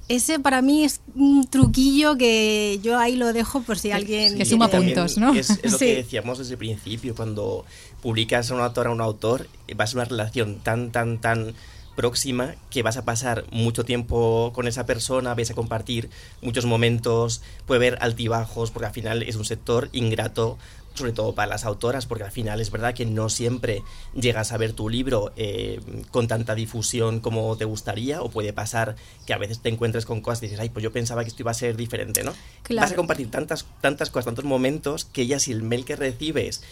Ese 0.08 0.40
para 0.40 0.62
mí 0.62 0.84
es 0.86 1.02
un 1.16 1.48
truquillo 1.50 2.16
que 2.16 2.80
yo 2.84 2.98
ahí 3.00 3.16
lo 3.16 3.34
dejo 3.34 3.62
por 3.64 3.78
si 3.78 3.92
alguien... 3.92 4.38
que 4.38 4.46
suma 4.46 4.70
puntos, 4.70 5.18
¿no? 5.18 5.34
Es, 5.34 5.50
es 5.64 5.72
lo 5.74 5.78
Sí. 5.80 5.86
que 5.88 5.96
decíamos 5.96 6.38
desde 6.38 6.54
el 6.54 6.60
principio, 6.60 7.16
cuando 7.16 7.66
publicas 8.02 8.52
a 8.52 8.54
un 8.56 8.62
autor 8.62 8.88
a 8.88 8.92
un 8.92 9.02
autor, 9.02 9.48
va 9.78 9.84
a 9.84 9.90
una 9.94 10.06
relación 10.06 10.60
tan, 10.60 10.92
tan, 10.92 11.18
tan 11.18 11.56
próxima 11.96 12.56
que 12.70 12.84
vas 12.84 12.98
a 12.98 13.06
pasar 13.06 13.46
mucho 13.52 13.86
tiempo 13.86 14.52
con 14.54 14.68
esa 14.68 14.86
persona, 14.86 15.34
vais 15.34 15.52
a 15.52 15.56
compartir 15.56 16.10
muchos 16.42 16.66
momentos, 16.66 17.42
puede 17.66 17.78
haber 17.78 17.98
altibajos, 18.02 18.72
porque 18.72 18.88
al 18.88 18.94
final 18.94 19.24
es 19.24 19.36
un 19.36 19.46
sector 19.46 19.90
ingrato 19.94 20.58
sobre 20.96 21.12
todo 21.12 21.36
para 21.36 21.50
las 21.50 21.66
autoras, 21.66 22.06
porque 22.06 22.24
al 22.24 22.32
final 22.32 22.62
es 22.62 22.72
verdad 22.72 22.94
que 22.94 23.06
no 23.06 23.30
siempre 23.30 23.84
llegas 24.14 24.52
a 24.52 24.58
ver 24.58 24.74
tu 24.74 24.90
libro 24.90 25.32
eh, 25.36 25.80
con 26.10 26.28
tanta 26.28 26.56
difusión 26.56 27.20
como 27.20 27.56
te 27.58 27.66
gustaría, 27.66 28.22
o 28.22 28.30
puede 28.30 28.54
pasar 28.54 28.96
que 29.26 29.34
a 29.34 29.38
veces 29.38 29.60
te 29.60 29.70
encuentres 29.70 30.06
con 30.06 30.22
cosas 30.22 30.44
y 30.44 30.46
dices, 30.48 30.60
ay, 30.60 30.70
pues 30.70 30.84
yo 30.84 30.92
pensaba 30.92 31.24
que 31.24 31.30
esto 31.30 31.44
iba 31.44 31.52
a 31.52 31.56
ser 31.56 31.76
diferente, 31.76 32.24
¿no? 32.24 32.34
Claro. 32.64 32.86
Vas 32.86 32.94
a 32.94 32.96
compartir 32.96 33.30
tantas, 33.30 33.66
tantas 33.82 34.10
cosas, 34.10 34.26
tantos 34.26 34.46
momentos, 34.46 35.06
que 35.06 35.28
ya 35.28 35.38
si 35.40 35.52
el 35.52 35.64
mail 35.64 35.86
que 35.86 35.96
recibes 35.96 36.64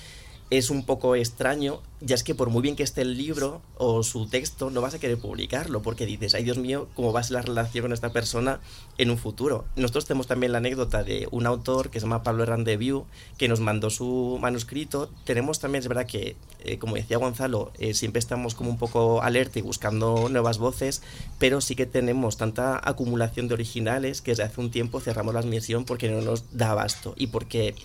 es 0.50 0.70
un 0.70 0.86
poco 0.86 1.16
extraño, 1.16 1.82
ya 2.00 2.16
es 2.16 2.24
que 2.24 2.36
por 2.36 2.50
muy 2.50 2.62
bien 2.62 2.76
que 2.76 2.84
esté 2.84 3.02
el 3.02 3.18
libro 3.18 3.62
o 3.78 4.04
su 4.04 4.28
texto, 4.28 4.70
no 4.70 4.82
vas 4.82 4.94
a 4.94 5.00
querer 5.00 5.18
publicarlo, 5.18 5.82
porque 5.82 6.06
dices, 6.06 6.36
ay 6.36 6.44
Dios 6.44 6.58
mío, 6.58 6.88
¿cómo 6.96 7.14
va 7.14 7.22
a 7.22 7.24
ser 7.24 7.36
la 7.36 7.42
relación 7.42 7.84
con 7.84 7.94
esta 7.94 8.12
persona 8.12 8.60
en 8.98 9.10
un 9.10 9.18
futuro? 9.18 9.66
Nosotros 9.76 10.06
tenemos 10.06 10.28
también 10.28 10.52
la 10.52 10.60
anécdota 10.60 11.04
de 11.04 11.28
un 11.32 11.46
autor 11.46 11.90
que 11.90 12.00
se 12.00 12.06
llama 12.06 12.24
Pablo 12.24 12.44
Herrandeviu, 12.44 13.06
que 13.38 13.48
nos 13.48 13.62
mandó 13.62 13.90
su 13.90 14.38
manuscrito. 14.42 15.10
Tenemos 15.24 15.60
también, 15.60 15.82
es 15.82 15.88
verdad 15.88 16.06
que, 16.06 16.36
eh, 16.64 16.78
como 16.78 16.96
decía 16.96 17.18
Gonzalo, 17.18 17.72
eh, 17.80 17.94
siempre 17.94 18.20
estamos 18.20 18.54
como 18.54 18.70
un 18.70 18.78
poco 18.78 19.22
alerta 19.22 19.60
y 19.60 19.62
buscando 19.62 20.30
nuevas 20.30 20.58
voces, 20.58 21.02
pero 21.40 21.62
sí 21.62 21.76
que 21.76 21.86
tenemos 21.86 22.38
tanta 22.38 22.80
acumulación 22.84 23.48
de 23.48 23.54
originales 23.56 24.22
que 24.22 24.32
desde 24.32 24.44
hace 24.44 24.62
un 24.62 24.72
tiempo 24.72 25.00
cerramos 25.00 25.34
la 25.34 25.40
admisión 25.40 25.86
porque 25.86 26.10
no 26.10 26.22
nos 26.22 26.56
da 26.56 26.72
abasto 26.72 27.14
y 27.18 27.28
porque 27.28 27.76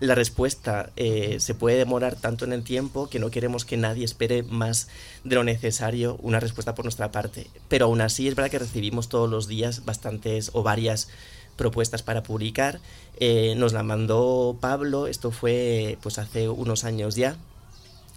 la 0.00 0.14
respuesta 0.14 0.90
eh, 0.96 1.36
se 1.40 1.54
puede 1.54 1.76
demorar 1.76 2.16
tanto 2.16 2.46
en 2.46 2.54
el 2.54 2.64
tiempo 2.64 3.08
que 3.08 3.18
no 3.18 3.30
queremos 3.30 3.66
que 3.66 3.76
nadie 3.76 4.04
espere 4.04 4.42
más 4.42 4.88
de 5.24 5.36
lo 5.36 5.44
necesario 5.44 6.16
una 6.22 6.40
respuesta 6.40 6.74
por 6.74 6.86
nuestra 6.86 7.12
parte. 7.12 7.48
Pero 7.68 7.84
aún 7.84 8.00
así 8.00 8.26
es 8.26 8.34
verdad 8.34 8.50
que 8.50 8.58
recibimos 8.58 9.10
todos 9.10 9.28
los 9.28 9.46
días 9.46 9.84
bastantes 9.84 10.50
o 10.54 10.62
varias 10.62 11.08
propuestas 11.56 12.02
para 12.02 12.22
publicar. 12.22 12.80
Eh, 13.18 13.54
nos 13.56 13.74
la 13.74 13.82
mandó 13.82 14.56
Pablo, 14.58 15.06
esto 15.06 15.30
fue 15.30 15.98
pues 16.02 16.18
hace 16.18 16.48
unos 16.48 16.84
años 16.84 17.14
ya. 17.14 17.36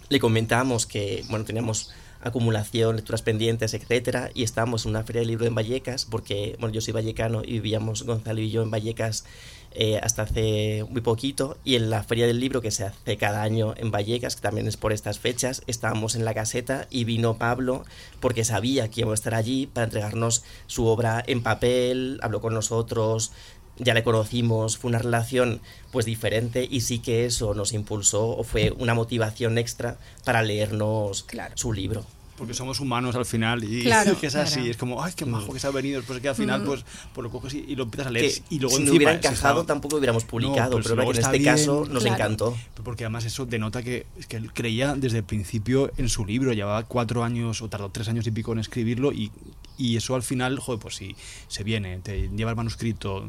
Le 0.08 0.20
comentábamos 0.20 0.86
que 0.86 1.26
bueno 1.30 1.44
teníamos 1.44 1.92
acumulación, 2.24 2.96
lecturas 2.96 3.22
pendientes, 3.22 3.74
etcétera, 3.74 4.32
y 4.34 4.44
estábamos 4.44 4.86
en 4.86 4.92
una 4.92 5.04
feria 5.04 5.22
de 5.22 5.26
libro 5.26 5.46
en 5.46 5.56
Vallecas, 5.56 6.06
porque 6.06 6.56
bueno, 6.60 6.74
yo 6.74 6.80
soy 6.80 6.94
vallecano 6.94 7.42
y 7.44 7.54
vivíamos 7.54 8.04
Gonzalo 8.04 8.40
y 8.40 8.50
yo 8.50 8.64
en 8.64 8.72
Vallecas 8.72 9.26
eh, 9.76 10.00
hasta 10.02 10.24
hace 10.24 10.86
muy 10.90 11.02
poquito, 11.02 11.58
y 11.64 11.76
en 11.76 11.90
la 11.90 12.04
feria 12.04 12.28
del 12.28 12.40
libro 12.40 12.62
que 12.62 12.72
se 12.72 12.86
hace 12.86 13.18
cada 13.18 13.42
año 13.42 13.74
en 13.78 13.92
Vallecas, 13.92 14.36
que 14.36 14.42
también 14.42 14.68
es 14.68 14.78
por 14.78 14.94
estas 14.94 15.20
fechas, 15.20 15.64
estábamos 15.68 16.16
en 16.16 16.26
la 16.26 16.34
caseta 16.34 16.88
y 16.90 17.04
vino 17.04 17.38
Pablo 17.38 17.84
porque 18.20 18.44
sabía 18.46 18.90
que 18.90 19.02
íbamos 19.02 19.14
a 19.14 19.22
estar 19.22 19.36
allí 19.36 19.68
para 19.68 19.86
entregarnos 19.86 20.44
su 20.68 20.86
obra 20.88 21.24
en 21.26 21.44
papel, 21.44 22.20
habló 22.22 22.42
con 22.42 22.54
nosotros, 22.54 23.32
ya 23.78 23.94
le 23.94 24.04
conocimos, 24.04 24.78
fue 24.78 24.90
una 24.90 25.00
relación 25.00 25.60
pues 25.92 26.06
diferente 26.06 26.68
y 26.70 26.82
sí 26.82 27.00
que 27.00 27.26
eso 27.26 27.54
nos 27.54 27.74
impulsó 27.74 28.30
o 28.30 28.44
fue 28.44 28.72
una 28.72 28.94
motivación 28.94 29.58
extra 29.58 29.98
para 30.24 30.44
leernos 30.44 31.24
Claro. 31.24 31.54
su 31.58 31.74
libro. 31.74 32.06
Porque 32.38 32.56
somos 32.56 32.80
humanos 32.80 33.16
al 33.16 33.26
final 33.28 33.64
y 33.64 33.84
Claro, 33.84 34.18
que 34.20 34.26
es 34.28 34.36
así, 34.36 34.56
claro. 34.56 34.72
es 34.72 34.78
como, 34.78 35.04
ay, 35.04 35.14
qué 35.16 35.24
majo 35.26 35.54
que 35.54 35.60
se 35.60 35.68
ha 35.68 35.70
venido, 35.70 36.00
después 36.00 36.20
que 36.20 36.30
al 36.30 36.36
final 36.36 36.64
pues, 36.64 36.84
pues 37.14 37.24
lo 37.24 37.30
coges 37.30 37.54
y, 37.54 37.60
y 37.68 37.76
lo 37.76 37.84
empiezas 37.84 38.08
a 38.08 38.10
leer. 38.12 38.32
Que 38.34 38.42
y 38.56 38.60
luego 38.60 38.76
si 38.78 38.84
no 38.84 38.92
hubiera 38.92 39.14
encajado 39.14 39.62
está- 39.62 39.74
tampoco 39.74 39.98
hubiéramos 39.98 40.24
publicado, 40.26 40.72
pues 40.72 40.88
pero 40.88 41.04
que 41.04 41.10
en 41.12 41.18
este 41.24 41.32
bien. 41.38 41.44
caso 41.54 41.86
nos 41.90 42.04
Claro. 42.04 42.16
encantó. 42.16 42.58
Porque 42.84 43.04
además 43.06 43.26
eso 43.26 43.46
denota 43.46 43.84
que, 43.84 44.08
es 44.18 44.26
que 44.26 44.38
él 44.38 44.52
creía 44.52 44.96
desde 44.96 45.20
el 45.20 45.24
principio 45.24 45.92
en 45.98 46.10
su 46.10 46.26
libro, 46.26 46.54
llevaba 46.54 46.84
cuatro 46.84 47.24
años 47.24 47.62
o 47.62 47.70
tardó 47.70 47.90
tres 47.90 48.08
años 48.10 48.26
y 48.26 48.32
pico 48.32 48.52
en 48.52 48.60
escribirlo 48.60 49.12
y, 49.14 49.32
y 49.78 49.96
eso 49.98 50.16
al 50.16 50.24
final, 50.24 50.58
joder, 50.60 50.80
pues 50.82 50.96
si 50.96 51.16
se 51.48 51.64
viene, 51.64 52.00
te 52.00 52.30
lleva 52.30 52.50
el 52.50 52.58
manuscrito, 52.58 53.24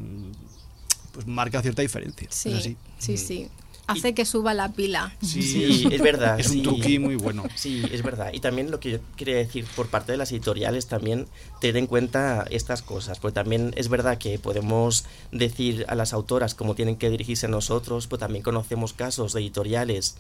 pues 1.12 1.27
marca 1.27 1.61
cierta 1.62 1.83
diferencia. 1.83 2.29
Sí, 2.31 2.49
Es 2.51 2.55
así. 2.57 2.77
sí, 2.99 3.17
sí. 3.19 3.49
Hace 3.87 4.14
que 4.14 4.25
suba 4.25 4.55
la 4.55 4.73
pila. 4.73 5.14
Sí, 5.23 5.87
es 5.90 6.01
verdad. 6.01 6.40
Es 6.40 6.51
un 6.51 6.62
truqui 6.62 6.99
muy 6.99 7.16
bueno. 7.16 7.44
Sí, 7.55 7.83
es 7.92 8.03
verdad. 8.03 8.33
Y 8.33 8.40
también 8.40 8.70
lo 8.70 8.81
que 8.81 8.92
yo 8.92 8.99
quería 9.16 9.37
decir 9.37 9.66
por 9.77 9.88
parte 9.88 10.12
de 10.12 10.18
las 10.18 10.33
editoriales, 10.33 10.87
también 10.87 11.27
tener 11.61 11.77
en 11.77 11.87
cuenta 11.87 12.47
estas 12.51 12.83
cosas, 12.83 13.18
porque 13.18 13.35
también 13.35 13.73
es 13.77 13.88
verdad 13.88 14.18
que 14.18 14.38
podemos 14.38 15.05
decir 15.33 15.85
a 15.88 15.94
las 15.94 16.12
autoras 16.12 16.55
cómo 16.55 16.75
tienen 16.75 16.97
que 16.97 17.11
dirigirse 17.11 17.47
a 17.47 17.51
nosotros, 17.51 18.07
pero 18.07 18.18
también 18.18 18.42
conocemos 18.42 18.92
casos 18.92 19.33
de 19.33 19.40
editoriales 19.40 20.16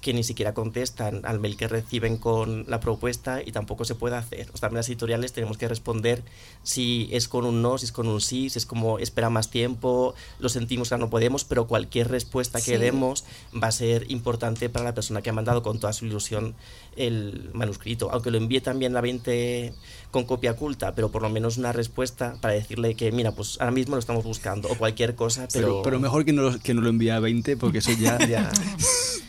que 0.00 0.12
ni 0.14 0.22
siquiera 0.24 0.54
contestan 0.54 1.22
al 1.24 1.40
mail 1.40 1.56
que 1.56 1.66
reciben 1.68 2.16
con 2.18 2.64
la 2.68 2.80
propuesta 2.80 3.42
y 3.44 3.52
tampoco 3.52 3.84
se 3.84 3.94
puede 3.94 4.16
hacer. 4.16 4.48
O 4.48 4.52
sea, 4.56 4.60
también 4.68 4.78
las 4.78 4.88
editoriales 4.88 5.32
tenemos 5.32 5.58
que 5.58 5.66
responder 5.68 6.22
si 6.62 7.08
es 7.12 7.28
con 7.28 7.44
un 7.44 7.62
no, 7.62 7.78
si 7.78 7.86
es 7.86 7.92
con 7.92 8.06
un 8.08 8.20
sí, 8.20 8.48
si 8.50 8.58
es 8.58 8.66
como 8.66 8.98
espera 8.98 9.30
más 9.30 9.50
tiempo, 9.50 10.14
lo 10.38 10.48
sentimos, 10.48 10.92
ahora 10.92 11.04
no 11.04 11.10
podemos, 11.10 11.44
pero 11.44 11.66
cualquier 11.66 12.08
respuesta 12.08 12.58
que 12.60 12.72
Sí. 12.72 12.76
demos 12.78 13.24
va 13.60 13.68
a 13.68 13.72
ser 13.72 14.10
importante 14.10 14.68
para 14.68 14.84
la 14.84 14.94
persona 14.94 15.22
que 15.22 15.30
ha 15.30 15.32
mandado 15.32 15.62
con 15.62 15.78
toda 15.80 15.92
su 15.92 16.06
ilusión 16.06 16.54
el 16.96 17.50
manuscrito, 17.52 18.10
aunque 18.12 18.30
lo 18.30 18.38
envíe 18.38 18.60
también 18.60 18.96
a 18.96 19.00
20 19.00 19.72
con 20.10 20.24
copia 20.24 20.52
oculta, 20.52 20.94
pero 20.94 21.10
por 21.10 21.22
lo 21.22 21.30
menos 21.30 21.56
una 21.56 21.72
respuesta 21.72 22.36
para 22.40 22.54
decirle 22.54 22.94
que, 22.94 23.12
mira, 23.12 23.32
pues 23.32 23.56
ahora 23.60 23.70
mismo 23.72 23.94
lo 23.94 24.00
estamos 24.00 24.24
buscando, 24.24 24.68
o 24.68 24.74
cualquier 24.76 25.14
cosa, 25.14 25.46
pero... 25.52 25.66
Pero, 25.68 25.82
pero 25.82 26.00
mejor 26.00 26.24
que 26.24 26.32
no, 26.32 26.42
lo- 26.42 26.58
que 26.58 26.74
no 26.74 26.80
lo 26.80 26.88
envíe 26.90 27.10
a 27.10 27.20
20 27.20 27.56
porque 27.56 27.78
eso 27.78 27.92
ya... 27.92 28.18
Ya. 28.26 28.50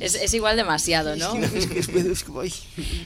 Es, 0.00 0.14
es 0.14 0.32
igual 0.34 0.56
demasiado, 0.56 1.16
¿no? 1.16 1.34
Es 1.36 1.66
que 1.66 1.78
es- 1.80 1.88
es 1.88 2.22
que 2.24 2.30
voy. 2.30 2.52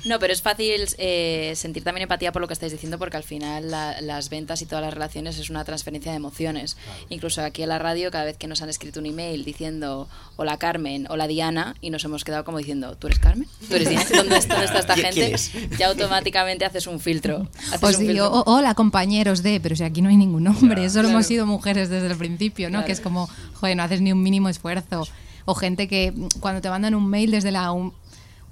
No, 0.05 0.19
pero 0.19 0.33
es 0.33 0.43
fácil 0.43 0.83
eh, 0.99 1.53
sentir 1.57 1.83
también 1.85 2.03
empatía 2.03 2.33
por 2.33 2.43
lo 2.43 2.49
que 2.49 2.55
estáis 2.55 2.71
diciendo 2.73 2.99
porque 2.99 3.17
al 3.17 3.23
final 3.25 3.71
la- 3.71 4.01
las 4.03 4.29
ventas 4.29 4.61
y 4.63 4.67
todas 4.67 4.85
las 4.85 4.93
relaciones 4.93 5.39
es 5.39 5.49
una 5.49 5.65
transferencia 5.65 6.11
de 6.13 6.17
emociones. 6.17 6.77
Incluso 7.09 7.43
aquí 7.43 7.63
en 7.63 7.71
la 7.71 7.79
radio, 7.79 8.11
cada 8.11 8.25
vez 8.25 8.37
que 8.37 8.47
nos 8.47 8.61
han 8.63 8.69
escrito 8.69 9.01
un 9.01 9.07
email 9.07 9.45
diciendo 9.45 10.09
hola 10.37 10.59
Carmen, 10.59 11.07
hola 11.09 11.27
Diana, 11.29 11.77
y 11.81 11.91
nos 11.91 12.05
hemos 12.05 12.25
quedado 12.25 12.45
como 12.45 12.59
diciendo, 12.59 12.95
¿tú 12.97 13.07
eres 13.07 13.19
Carmen? 13.19 13.49
¿Tú 13.69 13.75
eres 13.77 13.89
Diana? 13.89 14.07
¿Dónde, 14.15 14.37
está- 14.37 14.55
dónde 14.55 14.67
está 14.67 14.79
esta 14.81 14.95
¿Quién- 15.13 15.39
gente? 15.39 15.77
Ya 15.79 15.89
automáticamente 15.89 16.65
haces 16.67 16.87
un 16.87 17.01
filtro. 17.01 17.49
Haces 17.69 17.81
Pues 17.81 17.97
un 17.97 18.07
filtro. 18.07 18.31
o- 18.31 18.55
hola 18.55 18.75
compañeros 18.75 19.43
de, 19.43 19.61
pero 19.61 19.77
si 19.77 19.85
aquí 19.85 20.03
no 20.03 20.11
hay 20.11 20.17
ningún 20.17 20.47
hombre, 20.47 20.83
solo 20.91 21.03
Claro. 21.05 21.09
hemos 21.11 21.27
sido 21.27 21.47
mujeres 21.47 21.89
desde 21.89 22.09
el 22.09 22.17
principio, 22.17 22.69
¿no? 22.69 22.73
Claro. 22.79 22.87
Que 22.87 22.93
es 22.93 23.01
como, 23.01 23.29
joder, 23.55 23.77
no 23.77 23.83
haces 23.83 24.01
ni 24.03 24.13
un 24.13 24.23
mínimo 24.23 24.49
esfuerzo. 24.51 25.07
O 25.45 25.55
gente 25.55 25.89
que 25.89 26.13
mm, 26.13 26.41
cuando 26.41 26.61
te 26.61 26.71
mandan 26.71 26.95
un 26.95 27.09
mail 27.09 27.31
desde 27.31 27.51
la 27.51 27.73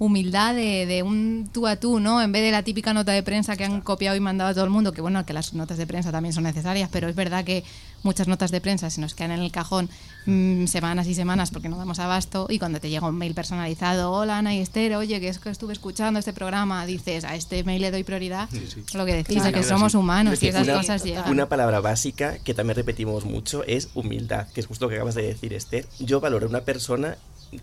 humildad 0.03 0.55
de, 0.55 0.87
de 0.87 1.03
un 1.03 1.47
tú 1.53 1.67
a 1.67 1.75
tú, 1.75 1.99
¿no? 1.99 2.23
En 2.23 2.31
vez 2.31 2.41
de 2.41 2.49
la 2.49 2.63
típica 2.63 2.91
nota 2.91 3.11
de 3.11 3.21
prensa 3.21 3.55
que 3.55 3.65
han 3.65 3.81
copiado 3.81 4.17
y 4.17 4.19
mandado 4.19 4.49
a 4.49 4.53
todo 4.55 4.63
el 4.63 4.71
mundo, 4.71 4.93
que 4.93 5.01
bueno, 5.01 5.23
que 5.27 5.31
las 5.33 5.53
notas 5.53 5.77
de 5.77 5.85
prensa 5.85 6.11
también 6.11 6.33
son 6.33 6.43
necesarias, 6.43 6.89
pero 6.91 7.07
es 7.07 7.15
verdad 7.15 7.45
que 7.45 7.63
muchas 8.01 8.27
notas 8.27 8.49
de 8.49 8.61
prensa 8.61 8.89
se 8.89 8.99
nos 8.99 9.13
quedan 9.13 9.29
en 9.33 9.41
el 9.41 9.51
cajón 9.51 9.91
mm, 10.25 10.65
semanas 10.65 11.05
y 11.05 11.13
semanas 11.13 11.51
porque 11.51 11.69
no 11.69 11.77
damos 11.77 11.99
abasto 11.99 12.47
y 12.49 12.57
cuando 12.57 12.79
te 12.79 12.89
llega 12.89 13.07
un 13.07 13.15
mail 13.15 13.35
personalizado, 13.35 14.11
hola 14.11 14.39
Ana 14.39 14.55
y 14.55 14.59
Esther, 14.59 14.95
oye, 14.95 15.19
que 15.19 15.27
es 15.27 15.37
que 15.37 15.51
estuve 15.51 15.73
escuchando 15.73 16.17
este 16.19 16.33
programa, 16.33 16.83
dices, 16.87 17.23
a 17.23 17.35
este 17.35 17.63
mail 17.63 17.83
le 17.83 17.91
doy 17.91 18.03
prioridad, 18.03 18.49
lo 18.95 19.05
que 19.05 19.13
decís, 19.13 19.37
Claro. 19.37 19.55
que 19.55 19.61
somos 19.63 19.93
humanos 19.93 20.33
Es 20.33 20.41
y 20.41 20.47
esas 20.47 20.63
una, 20.63 20.77
cosas 20.77 21.03
llegan. 21.03 21.29
una 21.29 21.47
palabra 21.47 21.79
básica 21.79 22.39
que 22.39 22.55
también 22.55 22.75
repetimos 22.75 23.25
mucho 23.25 23.63
es 23.65 23.89
humildad, 23.93 24.47
que 24.47 24.61
es 24.61 24.65
justo 24.65 24.85
lo 24.85 24.89
que 24.89 24.95
acabas 24.95 25.13
de 25.13 25.21
decir, 25.21 25.53
Esther. 25.53 25.85
Yo 25.99 26.19
valoro 26.19 26.47
a 26.47 26.49
una 26.49 26.61
persona 26.61 27.17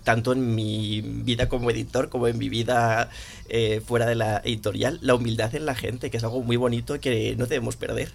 tanto 0.05 0.33
en 0.33 0.55
mi 0.55 1.01
vida 1.01 1.49
como 1.49 1.71
editor 1.71 2.09
como 2.11 2.29
en 2.29 2.37
mi 2.39 2.49
vida 2.49 3.11
eh, 3.49 3.81
fuera 3.87 4.07
de 4.07 4.15
la 4.15 4.39
editorial, 4.45 4.99
la 5.03 5.15
humildad 5.15 5.55
en 5.55 5.65
la 5.67 5.75
gente, 5.75 6.11
que 6.11 6.17
es 6.19 6.25
algo 6.25 6.43
muy 6.43 6.57
bonito 6.57 6.99
que 7.01 7.35
no 7.37 7.47
debemos 7.47 7.77
perder. 7.77 8.13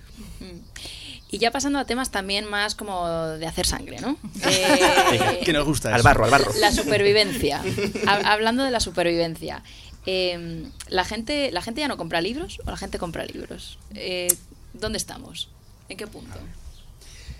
Y 1.32 1.40
ya 1.40 1.50
pasando 1.50 1.80
a 1.80 1.86
temas 1.86 2.12
también 2.12 2.46
más 2.46 2.76
como 2.76 3.08
de 3.10 3.48
hacer 3.48 3.66
sangre, 3.66 4.00
¿no? 4.00 4.18
Eh, 4.48 5.42
Que 5.44 5.52
nos 5.54 5.66
gusta 5.66 5.94
Al 5.94 6.04
barro, 6.04 6.26
al 6.26 6.32
barro. 6.32 6.52
La 6.60 6.72
supervivencia. 6.72 7.64
Ha- 8.08 8.32
Hablando 8.34 8.64
de 8.64 8.70
la 8.70 8.80
supervivencia. 8.80 9.64
eh, 10.06 10.68
¿la, 10.90 11.04
gente, 11.06 11.52
¿La 11.52 11.64
gente 11.64 11.82
ya 11.82 11.88
no 11.88 11.98
compra 11.98 12.22
libros 12.22 12.60
o 12.66 12.70
la 12.70 12.78
gente 12.78 13.00
compra 13.00 13.26
libros? 13.26 13.80
Eh, 13.96 14.28
¿Dónde 14.74 14.98
estamos? 15.00 15.50
¿En 15.90 15.98
qué 15.98 16.06
punto? 16.06 16.38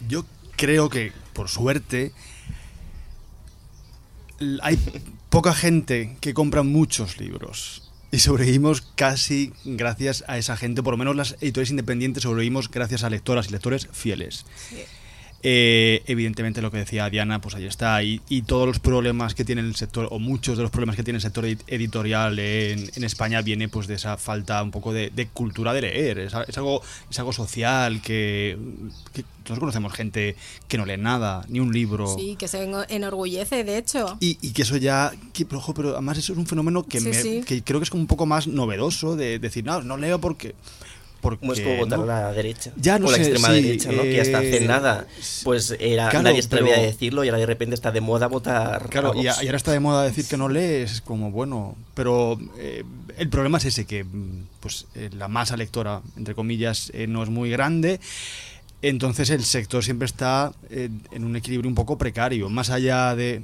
Yo 0.08 0.26
creo 0.56 0.90
que, 0.90 1.12
por 1.34 1.50
suerte, 1.50 2.14
hay 4.62 4.78
poca 5.30 5.54
gente 5.54 6.18
que 6.22 6.34
compra 6.34 6.64
muchos 6.64 7.18
libros. 7.18 7.92
Y 8.12 8.20
sobrevivimos 8.20 8.82
casi 8.82 9.54
gracias 9.66 10.24
a 10.28 10.38
esa 10.38 10.56
gente, 10.56 10.84
por 10.84 10.94
lo 10.94 10.98
menos 11.00 11.16
las 11.16 11.32
editoriales 11.42 11.72
independientes 11.72 12.24
sobrevivimos 12.24 12.70
gracias 12.70 13.04
a 13.04 13.10
lectoras 13.10 13.48
y 13.48 13.52
lectores 13.52 13.88
fieles. 13.92 14.46
Eh, 15.46 16.04
evidentemente 16.08 16.62
lo 16.62 16.72
que 16.72 16.78
decía 16.78 17.10
Diana, 17.10 17.42
pues 17.42 17.56
ahí 17.56 17.66
está. 17.66 18.02
Y, 18.02 18.22
y 18.30 18.44
todos 18.44 18.66
los 18.66 18.80
problemas 18.80 19.36
que 19.36 19.44
tiene 19.44 19.62
el 19.62 19.76
sector, 19.76 20.08
o 20.10 20.18
muchos 20.20 20.56
de 20.56 20.64
los 20.64 20.72
problemas 20.72 20.96
que 20.96 21.04
tiene 21.04 21.18
el 21.18 21.22
sector 21.22 21.44
edi- 21.46 21.60
editorial 21.68 22.40
en, 22.40 22.90
en 22.96 23.04
España, 23.04 23.42
viene 23.42 23.68
pues 23.68 23.88
de 23.88 23.96
esa 23.96 24.16
falta 24.18 24.64
un 24.64 24.72
poco 24.72 24.94
de, 24.94 25.10
de 25.10 25.28
cultura 25.28 25.74
de 25.74 25.82
leer. 25.82 26.20
Es, 26.20 26.34
algo, 26.34 26.82
es 27.12 27.20
algo 27.20 27.34
social 27.34 28.02
que, 28.02 28.58
que 29.12 29.26
todos 29.44 29.60
conocemos 29.60 29.92
gente 29.92 30.38
que 30.70 30.78
no 30.78 30.86
lee 30.86 30.96
nada, 30.98 31.46
ni 31.50 31.60
un 31.60 31.74
libro. 31.74 32.16
Sí, 32.18 32.38
que 32.40 32.48
se 32.48 32.64
eno- 32.66 32.86
enorgullece, 32.88 33.66
de 33.66 33.78
hecho. 33.78 34.18
Y, 34.22 34.38
y 34.42 34.52
que 34.54 34.62
eso 34.62 34.78
ya, 34.78 35.12
que, 35.34 35.46
pero, 35.46 35.58
ojo, 35.60 35.74
pero 35.74 35.90
además 35.92 36.18
eso 36.20 36.32
es 36.32 36.40
un 36.40 36.46
fenómeno 36.48 36.84
que, 36.84 37.02
Sí, 37.02 37.10
me- 37.10 37.22
sí. 37.22 37.42
que 37.46 37.62
creo 37.64 37.82
que 37.82 37.84
es 37.84 37.90
como 37.90 38.00
un 38.02 38.08
poco 38.08 38.26
más 38.26 38.48
novedoso 38.48 39.18
de 39.18 39.40
decir, 39.40 39.66
no, 39.66 39.82
no 39.82 39.98
leo 39.98 40.20
porque... 40.22 40.56
porque 41.24 41.40
Como 41.40 41.54
es 41.54 41.62
como 41.62 41.78
votar 41.78 41.98
no". 41.98 42.04
a 42.04 42.08
la 42.08 42.32
derecha. 42.34 42.72
Ya, 42.76 43.00
no 43.00 43.08
o 43.08 43.12
la 43.12 43.18
sé, 43.18 43.24
extrema 43.24 43.48
sí, 43.48 43.62
derecha, 43.64 43.92
¿no? 43.92 44.04
que 44.04 44.22
hasta 44.22 44.38
hace 44.38 44.58
eh, 44.58 44.68
nada, 44.68 45.08
pues 45.44 45.76
era, 45.80 46.10
claro, 46.10 46.24
nadie 46.26 46.42
se 46.44 46.48
atrevía 46.48 46.76
a 46.76 46.82
decirlo 46.82 47.24
y 47.24 47.30
ahora 47.30 47.40
de 47.40 47.46
repente 47.48 47.74
está 47.74 47.92
de 47.92 48.02
moda 48.02 48.28
votar. 48.28 48.90
Claro, 48.90 49.14
a 49.14 49.16
y, 49.16 49.26
Vox. 49.26 49.40
a- 49.40 49.44
y 49.44 49.48
ahora 49.48 49.58
está 49.58 49.72
de 49.72 49.80
moda 49.80 50.04
decir 50.04 50.28
que 50.28 50.38
no 50.38 50.50
lees, 50.50 50.92
es 50.92 51.02
como 51.02 51.32
bueno, 51.32 51.76
pero 51.96 52.38
eh, 52.60 52.84
el 53.18 53.30
problema 53.30 53.58
es 53.58 53.66
ese, 53.66 53.86
que 53.86 54.06
pues 54.60 54.86
eh, 54.94 55.10
la 55.18 55.28
masa 55.30 55.58
lectora, 55.58 56.02
entre 56.18 56.36
comillas, 56.36 56.92
eh, 56.94 57.08
no 57.08 57.24
es 57.24 57.30
muy 57.30 57.50
grande, 57.50 58.00
entonces 58.82 59.30
el 59.30 59.44
sector 59.46 59.84
siempre 59.84 60.06
está 60.06 60.52
eh, 60.70 60.90
en 61.14 61.24
un 61.24 61.36
equilibrio 61.38 61.70
un 61.70 61.76
poco 61.76 61.98
precario, 61.98 62.50
más 62.50 62.70
allá 62.70 63.16
de 63.16 63.42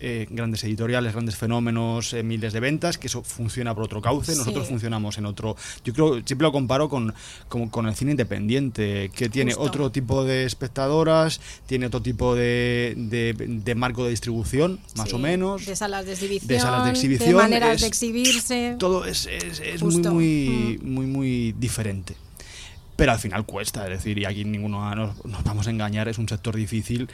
eh, 0.00 0.26
grandes 0.30 0.64
editoriales, 0.64 1.12
grandes 1.12 1.36
fenómenos, 1.36 2.12
eh, 2.14 2.22
miles 2.22 2.52
de 2.52 2.60
ventas, 2.60 2.98
que 2.98 3.06
eso 3.06 3.22
funciona 3.22 3.74
por 3.74 3.84
otro 3.84 4.00
cauce, 4.00 4.34
nosotros 4.34 4.64
Sí. 4.66 4.70
funcionamos 4.72 5.18
en 5.18 5.26
otro. 5.26 5.56
Yo 5.84 5.92
creo, 5.92 6.14
siempre 6.24 6.44
lo 6.46 6.52
comparo 6.52 6.88
con, 6.88 7.14
con, 7.48 7.68
con 7.68 7.86
el 7.86 7.94
cine 7.94 8.12
independiente, 8.12 9.10
que 9.14 9.28
tiene 9.28 9.52
Justo. 9.52 9.66
otro 9.68 9.90
tipo 9.92 10.24
de 10.24 10.44
espectadoras, 10.44 11.40
tiene 11.66 11.86
otro 11.86 12.00
tipo 12.02 12.34
de, 12.34 12.94
de, 12.96 13.34
de 13.34 13.74
marco 13.74 14.04
de 14.04 14.10
distribución, 14.10 14.80
más 14.96 15.08
Sí, 15.10 15.14
o 15.14 15.18
menos. 15.18 15.66
De 15.66 15.76
salas 15.76 16.06
de 16.06 16.12
exhibición. 16.12 16.48
de 16.48 16.60
salas 16.60 16.84
de 16.84 16.90
exhibición, 16.90 17.28
De 17.30 17.34
maneras 17.34 17.74
es- 17.76 17.80
de 17.82 17.86
exhibirse. 17.86 18.76
Todo 18.78 19.04
es, 19.04 19.26
es, 19.26 19.60
es 19.60 19.82
muy, 19.82 19.98
muy, 20.02 20.78
muy, 20.82 21.06
muy 21.06 21.52
diferente. 21.58 22.14
Pero 22.96 23.12
al 23.12 23.18
final 23.18 23.46
cuesta, 23.46 23.84
es 23.84 23.90
decir, 23.98 24.18
y 24.18 24.26
aquí 24.26 24.44
ninguno 24.44 24.94
nos, 24.94 25.24
nos 25.24 25.42
vamos 25.42 25.66
a 25.66 25.70
engañar, 25.70 26.08
es 26.08 26.18
un 26.18 26.28
sector 26.28 26.54
difícil 26.54 27.08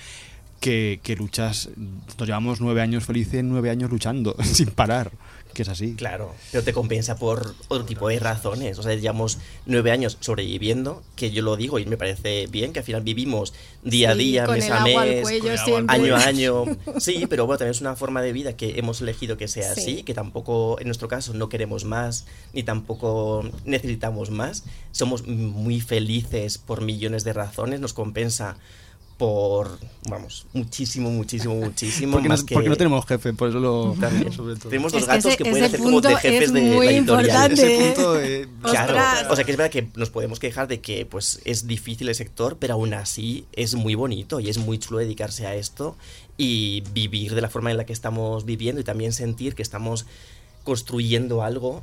que, 0.60 1.00
que 1.02 1.16
luchas, 1.16 1.68
nos 1.76 2.26
llevamos 2.26 2.60
nueve 2.60 2.80
años 2.82 3.04
felices, 3.04 3.42
nueve 3.44 3.70
años 3.70 3.90
luchando, 3.90 4.34
sin 4.44 4.70
parar, 4.70 5.12
que 5.54 5.62
es 5.62 5.68
así. 5.68 5.94
Claro, 5.94 6.34
pero 6.52 6.62
te 6.64 6.72
compensa 6.74 7.16
por 7.16 7.54
otro 7.68 7.86
tipo 7.86 8.08
de 8.08 8.18
razones. 8.18 8.78
O 8.78 8.82
sea, 8.82 8.94
llevamos 8.94 9.38
nueve 9.64 9.90
años 9.90 10.18
sobreviviendo, 10.20 11.02
que 11.14 11.30
yo 11.30 11.42
lo 11.42 11.56
digo 11.56 11.78
y 11.78 11.86
me 11.86 11.96
parece 11.96 12.46
bien, 12.48 12.72
que 12.74 12.80
al 12.80 12.84
final 12.84 13.02
vivimos 13.02 13.54
día 13.82 14.10
a 14.10 14.14
Sí, 14.14 14.18
día, 14.18 14.46
mes 14.48 14.68
a 14.70 14.80
mes, 14.84 15.22
cuello 15.22 15.50
año 15.88 16.14
a 16.16 16.20
año. 16.24 16.64
Sí, 16.98 17.26
pero 17.28 17.46
bueno, 17.46 17.58
también 17.58 17.70
es 17.72 17.80
una 17.80 17.96
forma 17.96 18.20
de 18.20 18.32
vida 18.32 18.54
que 18.56 18.78
hemos 18.78 19.00
elegido 19.00 19.36
que 19.38 19.48
sea 19.48 19.72
Sí. 19.74 19.80
así, 19.80 20.02
que 20.02 20.12
tampoco, 20.12 20.78
en 20.80 20.86
nuestro 20.88 21.08
caso, 21.08 21.32
no 21.32 21.48
queremos 21.48 21.84
más, 21.86 22.26
ni 22.52 22.62
tampoco 22.62 23.48
necesitamos 23.64 24.30
más. 24.30 24.64
Somos 24.92 25.26
muy 25.26 25.80
felices 25.80 26.58
por 26.58 26.82
millones 26.82 27.24
de 27.24 27.32
razones, 27.32 27.80
nos 27.80 27.92
compensa 27.94 28.58
por, 29.16 29.78
vamos, 30.10 30.46
muchísimo, 30.52 31.10
muchísimo, 31.10 31.54
muchísimo. 31.54 32.12
Porque, 32.12 32.28
más 32.28 32.40
no, 32.40 32.46
que- 32.46 32.54
porque 32.54 32.68
no 32.68 32.76
tenemos 32.76 33.06
jefe, 33.06 33.32
por 33.32 33.48
eso 33.48 33.58
lo 33.60 33.94
También. 33.98 34.30
sobre 34.32 34.56
todo. 34.56 34.68
Tenemos 34.68 34.92
dos 34.92 35.00
Es 35.02 35.06
que 35.08 35.12
gatos 35.14 35.26
ese- 35.32 35.36
que, 35.42 35.50
pueden 35.50 35.64
hacer 35.64 35.80
como 35.80 36.00
de 36.02 36.16
jefes 36.16 36.42
es 36.42 36.52
de 36.52 36.60
muy 36.60 36.86
la 36.86 36.92
editorial. 36.92 37.52
Ese 37.52 37.92
punto, 37.94 38.20
eh, 38.20 38.46
Claro, 38.62 38.92
Ostras. 38.92 39.26
o 39.30 39.36
sea 39.36 39.44
que 39.44 39.50
es 39.52 39.56
verdad 39.56 39.70
que 39.72 39.88
nos 39.96 40.10
podemos 40.10 40.38
quejar 40.38 40.68
de 40.68 40.80
que 40.80 41.06
pues 41.06 41.40
es 41.46 41.66
difícil 41.66 42.08
el 42.10 42.14
sector, 42.14 42.58
pero 42.58 42.74
aún 42.74 42.92
así 42.92 43.46
es 43.52 43.74
muy 43.74 43.94
bonito 43.94 44.38
y 44.40 44.50
es 44.50 44.58
muy 44.58 44.78
chulo 44.78 44.98
dedicarse 44.98 45.46
a 45.46 45.54
esto 45.54 45.96
y 46.36 46.82
vivir 46.92 47.34
de 47.34 47.40
la 47.40 47.48
forma 47.48 47.70
en 47.70 47.78
la 47.78 47.86
que 47.86 47.94
estamos 47.94 48.44
viviendo 48.44 48.82
y 48.82 48.84
también 48.84 49.14
sentir 49.14 49.54
que 49.54 49.62
estamos 49.62 50.04
construyendo 50.62 51.42
algo 51.42 51.82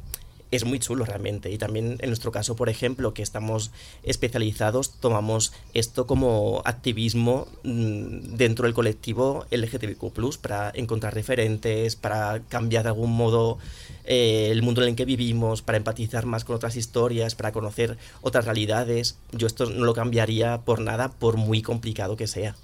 es 0.55 0.65
muy 0.65 0.79
chulo 0.79 1.05
realmente. 1.05 1.51
Y 1.51 1.57
también 1.57 1.97
en 1.99 2.09
nuestro 2.09 2.31
caso, 2.31 2.55
por 2.55 2.69
ejemplo, 2.69 3.13
que 3.13 3.23
estamos 3.23 3.71
especializados, 4.03 4.91
tomamos 4.99 5.51
esto 5.73 6.05
como 6.05 6.61
activismo 6.65 7.47
mm, 7.63 8.35
dentro 8.35 8.65
del 8.65 8.73
colectivo 8.73 9.45
LGTBQ, 9.49 10.37
para 10.41 10.71
encontrar 10.75 11.15
referentes, 11.15 11.95
para 11.95 12.41
cambiar 12.49 12.83
de 12.83 12.89
algún 12.89 13.15
modo 13.15 13.57
eh, 14.05 14.49
el 14.51 14.61
mundo 14.61 14.83
en 14.83 14.89
el 14.89 14.95
que 14.95 15.05
vivimos, 15.05 15.61
para 15.63 15.77
empatizar 15.77 16.25
más 16.25 16.43
con 16.43 16.55
otras 16.55 16.75
historias, 16.75 17.33
para 17.33 17.51
conocer 17.51 17.97
otras 18.21 18.45
realidades. 18.45 19.17
Yo 19.31 19.47
esto 19.47 19.65
no 19.65 19.85
lo 19.85 19.93
cambiaría 19.93 20.61
por 20.61 20.81
nada, 20.81 21.09
por 21.09 21.37
muy 21.37 21.61
complicado 21.61 22.15
que 22.15 22.27
sea. 22.27 22.55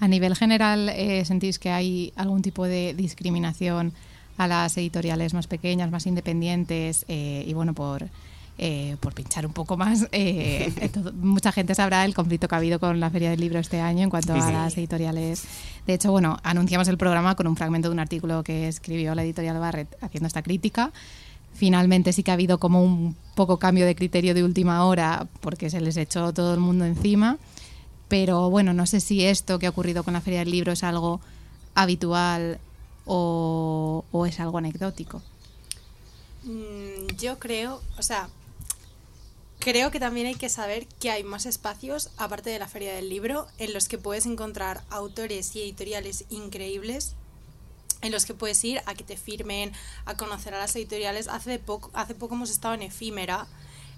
A 0.00 0.08
nivel 0.08 0.34
general, 0.34 0.88
eh, 0.90 1.24
¿sentís 1.24 1.58
que 1.58 1.70
hay 1.70 2.12
algún 2.16 2.42
tipo 2.42 2.64
de 2.64 2.94
discriminación 2.94 3.92
a 4.38 4.46
las 4.46 4.76
editoriales 4.76 5.34
más 5.34 5.46
pequeñas, 5.46 5.90
más 5.90 6.06
independientes? 6.06 7.04
eh, 7.08 7.44
y 7.46 7.52
bueno, 7.54 7.74
por, 7.74 8.08
eh, 8.58 8.96
por 9.00 9.12
pinchar 9.14 9.46
un 9.46 9.52
poco 9.52 9.76
más, 9.76 10.06
eh, 10.12 10.72
todo- 10.92 11.12
mucha 11.12 11.52
gente 11.52 11.74
sabrá 11.74 12.04
el 12.04 12.14
conflicto 12.14 12.48
que 12.48 12.54
ha 12.54 12.58
habido 12.58 12.78
con 12.80 13.00
la 13.00 13.10
Feria 13.10 13.30
del 13.30 13.40
Libro 13.40 13.58
este 13.58 13.80
año 13.80 14.02
en 14.04 14.10
cuanto 14.10 14.32
a 14.34 14.40
Sí. 14.46 14.52
las 14.52 14.76
editoriales. 14.78 15.44
De 15.86 15.94
hecho, 15.94 16.10
bueno, 16.10 16.38
anunciamos 16.42 16.88
el 16.88 16.98
programa 16.98 17.34
con 17.34 17.46
un 17.46 17.56
fragmento 17.56 17.88
de 17.88 17.92
un 17.92 18.00
artículo 18.00 18.42
que 18.42 18.68
escribió 18.68 19.14
la 19.14 19.22
editorial 19.24 19.58
Barrett 19.58 19.94
haciendo 20.02 20.26
esta 20.26 20.42
crítica. 20.42 20.92
Finalmente 21.54 22.12
sí 22.12 22.22
que 22.22 22.30
ha 22.30 22.34
habido 22.34 22.58
como 22.58 22.82
un 22.82 23.16
poco 23.34 23.58
cambio 23.58 23.86
de 23.86 23.94
criterio 23.94 24.34
de 24.34 24.44
última 24.44 24.84
hora 24.84 25.26
porque 25.40 25.70
se 25.70 25.80
les 25.80 25.96
echó 25.96 26.32
todo 26.34 26.52
el 26.52 26.60
mundo 26.60 26.84
encima. 26.84 27.38
Pero 28.08 28.50
bueno, 28.50 28.72
no 28.74 28.84
sé 28.86 29.00
si 29.00 29.24
esto 29.24 29.58
que 29.58 29.66
ha 29.66 29.70
ocurrido 29.70 30.04
con 30.04 30.12
la 30.14 30.20
Feria 30.20 30.40
del 30.40 30.50
Libro 30.50 30.72
es 30.72 30.84
algo 30.84 31.20
habitual 31.74 32.58
o, 33.06 34.04
es 34.26 34.40
algo 34.40 34.58
anecdótico. 34.58 35.22
Mm, 36.44 37.06
yo 37.18 37.38
creo, 37.38 37.80
o 37.98 38.02
sea, 38.02 38.28
creo 39.58 39.90
que 39.90 40.00
también 40.00 40.26
hay 40.26 40.34
que 40.34 40.48
saber 40.48 40.86
que 41.00 41.10
hay 41.10 41.24
más 41.24 41.46
espacios, 41.46 42.10
aparte 42.16 42.50
de 42.50 42.58
la 42.58 42.68
Feria 42.68 42.94
del 42.94 43.08
Libro, 43.08 43.46
en 43.58 43.72
los 43.72 43.88
que 43.88 43.98
puedes 43.98 44.26
encontrar 44.26 44.82
autores 44.90 45.56
y 45.56 45.62
editoriales 45.62 46.24
increíbles 46.30 47.14
en 48.02 48.12
los 48.12 48.26
que 48.26 48.34
puedes 48.34 48.62
ir 48.64 48.80
a 48.86 48.94
que 48.94 49.04
te 49.04 49.16
firmen, 49.16 49.72
a 50.04 50.16
conocer 50.16 50.54
a 50.54 50.58
las 50.58 50.76
editoriales. 50.76 51.28
Hace 51.28 51.58
poco, 51.58 51.90
hace 51.94 52.14
poco 52.14 52.34
hemos 52.34 52.50
estado 52.50 52.74
en 52.74 52.82
Efímera, 52.82 53.46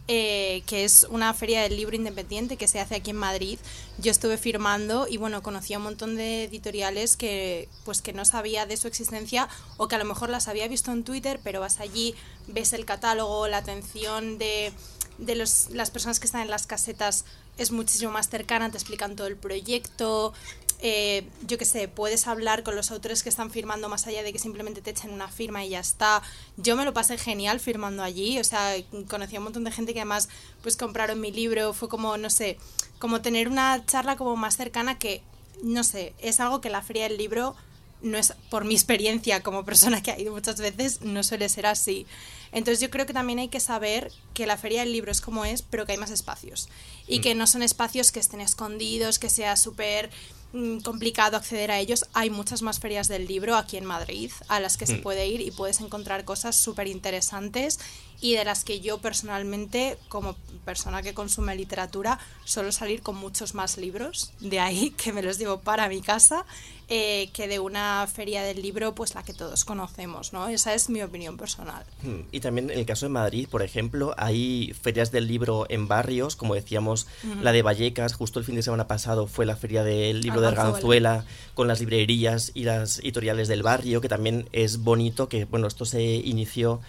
eh, 0.08 0.62
que 0.66 0.84
es 0.84 1.06
una 1.10 1.34
feria 1.34 1.62
del 1.62 1.76
libro 1.76 1.94
independiente 1.94 2.56
que 2.56 2.66
se 2.66 2.80
hace 2.80 2.96
aquí 2.96 3.10
en 3.10 3.16
Madrid. 3.16 3.58
Yo 3.98 4.10
estuve 4.10 4.38
firmando 4.38 5.06
y 5.06 5.18
bueno, 5.18 5.42
conocí 5.42 5.74
a 5.74 5.78
un 5.78 5.84
montón 5.84 6.16
de 6.16 6.44
editoriales 6.44 7.18
que 7.18 7.68
pues 7.84 8.00
que 8.00 8.14
no 8.14 8.24
sabía 8.24 8.64
de 8.64 8.78
su 8.78 8.88
existencia 8.88 9.48
o 9.76 9.86
que 9.86 9.96
a 9.96 9.98
lo 9.98 10.06
mejor 10.06 10.30
las 10.30 10.48
había 10.48 10.66
visto 10.66 10.92
en 10.92 11.04
Twitter, 11.04 11.40
pero 11.44 11.60
vas 11.60 11.78
allí, 11.78 12.14
ves 12.46 12.72
el 12.72 12.86
catálogo, 12.86 13.48
la 13.48 13.58
atención 13.58 14.38
de, 14.38 14.72
de 15.18 15.34
las 15.34 15.90
personas 15.90 16.20
que 16.20 16.26
están 16.26 16.40
en 16.40 16.48
las 16.48 16.66
casetas 16.66 17.26
es 17.58 17.72
muchísimo 17.72 18.12
más 18.12 18.30
cercana, 18.30 18.70
te 18.70 18.78
explican 18.78 19.16
todo 19.16 19.26
el 19.26 19.36
proyecto, 19.36 20.32
eh, 20.80 21.26
yo 21.46 21.58
qué 21.58 21.64
sé, 21.64 21.88
puedes 21.88 22.26
hablar 22.26 22.62
con 22.62 22.76
los 22.76 22.90
autores 22.90 23.22
que 23.22 23.28
están 23.28 23.50
firmando 23.50 23.88
más 23.88 24.06
allá 24.06 24.22
de 24.22 24.32
que 24.32 24.38
simplemente 24.38 24.80
te 24.80 24.90
echen 24.90 25.12
una 25.12 25.28
firma 25.28 25.64
y 25.64 25.70
ya 25.70 25.80
está. 25.80 26.22
Yo 26.56 26.76
me 26.76 26.84
lo 26.84 26.94
pasé 26.94 27.18
genial 27.18 27.58
firmando 27.58 28.02
allí, 28.02 28.38
o 28.38 28.44
sea, 28.44 28.74
conocí 29.08 29.36
a 29.36 29.40
un 29.40 29.44
montón 29.44 29.64
de 29.64 29.72
gente 29.72 29.92
que 29.92 30.00
además 30.00 30.28
pues 30.62 30.76
compraron 30.76 31.20
mi 31.20 31.32
libro, 31.32 31.72
fue 31.72 31.88
como, 31.88 32.16
no 32.16 32.30
sé, 32.30 32.58
como 32.98 33.20
tener 33.22 33.48
una 33.48 33.84
charla 33.86 34.16
como 34.16 34.36
más 34.36 34.56
cercana 34.56 34.98
que, 34.98 35.22
no 35.62 35.82
sé, 35.82 36.14
es 36.18 36.38
algo 36.40 36.60
que 36.60 36.70
la 36.70 36.82
feria 36.82 37.08
del 37.08 37.18
libro 37.18 37.56
no 38.00 38.16
es 38.16 38.34
por 38.50 38.64
mi 38.64 38.74
experiencia 38.74 39.42
como 39.42 39.64
persona 39.64 40.02
que 40.02 40.10
ha 40.10 40.18
ido 40.18 40.32
muchas 40.32 40.60
veces, 40.60 41.00
no 41.02 41.22
suele 41.22 41.48
ser 41.48 41.66
así. 41.66 42.06
Entonces 42.52 42.80
yo 42.80 42.90
creo 42.90 43.06
que 43.06 43.12
también 43.12 43.38
hay 43.38 43.48
que 43.48 43.60
saber 43.60 44.10
que 44.34 44.46
la 44.46 44.56
feria 44.56 44.80
del 44.80 44.92
libro 44.92 45.10
es 45.10 45.20
como 45.20 45.44
es, 45.44 45.62
pero 45.62 45.84
que 45.84 45.92
hay 45.92 45.98
más 45.98 46.10
espacios. 46.10 46.68
Y 47.06 47.20
que 47.20 47.34
no 47.34 47.46
son 47.46 47.62
espacios 47.62 48.12
que 48.12 48.20
estén 48.20 48.40
escondidos, 48.40 49.18
que 49.18 49.28
sea 49.28 49.56
súper 49.56 50.08
mm, 50.08 50.37
complicado 50.82 51.36
acceder 51.36 51.70
a 51.70 51.78
ellos. 51.78 52.06
Hay 52.14 52.30
muchas 52.30 52.62
más 52.62 52.80
ferias 52.80 53.08
del 53.08 53.26
libro 53.26 53.56
aquí 53.56 53.76
en 53.76 53.84
Madrid 53.84 54.30
a 54.48 54.60
las 54.60 54.76
que 54.76 54.86
se 54.86 54.96
puede 54.96 55.26
ir 55.26 55.40
y 55.40 55.50
puedes 55.50 55.80
encontrar 55.80 56.24
cosas 56.24 56.56
súper 56.56 56.86
interesantes 56.86 57.78
y 58.20 58.34
de 58.34 58.44
las 58.44 58.64
que 58.64 58.80
yo 58.80 58.98
personalmente, 58.98 59.98
como 60.08 60.34
persona 60.64 61.02
que 61.02 61.14
consume 61.14 61.54
literatura, 61.54 62.18
suelo 62.44 62.72
salir 62.72 63.02
con 63.02 63.16
muchos 63.16 63.54
más 63.54 63.76
libros. 63.76 64.32
De 64.40 64.58
ahí 64.60 64.90
que 64.96 65.12
me 65.12 65.22
los 65.22 65.38
llevo 65.38 65.60
para 65.60 65.88
mi 65.88 66.00
casa 66.00 66.44
eh, 66.88 67.28
que 67.32 67.48
de 67.48 67.58
una 67.58 68.06
feria 68.06 68.42
del 68.42 68.62
libro, 68.62 68.94
pues 68.94 69.14
la 69.14 69.22
que 69.22 69.34
todos 69.34 69.64
conocemos, 69.64 70.32
¿no? 70.32 70.48
Esa 70.48 70.74
es 70.74 70.88
mi 70.88 71.02
opinión 71.02 71.36
personal. 71.36 71.84
Mm, 72.02 72.20
Y 72.32 72.40
también 72.40 72.70
en 72.70 72.78
el 72.78 72.86
caso 72.86 73.06
de 73.06 73.10
Madrid, 73.10 73.46
por 73.50 73.62
ejemplo, 73.62 74.14
hay 74.16 74.74
ferias 74.80 75.12
del 75.12 75.28
libro 75.28 75.66
en 75.68 75.86
barrios, 75.88 76.36
como 76.36 76.54
decíamos, 76.54 77.06
la 77.42 77.52
de 77.52 77.62
Vallecas, 77.62 78.14
justo 78.14 78.38
el 78.38 78.44
fin 78.44 78.54
de 78.54 78.62
semana 78.62 78.86
pasado 78.86 79.26
fue 79.26 79.44
la 79.44 79.56
feria 79.56 79.84
del 79.84 80.20
libro 80.20 80.40
de 80.40 80.48
Arganzuela. 80.48 81.10
Arganzuela, 81.10 81.24
con 81.54 81.68
las 81.68 81.80
librerías 81.80 82.52
y 82.54 82.64
las 82.64 83.00
editoriales 83.00 83.48
del 83.48 83.62
barrio, 83.62 84.00
que 84.00 84.08
también 84.08 84.48
es 84.52 84.78
bonito, 84.78 85.28
que 85.28 85.44
bueno, 85.44 85.66
esto 85.66 85.84
se 85.84 86.02
inició 86.02 86.80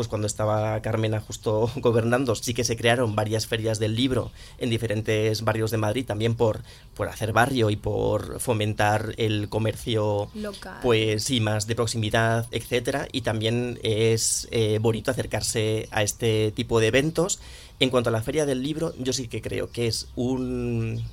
pues 0.00 0.08
cuando 0.08 0.26
estaba 0.26 0.80
Carmena 0.80 1.20
justo 1.20 1.70
gobernando, 1.76 2.34
sí 2.34 2.54
que 2.54 2.64
se 2.64 2.74
crearon 2.74 3.14
varias 3.14 3.46
ferias 3.46 3.78
del 3.78 3.94
libro 3.94 4.32
en 4.56 4.70
diferentes 4.70 5.44
barrios 5.44 5.70
de 5.70 5.76
Madrid, 5.76 6.06
también 6.06 6.36
por, 6.36 6.62
por 6.94 7.08
hacer 7.08 7.34
barrio 7.34 7.68
y 7.68 7.76
por 7.76 8.40
fomentar 8.40 9.12
el 9.18 9.50
comercio 9.50 10.30
Local. 10.32 10.78
pues 10.80 11.24
sí, 11.24 11.42
más 11.42 11.66
de 11.66 11.74
proximidad, 11.74 12.46
etcétera, 12.50 13.08
y 13.12 13.20
también 13.20 13.78
es 13.82 14.48
eh, 14.52 14.78
bonito 14.80 15.10
acercarse 15.10 15.86
a 15.90 16.02
este 16.02 16.50
tipo 16.52 16.80
de 16.80 16.86
eventos. 16.86 17.38
En 17.78 17.90
cuanto 17.90 18.08
a 18.08 18.12
la 18.14 18.22
feria 18.22 18.46
del 18.46 18.62
libro, 18.62 18.94
yo 18.98 19.12
sí 19.12 19.28
que 19.28 19.42
creo 19.42 19.70
que 19.70 19.86
es 19.86 20.08
un 20.16 21.04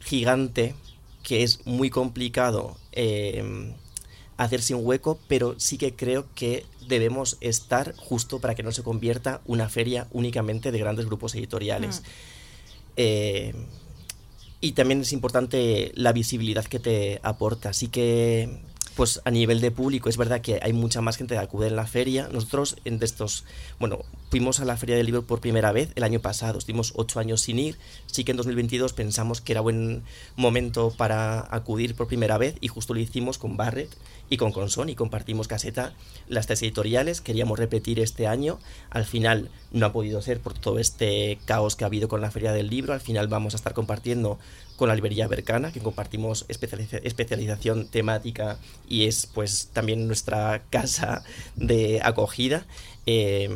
gigante 0.00 0.74
que 1.22 1.42
es 1.42 1.64
muy 1.64 1.88
complicado 1.88 2.76
eh, 2.92 3.72
hacerse 4.36 4.74
un 4.74 4.86
hueco, 4.86 5.18
pero 5.28 5.54
sí 5.58 5.78
que 5.78 5.94
creo 5.94 6.26
que 6.34 6.64
debemos 6.88 7.36
estar 7.40 7.94
justo 7.96 8.40
para 8.40 8.54
que 8.54 8.62
no 8.62 8.72
se 8.72 8.82
convierta 8.82 9.40
una 9.44 9.68
feria 9.68 10.06
únicamente 10.12 10.72
de 10.72 10.78
grandes 10.78 11.06
grupos 11.06 11.34
editoriales. 11.34 12.02
Eh, 12.96 13.54
y 14.60 14.72
también 14.72 15.00
es 15.00 15.12
importante 15.12 15.92
la 15.94 16.12
visibilidad 16.12 16.64
que 16.64 16.78
te 16.78 17.20
aporta. 17.22 17.70
Así 17.70 17.88
que, 17.88 18.60
pues 18.96 19.20
a 19.26 19.30
nivel 19.30 19.60
de 19.60 19.70
público, 19.70 20.08
es 20.08 20.16
verdad 20.16 20.40
que 20.40 20.58
hay 20.62 20.72
mucha 20.72 21.02
más 21.02 21.18
gente 21.18 21.34
que 21.34 21.40
acude 21.40 21.68
en 21.68 21.76
la 21.76 21.86
feria. 21.86 22.28
Nosotros, 22.32 22.76
en 22.86 22.98
estos, 23.02 23.44
bueno, 23.78 24.00
fuimos 24.30 24.58
a 24.60 24.64
la 24.64 24.78
Feria 24.78 24.96
del 24.96 25.04
Libro 25.04 25.26
por 25.26 25.40
primera 25.40 25.70
vez 25.70 25.90
el 25.96 26.02
año 26.02 26.20
pasado. 26.20 26.58
Estuvimos 26.58 26.94
ocho 26.96 27.20
años 27.20 27.42
sin 27.42 27.58
ir. 27.58 27.78
Sí 28.06 28.24
que 28.24 28.30
en 28.30 28.38
2022 28.38 28.94
pensamos 28.94 29.42
que 29.42 29.52
era 29.52 29.60
buen 29.60 30.02
momento 30.34 30.94
para 30.96 31.46
acudir 31.54 31.94
por 31.94 32.08
primera 32.08 32.38
vez 32.38 32.56
y 32.62 32.68
justo 32.68 32.94
lo 32.94 33.00
hicimos 33.00 33.36
con 33.36 33.58
Barrett 33.58 33.94
y 34.30 34.38
con 34.38 34.50
Conson 34.50 34.88
y 34.88 34.94
compartimos 34.94 35.46
caseta 35.46 35.92
las 36.26 36.46
tres 36.46 36.62
editoriales. 36.62 37.20
Queríamos 37.20 37.58
repetir 37.58 38.00
este 38.00 38.26
año. 38.26 38.58
Al 38.88 39.04
final 39.04 39.50
no 39.72 39.86
ha 39.86 39.92
podido 39.92 40.22
ser 40.22 40.40
por 40.40 40.54
todo 40.54 40.78
este 40.78 41.38
caos 41.44 41.76
que 41.76 41.84
ha 41.84 41.88
habido 41.88 42.08
con 42.08 42.22
la 42.22 42.30
Feria 42.30 42.52
del 42.52 42.70
Libro. 42.70 42.94
Al 42.94 43.00
final 43.00 43.28
vamos 43.28 43.52
a 43.52 43.58
estar 43.58 43.74
compartiendo 43.74 44.38
con 44.76 44.88
la 44.88 44.94
librería 44.94 45.26
Bercana, 45.28 45.72
que 45.72 45.80
compartimos 45.80 46.46
especializa- 46.48 47.00
especialización 47.02 47.88
temática 47.88 48.58
y 48.88 49.06
es 49.06 49.26
pues 49.26 49.70
también 49.72 50.06
nuestra 50.06 50.62
casa 50.70 51.24
de 51.56 52.00
acogida. 52.02 52.66
Eh, 53.06 53.48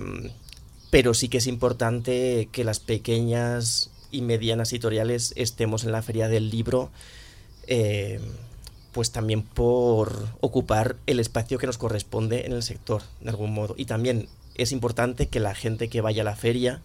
pero 0.91 1.15
sí 1.15 1.29
que 1.29 1.39
es 1.39 1.47
importante 1.47 2.49
que 2.51 2.65
las 2.65 2.81
pequeñas 2.81 3.91
y 4.11 4.23
medianas 4.23 4.73
editoriales 4.73 5.33
estemos 5.37 5.85
en 5.85 5.93
la 5.93 6.03
feria 6.03 6.29
del 6.29 6.51
libro, 6.51 6.91
eh, 7.69 8.21
pues 8.93 9.13
también 9.13 9.43
por 9.43 10.29
ocupar 10.41 10.97
el 11.07 11.21
espacio 11.21 11.59
que 11.59 11.67
nos 11.69 11.79
corresponde 11.79 12.47
en 12.47 12.53
el 12.53 12.65
sector, 12.65 13.03
de 13.21 13.31
algún 13.31 13.53
modo. 13.53 13.75
Y 13.79 13.85
también 13.85 14.29
es 14.57 14.73
importante 14.73 15.29
que 15.29 15.39
la 15.39 15.55
gente 15.55 15.89
que 15.89 16.01
vaya 16.01 16.23
a 16.23 16.25
la 16.25 16.35
feria 16.35 16.83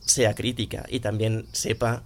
sea 0.00 0.34
crítica 0.34 0.86
y 0.88 1.00
también 1.00 1.46
sepa 1.52 2.04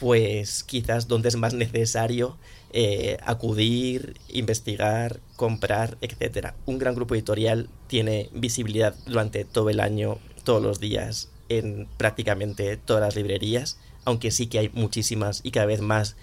pues 0.00 0.62
quizás 0.64 1.08
donde 1.08 1.28
es 1.28 1.36
más 1.36 1.54
necesario 1.54 2.36
eh, 2.72 3.18
acudir, 3.24 4.14
investigar, 4.28 5.20
comprar, 5.36 5.96
etcétera. 6.00 6.54
Un 6.66 6.78
gran 6.78 6.94
grupo 6.94 7.14
editorial 7.14 7.68
tiene 7.86 8.30
visibilidad 8.32 8.94
durante 9.06 9.44
todo 9.44 9.70
el 9.70 9.80
año, 9.80 10.18
todos 10.44 10.62
los 10.62 10.80
días, 10.80 11.30
en 11.48 11.88
prácticamente 11.96 12.76
todas 12.76 13.02
las 13.02 13.16
librerías, 13.16 13.78
aunque 14.04 14.30
sí 14.30 14.46
que 14.46 14.58
hay 14.58 14.70
muchísimas 14.72 15.40
y 15.42 15.50
cada 15.50 15.66
vez 15.66 15.80
más, 15.80 16.16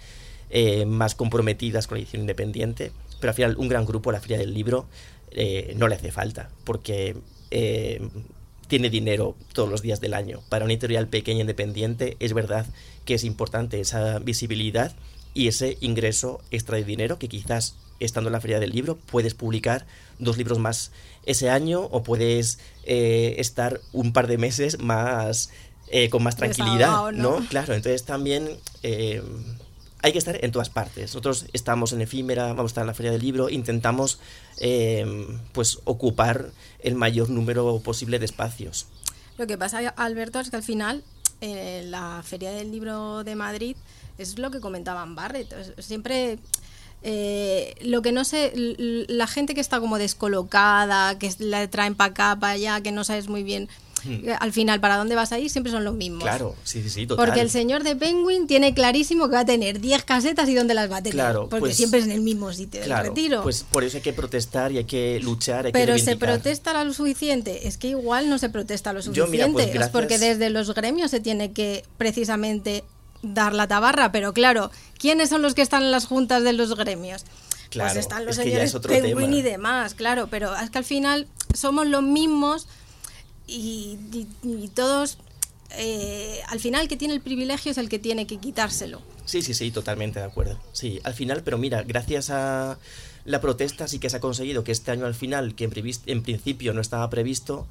eh, 0.50 0.86
más 0.86 1.14
comprometidas 1.14 1.86
con 1.86 1.98
la 1.98 2.02
edición 2.02 2.22
independiente, 2.22 2.92
pero 3.20 3.30
al 3.30 3.34
final 3.34 3.56
un 3.56 3.68
gran 3.68 3.84
grupo, 3.84 4.12
la 4.12 4.20
Feria 4.20 4.38
del 4.38 4.54
Libro, 4.54 4.86
eh, 5.32 5.74
no 5.76 5.88
le 5.88 5.96
hace 5.96 6.12
falta, 6.12 6.50
porque 6.64 7.16
tiene 8.68 8.90
dinero 8.90 9.36
todos 9.52 9.68
los 9.68 9.82
días 9.82 10.00
del 10.00 10.14
año. 10.14 10.40
Para 10.48 10.64
una 10.64 10.74
editorial 10.74 11.08
pequeña 11.08 11.42
independiente 11.42 12.16
es 12.20 12.32
verdad 12.32 12.66
que 13.04 13.14
es 13.14 13.24
importante 13.24 13.80
esa 13.80 14.18
visibilidad 14.18 14.94
y 15.34 15.48
ese 15.48 15.76
ingreso 15.80 16.40
extra 16.50 16.76
de 16.76 16.84
dinero 16.84 17.18
que 17.18 17.28
quizás 17.28 17.76
estando 18.00 18.28
en 18.28 18.32
la 18.32 18.40
feria 18.40 18.60
del 18.60 18.70
libro 18.70 18.96
puedes 18.96 19.34
publicar 19.34 19.86
dos 20.18 20.36
libros 20.36 20.58
más 20.58 20.92
ese 21.24 21.50
año 21.50 21.82
o 21.82 22.02
puedes 22.02 22.58
eh, 22.84 23.36
estar 23.38 23.80
un 23.92 24.12
par 24.12 24.26
de 24.26 24.38
meses 24.38 24.78
más 24.78 25.50
eh, 25.88 26.08
con 26.10 26.22
más 26.22 26.36
tranquilidad. 26.36 27.12
¿no? 27.12 27.46
Claro, 27.48 27.74
entonces 27.74 28.04
también 28.04 28.48
eh, 28.82 29.22
hay 30.06 30.12
que 30.12 30.18
estar 30.18 30.38
en 30.44 30.52
todas 30.52 30.70
partes. 30.70 31.10
Nosotros 31.10 31.46
estamos 31.52 31.92
en 31.92 32.00
efímera, 32.00 32.46
vamos 32.46 32.70
a 32.70 32.72
estar 32.72 32.82
en 32.82 32.86
la 32.86 32.94
feria 32.94 33.10
del 33.10 33.20
libro, 33.20 33.50
intentamos 33.50 34.20
eh, 34.58 35.04
pues 35.52 35.80
ocupar 35.82 36.50
el 36.78 36.94
mayor 36.94 37.28
número 37.28 37.80
posible 37.80 38.20
de 38.20 38.24
espacios. 38.24 38.86
Lo 39.36 39.48
que 39.48 39.58
pasa, 39.58 39.78
Alberto, 39.96 40.38
es 40.38 40.50
que 40.50 40.56
al 40.56 40.62
final 40.62 41.02
eh, 41.40 41.84
la 41.86 42.22
Feria 42.24 42.52
del 42.52 42.70
Libro 42.70 43.24
de 43.24 43.34
Madrid 43.34 43.76
es 44.16 44.38
lo 44.38 44.52
que 44.52 44.60
comentaban 44.60 45.16
Barrett. 45.16 45.52
Siempre 45.80 46.38
eh, 47.02 47.74
lo 47.80 48.00
que 48.00 48.12
no 48.12 48.24
sé, 48.24 48.52
la 48.54 49.26
gente 49.26 49.54
que 49.54 49.60
está 49.60 49.80
como 49.80 49.98
descolocada, 49.98 51.18
que 51.18 51.32
la 51.40 51.68
traen 51.68 51.96
para 51.96 52.10
acá, 52.12 52.36
para 52.38 52.52
allá, 52.52 52.80
que 52.80 52.92
no 52.92 53.02
sabes 53.02 53.28
muy 53.28 53.42
bien 53.42 53.68
al 54.40 54.52
final 54.52 54.80
para 54.80 54.96
dónde 54.96 55.14
vas 55.14 55.32
a 55.32 55.38
ir, 55.38 55.50
siempre 55.50 55.70
son 55.72 55.84
los 55.84 55.94
mismos. 55.94 56.22
Claro, 56.22 56.54
sí, 56.64 56.82
sí, 56.82 56.90
sí, 56.90 57.06
total. 57.06 57.26
Porque 57.26 57.40
el 57.40 57.50
señor 57.50 57.82
de 57.82 57.96
Penguin 57.96 58.46
tiene 58.46 58.74
clarísimo 58.74 59.28
que 59.28 59.34
va 59.34 59.40
a 59.40 59.44
tener 59.46 59.80
10 59.80 60.04
casetas 60.04 60.48
y 60.48 60.54
dónde 60.54 60.74
las 60.74 60.90
va 60.90 60.98
a 60.98 61.02
tener. 61.02 61.14
Claro, 61.14 61.48
porque 61.48 61.60
pues- 61.60 61.76
siempre 61.76 62.00
es 62.00 62.06
en 62.06 62.12
el 62.12 62.20
mismo 62.20 62.52
sitio 62.52 62.80
del 62.80 62.88
Claro, 62.88 63.08
retiro. 63.10 63.42
pues 63.42 63.64
por 63.70 63.84
eso 63.84 63.96
hay 63.98 64.02
que 64.02 64.12
protestar 64.12 64.72
y 64.72 64.78
hay 64.78 64.84
que 64.84 65.20
luchar, 65.20 65.66
hay 65.66 65.72
que 65.72 65.78
Pero 65.78 65.94
se 65.98 66.04
reivindicar. 66.06 66.34
protesta 66.34 66.84
lo 66.84 66.92
suficiente. 66.92 67.66
Es 67.68 67.76
que 67.78 67.88
igual 67.88 68.28
no 68.28 68.38
se 68.38 68.48
protesta 68.48 68.92
lo 68.92 69.00
Yo, 69.00 69.04
suficiente. 69.26 69.30
mira, 69.30 69.52
pues, 69.52 69.74
Es 69.86 69.88
porque 69.90 70.18
desde 70.18 70.50
los 70.50 70.72
gremios 70.74 71.10
se 71.10 71.20
tiene 71.20 71.52
que 71.52 71.84
precisamente 71.98 72.84
dar 73.22 73.52
la 73.54 73.66
tabarra. 73.66 74.12
Pero 74.12 74.32
claro, 74.32 74.70
¿quiénes 74.98 75.28
son 75.28 75.42
los 75.42 75.54
que 75.54 75.62
están 75.62 75.82
en 75.82 75.90
las 75.90 76.06
juntas 76.06 76.42
de 76.44 76.52
los 76.52 76.74
gremios? 76.76 77.24
Claro, 77.70 77.90
pues 77.92 78.00
están 78.04 78.24
los 78.24 78.38
es 78.38 78.44
que 78.44 78.50
señores 78.50 78.74
es 78.74 78.80
Penguin 78.80 79.16
tema. 79.26 79.36
y 79.36 79.42
demás, 79.42 79.94
claro. 79.94 80.28
Pero 80.30 80.54
es 80.56 80.70
que 80.70 80.78
al 80.78 80.84
final 80.84 81.26
somos 81.52 81.86
los 81.86 82.02
mismos 82.02 82.68
y, 83.46 83.98
todos 84.74 85.18
eh, 85.70 86.40
al 86.48 86.60
final 86.60 86.88
que 86.88 86.96
tiene 86.96 87.14
el 87.14 87.20
privilegio 87.20 87.72
es 87.72 87.78
el 87.78 87.88
que 87.88 87.98
tiene 87.98 88.26
que 88.26 88.38
quitárselo. 88.38 89.02
Sí, 89.24 89.42
sí, 89.42 89.54
sí, 89.54 89.70
totalmente 89.70 90.20
de 90.20 90.26
acuerdo. 90.26 90.58
Sí, 90.72 91.00
al 91.04 91.14
final, 91.14 91.42
pero 91.42 91.58
mira, 91.58 91.82
gracias 91.82 92.30
a 92.30 92.78
la 93.24 93.40
protesta 93.40 93.88
sí 93.88 93.98
que 93.98 94.08
se 94.08 94.18
ha 94.18 94.20
conseguido 94.20 94.62
que 94.62 94.72
este 94.72 94.92
año 94.92 95.06
al 95.06 95.14
final, 95.14 95.54
que 95.54 95.64
en, 95.64 95.72
en 96.06 96.22
principio 96.22 96.72
no 96.72 96.80
estaba 96.80 97.10
previsto, 97.10 97.66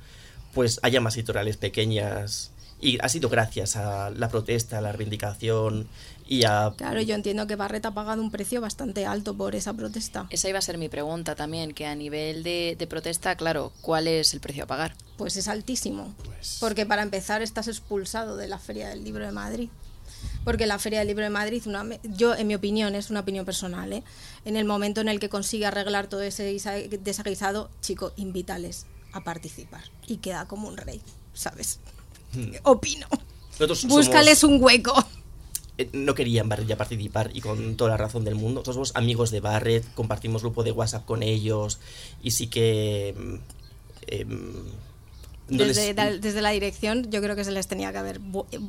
pues 0.53 0.79
haya 0.83 1.01
más 1.01 1.15
editoriales 1.15 1.57
pequeñas. 1.57 2.51
Y 2.81 2.99
ha 3.01 3.07
sido 3.07 3.29
gracias 3.29 3.77
a 3.77 4.09
la 4.09 4.29
protesta, 4.29 4.77
a 4.77 4.81
la 4.81 4.91
reivindicación 4.91 5.87
y 6.27 6.43
a... 6.45 6.73
Claro, 6.77 7.01
yo 7.01 7.13
entiendo 7.15 7.45
que 7.47 7.55
Barret 7.55 7.85
ha 7.85 7.91
pagado 7.93 8.21
un 8.21 8.31
precio 8.31 8.61
bastante 8.61 9.05
alto 9.05 9.35
por 9.35 9.55
esa 9.55 9.73
protesta. 9.73 10.27
Esa 10.29 10.49
iba 10.49 10.59
a 10.59 10.61
ser 10.61 10.77
mi 10.77 10.89
pregunta 10.89 11.35
también, 11.35 11.73
que 11.73 11.85
a 11.85 11.95
nivel 11.95 12.43
de, 12.43 12.75
de 12.77 12.87
protesta, 12.87 13.35
claro, 13.35 13.71
¿cuál 13.81 14.07
es 14.07 14.33
el 14.33 14.39
precio 14.39 14.63
a 14.63 14.67
pagar? 14.67 14.95
Pues 15.17 15.37
es 15.37 15.47
altísimo. 15.47 16.13
Pues- 16.23 16.57
Porque 16.59 16.85
para 16.85 17.03
empezar 17.03 17.41
estás 17.41 17.67
expulsado 17.67 18.37
de 18.37 18.47
la 18.47 18.57
Feria 18.59 18.89
del 18.89 19.03
Libro 19.03 19.25
de 19.25 19.31
Madrid. 19.31 19.69
Porque 20.43 20.65
la 20.67 20.79
Feria 20.79 20.99
del 20.99 21.07
Libro 21.07 21.23
de 21.23 21.29
Madrid, 21.29 21.61
una, 21.65 21.83
yo 22.03 22.35
en 22.35 22.47
mi 22.47 22.55
opinión, 22.55 22.95
es 22.95 23.09
una 23.09 23.19
opinión 23.21 23.45
personal, 23.45 23.91
¿eh? 23.93 24.03
en 24.45 24.55
el 24.55 24.65
momento 24.65 25.01
en 25.01 25.09
el 25.09 25.19
que 25.19 25.29
consigue 25.29 25.65
arreglar 25.65 26.07
todo 26.07 26.21
ese 26.21 26.51
guisa- 26.53 26.73
desaguisado, 27.01 27.69
chico, 27.81 28.13
invítales 28.15 28.85
a 29.13 29.23
participar. 29.23 29.83
Y 30.07 30.17
queda 30.17 30.47
como 30.47 30.67
un 30.67 30.77
rey, 30.77 31.01
¿sabes? 31.33 31.79
Opino. 32.63 33.07
Nosotros 33.51 33.85
Búscales 33.85 34.39
somos- 34.39 34.57
un 34.57 34.63
hueco. 34.63 34.93
Eh, 35.77 35.89
no 35.93 36.13
querían 36.15 36.47
Barrett 36.49 36.67
ya 36.67 36.77
participar 36.77 37.31
y 37.33 37.41
con 37.41 37.75
toda 37.75 37.91
la 37.91 37.97
razón 37.97 38.23
del 38.23 38.35
mundo. 38.35 38.61
Todos 38.61 38.75
somos 38.75 38.91
amigos 38.95 39.31
de 39.31 39.39
Barrett, 39.41 39.85
compartimos 39.93 40.41
grupo 40.41 40.63
de 40.63 40.71
WhatsApp 40.71 41.05
con 41.05 41.23
ellos 41.23 41.79
y 42.23 42.31
sí 42.31 42.47
que... 42.47 43.13
mm, 43.17 43.35
em, 44.07 44.53
les- 45.49 45.75
Desde, 45.75 45.93
da- 45.93 46.17
desde 46.17 46.41
la 46.41 46.49
dirección, 46.51 47.09
yo 47.11 47.21
creo 47.21 47.35
que 47.35 47.43
se 47.43 47.51
les 47.51 47.67
tenía 47.67 47.91
que 47.91 47.97
haber 47.99 48.17
eh, 48.51 48.59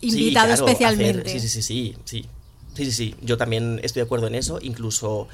Sí, 0.00 0.08
invitado 0.18 0.48
claro, 0.48 0.66
especialmente. 0.68 1.30
hacer- 1.30 1.40
sí, 1.40 1.48
sí, 1.48 1.62
sí, 1.62 1.94
sí. 2.04 2.26
Sí, 2.74 2.84
sí, 2.86 2.92
sí. 2.92 3.14
Yo 3.22 3.36
también 3.36 3.78
estoy 3.84 4.00
de 4.00 4.04
acuerdo 4.06 4.26
en 4.26 4.34
eso. 4.34 4.58
Incluso 4.60 5.28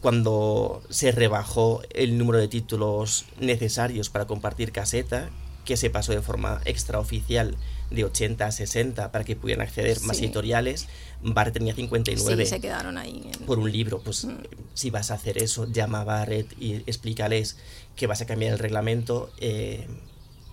cuando 0.00 0.82
se 0.90 1.12
rebajó 1.12 1.82
el 1.90 2.18
número 2.18 2.38
de 2.40 2.48
títulos 2.48 3.26
necesarios 3.38 4.10
para 4.10 4.26
compartir 4.26 4.72
caseta, 4.72 5.30
que 5.64 5.76
se 5.76 5.88
pasó 5.90 6.10
de 6.12 6.20
forma 6.22 6.60
extraoficial 6.64 7.54
de 7.90 8.04
80 8.04 8.46
a 8.46 8.52
60 8.52 9.10
para 9.12 9.24
que 9.24 9.34
pudieran 9.36 9.66
acceder 9.66 10.00
más 10.02 10.18
editoriales, 10.20 10.86
Barrett 11.22 11.54
tenía 11.54 11.74
59 11.74 12.44
Sí, 12.44 12.50
se 12.50 12.60
quedaron 12.60 12.96
ahí. 12.98 13.28
en- 13.38 13.46
por 13.46 13.58
un 13.58 13.70
libro. 13.70 14.00
Pues 14.00 14.26
si 14.74 14.90
vas 14.90 15.10
a 15.10 15.14
hacer 15.14 15.38
eso, 15.38 15.66
llama 15.70 16.02
a 16.02 16.04
Barrett 16.04 16.52
y 16.60 16.74
explícales 16.86 17.56
que 17.96 18.06
vas 18.06 18.20
a 18.20 18.26
cambiar 18.26 18.52
el 18.52 18.58
reglamento 18.58 19.30
eh, 19.38 19.86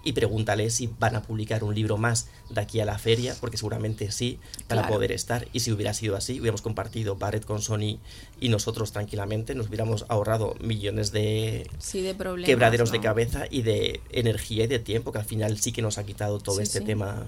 y 0.07 0.13
pregúntales 0.13 0.73
si 0.75 0.89
van 0.99 1.15
a 1.17 1.21
publicar 1.21 1.63
un 1.65 1.75
libro 1.75 1.97
más 1.97 2.27
de 2.49 2.61
aquí 2.61 2.79
a 2.79 2.85
la 2.85 2.97
feria, 2.97 3.35
porque 3.41 3.57
seguramente 3.57 4.09
sí, 4.11 4.39
para 4.67 4.81
Claro. 4.83 4.95
poder 4.95 5.11
estar. 5.11 5.47
Y 5.51 5.59
si 5.59 5.71
hubiera 5.71 5.93
sido 5.93 6.15
así, 6.15 6.39
hubiéramos 6.39 6.61
compartido 6.61 7.17
Barrett 7.17 7.43
con 7.43 7.61
Sony 7.61 7.99
y 8.39 8.47
nosotros 8.49 8.93
tranquilamente, 8.93 9.53
nos 9.53 9.67
hubiéramos 9.67 10.05
ahorrado 10.07 10.55
millones 10.61 11.11
de 11.11 11.69
Sí, 11.79 12.01
de 12.01 12.15
problemas. 12.15 12.47
quebraderos 12.47 12.91
de 12.91 13.01
cabeza 13.01 13.45
y 13.51 13.63
de 13.63 13.99
energía 14.11 14.63
y 14.63 14.67
de 14.67 14.79
tiempo, 14.79 15.11
que 15.11 15.19
al 15.19 15.25
final 15.25 15.59
sí 15.59 15.71
que 15.73 15.81
nos 15.81 15.97
ha 15.97 16.05
quitado 16.05 16.39
todo 16.39 16.55
Sí, 16.57 16.63
este 16.63 16.79
sí. 16.79 16.85
tema 16.85 17.27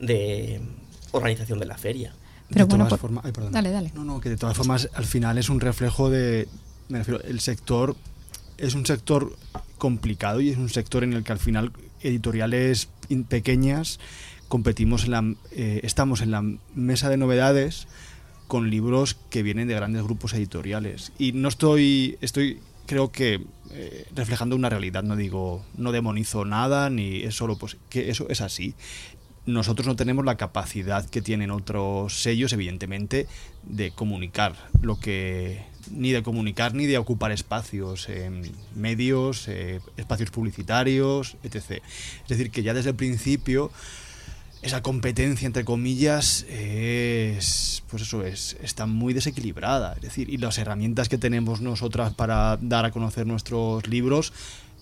de 0.00 0.60
organización 1.12 1.58
de 1.58 1.66
la 1.66 1.76
feria. 1.76 2.14
Pero 2.48 2.64
de 2.66 2.68
bueno, 2.70 2.84
todas 2.84 2.90
por- 2.92 3.00
formas, 3.10 3.24
ay, 3.26 3.32
perdón. 3.32 3.52
Dale, 3.52 3.70
dale. 3.70 3.90
No, 3.94 4.04
no, 4.04 4.20
que 4.20 4.28
de 4.28 4.36
todas 4.36 4.56
formas 4.56 4.88
al 4.94 5.04
final 5.04 5.38
es 5.38 5.48
un 5.48 5.60
reflejo 5.60 6.10
de, 6.10 6.48
me 6.88 6.98
refiero, 6.98 7.20
el 7.22 7.40
sector 7.40 7.96
es 8.62 8.74
un 8.74 8.86
sector 8.86 9.36
complicado 9.76 10.40
y 10.40 10.50
es 10.50 10.56
un 10.56 10.70
sector 10.70 11.04
en 11.04 11.12
el 11.12 11.24
que 11.24 11.32
al 11.32 11.38
final 11.38 11.72
editoriales 12.00 12.88
pequeñas 13.28 14.00
competimos 14.48 15.04
en 15.04 15.10
la, 15.10 15.34
eh, 15.50 15.80
estamos 15.82 16.20
en 16.20 16.30
la 16.30 16.42
mesa 16.74 17.10
de 17.10 17.16
novedades 17.16 17.88
con 18.46 18.70
libros 18.70 19.16
que 19.30 19.42
vienen 19.42 19.68
de 19.68 19.74
grandes 19.74 20.02
grupos 20.02 20.32
editoriales 20.34 21.12
y 21.18 21.32
no 21.32 21.48
estoy, 21.48 22.16
estoy 22.20 22.60
creo 22.86 23.10
que 23.10 23.40
eh, 23.72 24.06
reflejando 24.14 24.54
una 24.54 24.68
realidad, 24.68 25.02
no 25.02 25.16
digo, 25.16 25.64
no 25.76 25.90
demonizo 25.90 26.44
nada 26.44 26.88
ni 26.88 27.22
es 27.22 27.34
solo 27.34 27.56
pues 27.58 27.76
que 27.88 28.10
eso 28.10 28.26
es 28.28 28.40
así 28.40 28.74
nosotros 29.46 29.86
no 29.86 29.96
tenemos 29.96 30.24
la 30.24 30.36
capacidad 30.36 31.08
que 31.08 31.20
tienen 31.20 31.50
otros 31.50 32.22
sellos, 32.22 32.52
evidentemente, 32.52 33.26
de 33.64 33.90
comunicar 33.90 34.54
lo 34.80 35.00
que. 35.00 35.64
Ni 35.92 36.12
de 36.12 36.22
comunicar 36.22 36.74
ni 36.74 36.86
de 36.86 36.98
ocupar 36.98 37.32
espacios 37.32 38.08
en 38.08 38.50
medios, 38.74 39.48
eh, 39.48 39.80
espacios 39.96 40.30
publicitarios, 40.30 41.36
etc. 41.42 41.82
Es 42.22 42.28
decir, 42.28 42.50
que 42.50 42.62
ya 42.62 42.74
desde 42.74 42.90
el 42.90 42.96
principio 42.96 43.70
esa 44.62 44.80
competencia 44.80 45.46
entre 45.46 45.64
comillas 45.64 46.46
es 46.48 47.82
pues 47.90 48.02
eso 48.04 48.24
es 48.24 48.56
está 48.62 48.86
muy 48.86 49.12
desequilibrada 49.12 49.94
es 49.94 50.02
decir 50.02 50.30
y 50.30 50.36
las 50.36 50.56
herramientas 50.56 51.08
que 51.08 51.18
tenemos 51.18 51.60
nosotras 51.60 52.14
para 52.14 52.56
dar 52.60 52.84
a 52.84 52.92
conocer 52.92 53.26
nuestros 53.26 53.88
libros 53.88 54.32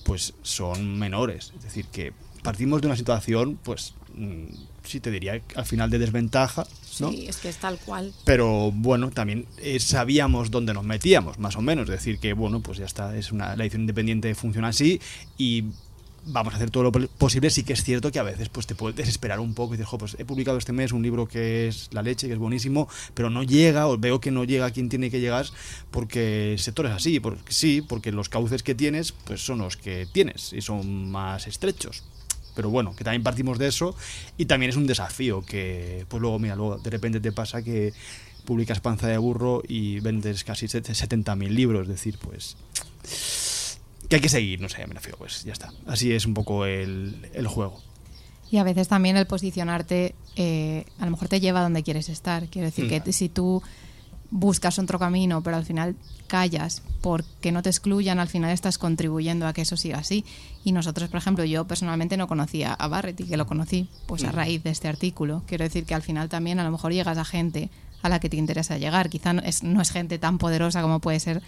pues 0.04 0.34
son 0.42 0.98
menores 0.98 1.54
es 1.56 1.62
decir 1.62 1.86
que 1.86 2.12
partimos 2.42 2.82
de 2.82 2.88
una 2.88 2.96
situación 2.96 3.58
pues 3.62 3.94
mm, 4.14 4.44
sí 4.84 5.00
te 5.00 5.10
diría 5.10 5.40
al 5.54 5.66
final 5.66 5.90
de 5.90 5.98
desventaja 5.98 6.66
¿no? 7.00 7.10
Sí, 7.10 7.26
es 7.26 7.36
que 7.38 7.48
es 7.48 7.56
tal 7.56 7.78
cual. 7.78 8.12
pero 8.24 8.72
bueno, 8.72 9.10
también 9.10 9.46
eh, 9.58 9.80
sabíamos 9.80 10.50
dónde 10.50 10.74
nos 10.74 10.84
metíamos, 10.84 11.38
más 11.38 11.56
o 11.56 11.62
menos. 11.62 11.88
Decir, 11.88 12.18
que 12.18 12.32
bueno, 12.32 12.60
pues 12.60 12.78
ya 12.78 12.84
está, 12.84 13.16
es 13.16 13.32
una, 13.32 13.56
la 13.56 13.64
edición 13.64 13.82
independiente 13.82 14.34
funciona 14.34 14.68
así 14.68 15.00
y 15.38 15.64
vamos 16.26 16.52
a 16.52 16.56
hacer 16.56 16.70
todo 16.70 16.82
lo 16.84 16.92
posible. 16.92 17.48
Sí 17.50 17.62
que 17.64 17.72
es 17.72 17.82
cierto 17.84 18.12
que 18.12 18.18
a 18.18 18.22
veces 18.22 18.48
pues 18.50 18.66
te 18.66 18.74
puedes 18.74 18.96
desesperar 18.96 19.40
un 19.40 19.54
poco 19.54 19.74
y 19.74 19.76
dices, 19.78 19.88
"Jo, 19.88 19.98
pues 19.98 20.16
he 20.18 20.24
publicado 20.24 20.58
este 20.58 20.72
mes 20.72 20.92
un 20.92 21.02
libro 21.02 21.26
que 21.26 21.68
es 21.68 21.88
la 21.92 22.02
leche, 22.02 22.26
que 22.26 22.34
es 22.34 22.38
buenísimo, 22.38 22.88
pero 23.14 23.30
no 23.30 23.42
llega, 23.42 23.86
o 23.88 23.96
veo 23.96 24.20
que 24.20 24.30
no 24.30 24.44
llega 24.44 24.66
a 24.66 24.70
quien 24.70 24.88
tiene 24.88 25.10
que 25.10 25.20
llegar, 25.20 25.46
porque 25.90 26.52
el 26.52 26.58
sector 26.58 26.86
es 26.86 26.92
así, 26.92 27.20
porque 27.20 27.52
sí, 27.52 27.82
porque 27.82 28.12
los 28.12 28.28
cauces 28.28 28.62
que 28.62 28.74
tienes, 28.74 29.12
pues 29.12 29.44
son 29.44 29.58
los 29.58 29.76
que 29.76 30.06
tienes 30.12 30.52
y 30.52 30.60
son 30.60 31.10
más 31.10 31.46
estrechos 31.46 32.02
pero 32.54 32.70
bueno, 32.70 32.94
que 32.96 33.04
también 33.04 33.22
partimos 33.22 33.58
de 33.58 33.68
eso 33.68 33.94
y 34.36 34.46
también 34.46 34.70
es 34.70 34.76
un 34.76 34.86
desafío 34.86 35.42
que 35.42 36.04
pues 36.08 36.20
luego, 36.20 36.38
mira, 36.38 36.56
luego 36.56 36.78
de 36.78 36.90
repente 36.90 37.20
te 37.20 37.32
pasa 37.32 37.62
que 37.62 37.92
publicas 38.44 38.80
Panza 38.80 39.06
de 39.06 39.18
Burro 39.18 39.62
y 39.68 40.00
vendes 40.00 40.44
casi 40.44 40.66
70.000 40.66 41.48
libros, 41.48 41.82
es 41.82 41.88
decir, 41.88 42.18
pues 42.18 42.56
que 44.08 44.16
hay 44.16 44.22
que 44.22 44.28
seguir, 44.28 44.60
no 44.60 44.68
sé, 44.68 44.84
me 44.86 44.94
refiero, 44.94 45.18
pues 45.18 45.44
ya 45.44 45.52
está. 45.52 45.72
Así 45.86 46.12
es 46.12 46.26
un 46.26 46.34
poco 46.34 46.64
el, 46.66 47.28
el 47.32 47.46
juego. 47.46 47.80
Y 48.50 48.56
a 48.56 48.64
veces 48.64 48.88
también 48.88 49.16
el 49.16 49.26
posicionarte 49.26 50.16
eh, 50.34 50.84
a 50.98 51.04
lo 51.04 51.12
mejor 51.12 51.28
te 51.28 51.38
lleva 51.38 51.60
a 51.60 51.62
donde 51.62 51.84
quieres 51.84 52.08
estar. 52.08 52.48
Quiero 52.48 52.66
decir 52.66 52.86
Mm. 52.86 53.00
que 53.04 53.12
si 53.12 53.28
tú 53.28 53.62
buscas 54.30 54.78
otro 54.78 54.98
camino, 54.98 55.42
pero 55.42 55.56
al 55.56 55.64
final 55.64 55.96
callas 56.28 56.82
porque 57.00 57.50
no 57.50 57.62
te 57.62 57.70
excluyan, 57.70 58.18
al 58.20 58.28
final 58.28 58.50
estás 58.52 58.78
contribuyendo 58.78 59.46
a 59.46 59.52
que 59.52 59.62
eso 59.62 59.76
siga 59.76 59.98
así. 59.98 60.24
Y 60.64 60.72
nosotros, 60.72 61.08
por 61.10 61.18
ejemplo, 61.18 61.44
yo 61.44 61.66
personalmente 61.66 62.16
no 62.16 62.28
conocía 62.28 62.72
a 62.74 62.88
Barrett 62.88 63.20
y 63.20 63.24
que 63.24 63.36
lo 63.36 63.46
conocí 63.46 63.88
pues 64.06 64.22
a 64.24 64.28
Mm. 64.30 64.34
raíz 64.34 64.62
de 64.62 64.70
este 64.70 64.86
artículo. 64.88 65.42
Quiero 65.46 65.64
decir 65.64 65.84
que 65.84 65.94
al 65.94 66.02
final 66.02 66.28
también 66.28 66.60
a 66.60 66.64
lo 66.64 66.70
mejor 66.70 66.92
llegas 66.92 67.18
a 67.18 67.24
gente 67.24 67.70
a 68.02 68.08
la 68.08 68.20
que 68.20 68.28
te 68.28 68.36
interesa 68.36 68.78
llegar. 68.78 69.10
Quizá 69.10 69.32
no 69.32 69.42
es, 69.42 69.62
no 69.62 69.80
es 69.80 69.90
gente 69.90 70.18
tan 70.18 70.38
poderosa 70.38 70.82
como 70.82 71.00
puede 71.00 71.18
ser 71.20 71.42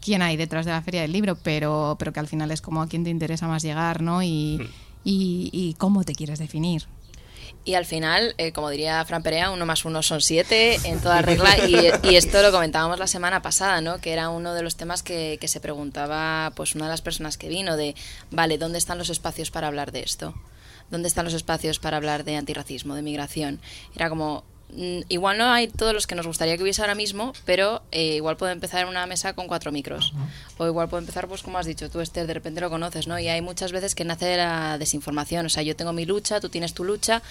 quién 0.00 0.22
hay 0.22 0.36
detrás 0.36 0.64
de 0.66 0.72
la 0.72 0.82
feria 0.82 1.02
del 1.02 1.12
libro, 1.12 1.36
pero, 1.36 1.96
pero 1.98 2.12
que 2.12 2.20
al 2.20 2.28
final 2.28 2.50
es 2.50 2.60
como 2.62 2.80
a 2.80 2.86
quién 2.88 3.04
te 3.04 3.10
interesa 3.10 3.48
más 3.48 3.62
llegar, 3.62 4.02
¿no? 4.02 4.22
Y, 4.22 4.60
y, 5.04 5.50
y 5.52 5.74
cómo 5.78 6.04
te 6.04 6.14
quieres 6.14 6.38
definir. 6.38 6.84
Y 7.66 7.74
al 7.74 7.84
final, 7.84 8.36
eh, 8.38 8.52
como 8.52 8.70
diría 8.70 9.04
Fran 9.04 9.24
Perea, 9.24 9.50
uno 9.50 9.66
más 9.66 9.84
uno 9.84 10.00
son 10.00 10.20
siete 10.20 10.78
en 10.84 11.00
toda 11.00 11.20
regla. 11.30 11.58
Y, 11.68 11.90
y 12.08 12.14
esto 12.14 12.40
lo 12.40 12.52
comentábamos 12.52 13.00
la 13.00 13.08
semana 13.08 13.42
pasada, 13.42 13.80
¿no? 13.80 13.98
Que 13.98 14.12
era 14.12 14.28
uno 14.30 14.54
de 14.54 14.62
los 14.62 14.76
temas 14.76 15.02
que, 15.02 15.36
que 15.40 15.48
se 15.48 15.60
preguntaba, 15.60 16.52
pues 16.54 16.76
una 16.76 16.84
de 16.84 16.92
las 16.92 17.02
personas 17.02 17.36
que 17.36 17.48
vino, 17.48 17.76
de, 17.76 17.96
vale, 18.30 18.56
¿dónde 18.56 18.78
están 18.78 18.98
los 18.98 19.10
espacios 19.10 19.50
para 19.50 19.66
hablar 19.66 19.90
de 19.90 20.00
esto? 20.00 20.32
¿Dónde 20.92 21.08
están 21.08 21.24
los 21.24 21.34
espacios 21.34 21.80
para 21.80 21.96
hablar 21.96 22.22
de 22.22 22.36
antirracismo, 22.36 22.94
de 22.94 23.02
migración? 23.02 23.60
Era 23.96 24.08
como, 24.08 24.44
igual 25.08 25.38
no 25.38 25.50
hay 25.50 25.68
todos 25.68 25.94
los 25.94 26.06
que 26.06 26.14
nos 26.14 26.26
gustaría 26.26 26.56
que 26.56 26.62
hubiese 26.62 26.82
ahora 26.82 26.94
mismo, 26.94 27.32
pero 27.44 27.82
eh, 27.92 28.16
igual 28.16 28.36
puede 28.36 28.52
empezar 28.52 28.82
en 28.82 28.88
una 28.88 29.06
mesa 29.06 29.32
con 29.34 29.46
cuatro 29.46 29.72
micros. 29.72 30.12
O 30.58 30.66
igual 30.66 30.88
puede 30.88 31.02
empezar, 31.02 31.28
pues 31.28 31.42
como 31.42 31.58
has 31.58 31.66
dicho 31.66 31.88
tú, 31.90 32.00
Esther, 32.00 32.26
de 32.26 32.34
repente 32.34 32.60
lo 32.60 32.68
conoces, 32.70 33.06
¿no? 33.06 33.18
Y 33.18 33.28
hay 33.28 33.40
muchas 33.40 33.72
veces 33.72 33.94
que 33.94 34.04
nace 34.04 34.26
de 34.26 34.36
la 34.38 34.76
desinformación. 34.78 35.46
O 35.46 35.48
sea, 35.48 35.62
yo 35.62 35.76
tengo 35.76 35.92
mi 35.92 36.04
lucha, 36.04 36.40
tú 36.40 36.48
tienes 36.48 36.74
tu 36.74 36.84
lucha. 36.84 37.22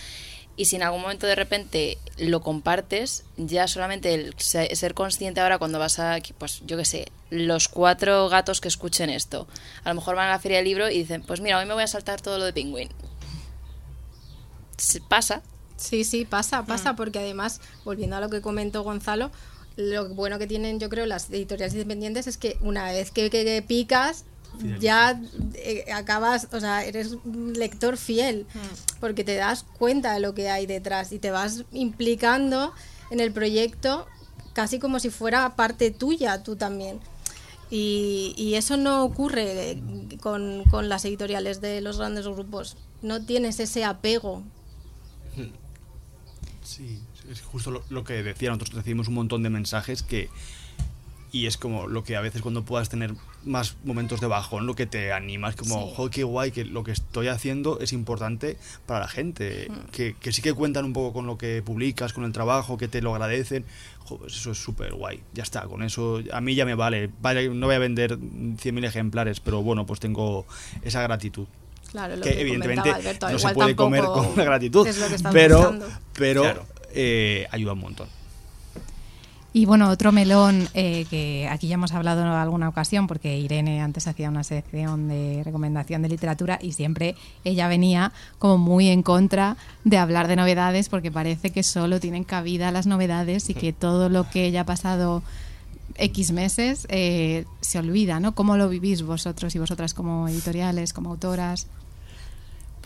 Y 0.58 0.66
si 0.66 0.78
en 0.78 0.84
algún 0.84 1.02
momento 1.02 1.28
de 1.28 1.36
repente 1.36 1.98
lo 2.18 2.42
compartes, 2.42 3.26
ya 3.36 3.68
solamente 3.68 4.14
el 4.14 4.34
se- 4.38 4.74
ser 4.78 4.94
consciente 4.94 5.42
ahora 5.42 5.58
cuando 5.58 5.80
vas 5.80 6.00
a, 6.00 6.18
pues 6.38 6.62
yo 6.66 6.78
qué 6.78 6.86
sé, 6.86 7.12
los 7.30 7.68
cuatro 7.68 8.30
gatos 8.30 8.62
que 8.62 8.70
escuchen 8.70 9.10
esto, 9.10 9.50
a 9.84 9.90
lo 9.90 9.96
mejor 9.96 10.16
van 10.16 10.28
a 10.30 10.32
la 10.32 10.40
feria 10.40 10.60
del 10.60 10.66
libro 10.68 10.90
y 10.90 11.00
dicen, 11.00 11.24
pues 11.24 11.42
mira, 11.42 11.60
hoy 11.60 11.66
me 11.66 11.74
voy 11.74 11.84
a 11.84 11.88
saltar 11.88 12.22
todo 12.22 12.38
lo 12.38 12.46
de 12.46 12.54
Penguin. 12.54 12.88
Se 14.78 15.02
pasa, 15.02 15.42
Sí, 15.78 16.03
sí, 16.03 16.26
pasa, 16.26 16.65
pasa, 16.65 16.95
porque 16.95 17.19
además, 17.19 17.59
volviendo 17.84 18.15
a 18.15 18.19
lo 18.21 18.30
que 18.30 18.41
comentó 18.41 18.84
Gonzalo, 18.84 19.32
lo 19.76 20.07
bueno 20.09 20.39
que 20.39 20.47
tienen, 20.47 20.80
yo 20.80 20.88
creo, 20.89 21.05
las 21.05 21.30
editoriales 21.30 21.73
independientes 21.73 22.28
es 22.28 22.38
que 22.38 22.57
una 22.61 22.86
vez 22.91 23.11
que, 23.11 23.30
que- 23.30 23.43
que 23.43 23.61
picas, 23.61 24.23
ya 24.80 25.21
eh, 25.55 25.84
acabas, 25.93 26.47
o 26.53 26.59
sea, 26.61 26.86
eres 26.86 27.17
un 27.26 27.51
lector 27.53 27.97
fiel, 27.97 28.47
porque 29.01 29.26
te 29.26 29.36
das 29.36 29.63
cuenta 29.78 30.13
de 30.13 30.21
lo 30.21 30.34
que 30.34 30.49
hay 30.49 30.65
detrás 30.65 31.11
y 31.11 31.19
te 31.19 31.30
vas 31.30 31.65
implicando 31.73 32.71
en 33.11 33.19
el 33.19 33.34
proyecto 33.34 34.07
casi 34.53 34.80
como 34.80 34.99
si 35.01 35.09
fuera 35.09 35.57
parte 35.57 35.91
tuya, 35.91 36.41
tú 36.41 36.55
también. 36.55 37.01
Y, 37.69 38.34
y 38.38 38.55
eso 38.55 38.78
no 38.78 39.03
ocurre 39.03 39.82
con, 40.21 40.63
con 40.71 40.88
las 40.88 41.03
editoriales 41.03 41.59
de 41.59 41.82
los 41.82 41.97
grandes 41.97 42.26
grupos. 42.26 42.78
No 43.01 43.26
tienes 43.26 43.59
ese 43.59 43.84
apego. 43.84 44.43
Sí, 46.66 46.99
es 47.32 47.41
justo 47.41 47.72
lo, 47.72 47.84
lo 47.89 48.03
que 48.03 48.22
decía. 48.24 48.49
Nosotros 48.49 48.74
recibimos 48.76 49.07
un 49.07 49.13
montón 49.16 49.43
de 49.43 49.49
mensajes 49.49 50.03
que. 50.03 50.30
Y 51.32 51.47
es 51.47 51.57
como 51.57 51.88
lo 51.88 52.05
que 52.05 52.16
a 52.16 52.22
veces 52.22 52.41
cuando 52.41 52.63
puedas 52.63 52.88
tener 52.88 53.13
más 53.43 53.76
momentos 53.84 54.22
de 54.22 54.28
bajón, 54.28 54.66
lo 54.68 54.74
que 54.74 54.86
te 54.86 55.11
anima 55.11 55.49
es 55.49 55.57
como, 55.57 55.88
Sí. 55.89 55.93
joder, 55.93 56.11
qué 56.11 56.24
guay, 56.24 56.51
que 56.51 56.63
lo 56.63 56.86
que 56.86 56.91
estoy 56.93 57.28
haciendo 57.28 57.80
es 57.82 57.91
importante 57.91 58.57
para 58.86 59.01
la 59.01 59.07
gente. 59.09 59.68
Que, 59.91 60.16
que 60.16 60.32
sí 60.32 60.41
que 60.41 60.53
cuentan 60.53 60.86
un 60.86 60.93
poco 60.93 61.11
con 61.11 61.28
lo 61.28 61.38
que 61.38 61.61
publicas, 61.61 62.13
con 62.13 62.24
el 62.24 62.32
trabajo, 62.32 62.78
que 62.78 62.88
te 62.88 63.01
lo 63.01 63.13
agradecen. 63.13 63.66
Eso 64.26 64.51
es 64.51 64.57
súper 64.57 64.93
guay. 64.93 65.24
Ya 65.34 65.43
está, 65.43 65.63
con 65.63 65.84
eso 65.84 66.22
a 66.32 66.39
mí 66.39 66.55
ya 66.55 66.63
me 66.63 66.76
vale. 66.76 67.09
Vale, 67.22 67.49
No 67.49 67.66
voy 67.66 67.76
a 67.76 67.80
vender 67.80 68.18
100.000 68.18 68.86
ejemplares, 68.86 69.41
pero 69.41 69.61
bueno, 69.61 69.86
pues 69.86 69.99
tengo 69.99 70.45
esa 70.84 71.01
gratitud. 71.01 71.47
Claro, 71.96 72.18
lo 72.18 72.24
que, 72.24 72.34
que, 72.34 72.41
evidentemente 72.41 72.82
comentaba 72.82 72.98
Alberto, 72.98 73.30
no 73.30 73.39
se 73.39 73.41
igual 73.43 73.54
puede 73.54 73.76
comer 73.78 74.02
tampoco 74.02 74.28
con 74.28 74.38
la 74.38 74.43
gratitud, 74.43 74.86
es 74.86 74.98
lo 75.00 75.08
que 75.08 75.16
estás 75.16 75.34
pero, 75.34 75.58
buscando. 75.60 75.88
pero 76.14 76.41
Claro. 76.41 76.66
eh, 76.93 77.48
ayuda 77.52 77.72
un 77.72 77.80
montón. 77.80 78.08
Y 79.54 79.66
bueno, 79.66 79.89
otro 79.89 80.12
melón 80.12 80.68
eh, 80.74 81.06
que 81.10 81.48
aquí 81.50 81.70
ya 81.70 81.76
hemos 81.76 81.93
hablado 81.93 82.20
en 82.20 82.28
alguna 82.28 82.68
ocasión, 82.68 83.08
porque 83.08 83.39
Irene 83.39 83.82
antes 83.82 84.06
hacía 84.10 84.28
una 84.28 84.43
sección 84.43 85.08
de 85.08 85.43
recomendación 85.46 86.02
de 86.02 86.10
literatura 86.10 86.60
y 86.62 86.74
siempre 86.74 87.16
ella 87.46 87.70
venía 87.70 88.12
como 88.38 88.58
muy 88.58 88.89
en 88.89 89.02
contra 89.02 89.56
de 89.86 89.98
hablar 89.98 90.28
de 90.28 90.36
novedades, 90.36 90.89
porque 90.89 91.10
parece 91.10 91.52
que 91.52 91.64
solo 91.64 92.02
tienen 92.02 92.26
cabida 92.26 92.72
las 92.72 92.88
novedades 92.88 93.50
y 93.50 93.54
que 93.54 93.72
todo 93.72 94.10
lo 94.10 94.30
que 94.30 94.52
ya 94.52 94.62
ha 94.62 94.66
pasado 94.66 95.24
X 95.98 96.34
meses 96.34 96.86
eh, 96.89 97.46
se 97.62 97.80
olvida, 97.80 98.20
¿no? 98.20 98.36
¿Cómo 98.36 98.58
lo 98.58 98.68
vivís 98.68 99.04
vosotros 99.04 99.56
y 99.56 99.60
vosotras 99.60 99.93
como 99.93 100.28
editoriales, 100.28 100.91
como 100.91 101.12
autoras? 101.12 101.68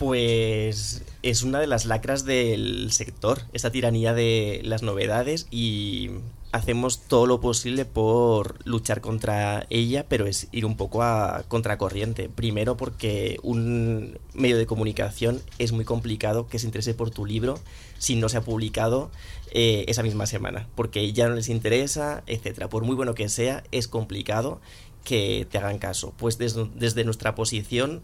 Pues 0.00 1.02
es 1.22 1.42
una 1.42 1.60
de 1.60 1.66
las 1.66 1.84
lacras 1.84 2.24
del 2.24 2.90
sector, 2.90 3.42
esa 3.52 3.70
tiranía 3.70 4.14
de 4.14 4.62
las 4.64 4.82
novedades 4.82 5.46
y 5.50 6.08
hacemos 6.52 7.00
todo 7.00 7.26
lo 7.26 7.42
posible 7.42 7.84
por 7.84 8.66
luchar 8.66 9.02
contra 9.02 9.66
ella, 9.68 10.06
pero 10.08 10.26
es 10.26 10.48
ir 10.52 10.64
un 10.64 10.78
poco 10.78 11.02
a 11.02 11.44
contracorriente. 11.48 12.30
Primero 12.30 12.78
porque 12.78 13.36
un 13.42 14.18
medio 14.32 14.56
de 14.56 14.64
comunicación 14.64 15.42
es 15.58 15.72
muy 15.72 15.84
complicado 15.84 16.48
que 16.48 16.58
se 16.58 16.64
interese 16.64 16.94
por 16.94 17.10
tu 17.10 17.26
libro 17.26 17.58
si 17.98 18.16
no 18.16 18.30
se 18.30 18.38
ha 18.38 18.40
publicado 18.40 19.10
eh, 19.50 19.84
esa 19.86 20.02
misma 20.02 20.24
semana, 20.24 20.66
porque 20.76 21.12
ya 21.12 21.28
no 21.28 21.34
les 21.34 21.50
interesa, 21.50 22.22
etcétera. 22.26 22.70
Por 22.70 22.84
muy 22.84 22.96
bueno 22.96 23.14
que 23.14 23.28
sea, 23.28 23.64
es 23.70 23.86
complicado 23.86 24.62
que 25.04 25.46
te 25.50 25.58
hagan 25.58 25.78
caso. 25.78 26.14
Pues 26.16 26.38
desde, 26.38 26.70
desde 26.74 27.04
nuestra 27.04 27.34
posición 27.34 28.00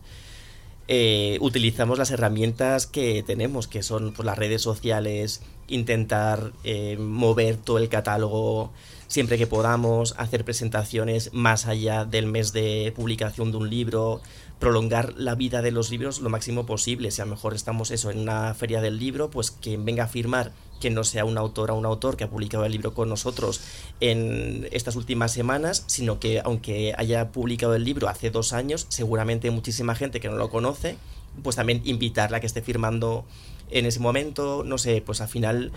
eh, 0.88 1.38
utilizamos 1.40 1.98
las 1.98 2.10
herramientas 2.10 2.86
que 2.86 3.22
tenemos, 3.24 3.66
que 3.66 3.82
son 3.82 4.12
pues, 4.12 4.24
las 4.24 4.38
redes 4.38 4.62
sociales, 4.62 5.42
intentar 5.68 6.52
eh, 6.64 6.96
mover 6.96 7.56
todo 7.56 7.78
el 7.78 7.88
catálogo 7.88 8.70
siempre 9.08 9.38
que 9.38 9.46
podamos, 9.46 10.14
hacer 10.18 10.44
presentaciones 10.44 11.32
más 11.32 11.66
allá 11.66 12.04
del 12.04 12.26
mes 12.26 12.52
de 12.52 12.92
publicación 12.94 13.50
de 13.50 13.56
un 13.56 13.70
libro, 13.70 14.20
prolongar 14.58 15.14
la 15.16 15.34
vida 15.34 15.62
de 15.62 15.70
los 15.70 15.90
libros 15.90 16.20
lo 16.20 16.30
máximo 16.30 16.66
posible. 16.66 17.10
Si 17.10 17.20
a 17.20 17.24
lo 17.24 17.32
mejor 17.32 17.54
estamos 17.54 17.90
eso 17.90 18.10
en 18.10 18.18
una 18.18 18.54
feria 18.54 18.80
del 18.80 18.98
libro, 18.98 19.30
pues 19.30 19.50
quien 19.50 19.84
venga 19.84 20.04
a 20.04 20.08
firmar 20.08 20.52
que 20.80 20.90
no 20.90 21.04
sea 21.04 21.24
un 21.24 21.38
autor 21.38 21.70
o 21.70 21.74
un 21.74 21.86
autor 21.86 22.16
que 22.16 22.24
ha 22.24 22.30
publicado 22.30 22.64
el 22.64 22.72
libro 22.72 22.92
con 22.92 23.08
nosotros 23.08 23.60
en 24.00 24.68
estas 24.72 24.96
últimas 24.96 25.32
semanas, 25.32 25.84
sino 25.86 26.20
que 26.20 26.40
aunque 26.44 26.94
haya 26.96 27.32
publicado 27.32 27.74
el 27.74 27.84
libro 27.84 28.08
hace 28.08 28.30
dos 28.30 28.52
años, 28.52 28.86
seguramente 28.88 29.50
muchísima 29.50 29.94
gente 29.94 30.20
que 30.20 30.28
no 30.28 30.36
lo 30.36 30.50
conoce, 30.50 30.96
pues 31.42 31.56
también 31.56 31.82
invitarla 31.84 32.38
a 32.38 32.40
que 32.40 32.46
esté 32.46 32.62
firmando 32.62 33.24
en 33.70 33.86
ese 33.86 34.00
momento, 34.00 34.64
no 34.64 34.78
sé, 34.78 35.02
pues 35.04 35.20
al 35.20 35.28
final 35.28 35.72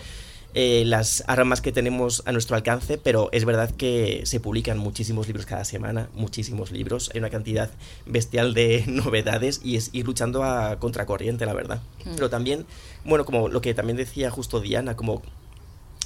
eh, 0.56 0.84
las 0.86 1.24
armas 1.28 1.62
que 1.62 1.72
tenemos 1.72 2.24
a 2.26 2.32
nuestro 2.32 2.56
alcance, 2.56 2.98
pero 2.98 3.30
es 3.32 3.46
verdad 3.46 3.70
que 3.70 4.22
se 4.26 4.40
publican 4.40 4.80
muchísimos 4.80 5.28
libros 5.28 5.46
cada 5.46 5.64
semana, 5.64 6.10
muchísimos 6.16 6.72
libros, 6.72 7.12
hay 7.14 7.20
una 7.20 7.30
cantidad 7.30 7.70
bestial 8.08 8.56
de 8.56 8.84
novedades 8.88 9.62
y 9.64 9.76
es 9.76 9.92
ir 9.94 10.08
luchando 10.08 10.44
a 10.44 10.80
contracorriente, 10.80 11.46
la 11.46 11.54
verdad. 11.54 11.82
Pero 12.16 12.30
también, 12.32 12.66
bueno, 13.06 13.26
como 13.26 13.48
lo 13.48 13.62
que 13.62 13.76
también 13.76 13.98
decía 13.98 14.32
justo 14.32 14.60
Diana, 14.60 14.96
como 14.96 15.22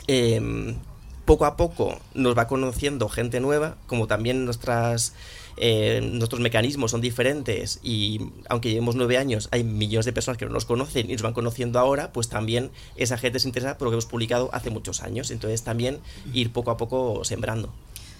em, 0.07 0.75
poco 1.23 1.45
a 1.45 1.55
poco 1.55 1.99
nos 2.13 2.37
va 2.37 2.47
conociendo 2.47 3.07
gente 3.07 3.39
nueva, 3.39 3.77
como 3.87 4.07
también 4.07 4.43
nuestras 4.43 5.13
eh, 5.57 6.01
nuestros 6.03 6.41
mecanismos 6.41 6.91
son 6.91 7.01
diferentes 7.01 7.79
y 7.83 8.19
aunque 8.49 8.69
llevemos 8.69 8.95
nueve 8.95 9.17
años 9.17 9.49
hay 9.51 9.63
millones 9.63 10.05
de 10.05 10.13
personas 10.13 10.37
que 10.37 10.45
no 10.45 10.51
nos 10.51 10.65
conocen 10.65 11.09
y 11.09 11.13
nos 11.13 11.21
van 11.21 11.33
conociendo 11.33 11.79
ahora, 11.79 12.11
pues 12.11 12.29
también 12.29 12.71
esa 12.95 13.17
gente 13.17 13.39
se 13.39 13.47
interesa 13.47 13.77
por 13.77 13.85
lo 13.85 13.91
que 13.91 13.95
hemos 13.95 14.05
publicado 14.05 14.49
hace 14.53 14.69
muchos 14.69 15.01
años. 15.01 15.31
Entonces 15.31 15.63
también 15.63 15.99
ir 16.33 16.51
poco 16.51 16.71
a 16.71 16.77
poco 16.77 17.23
sembrando. 17.23 17.71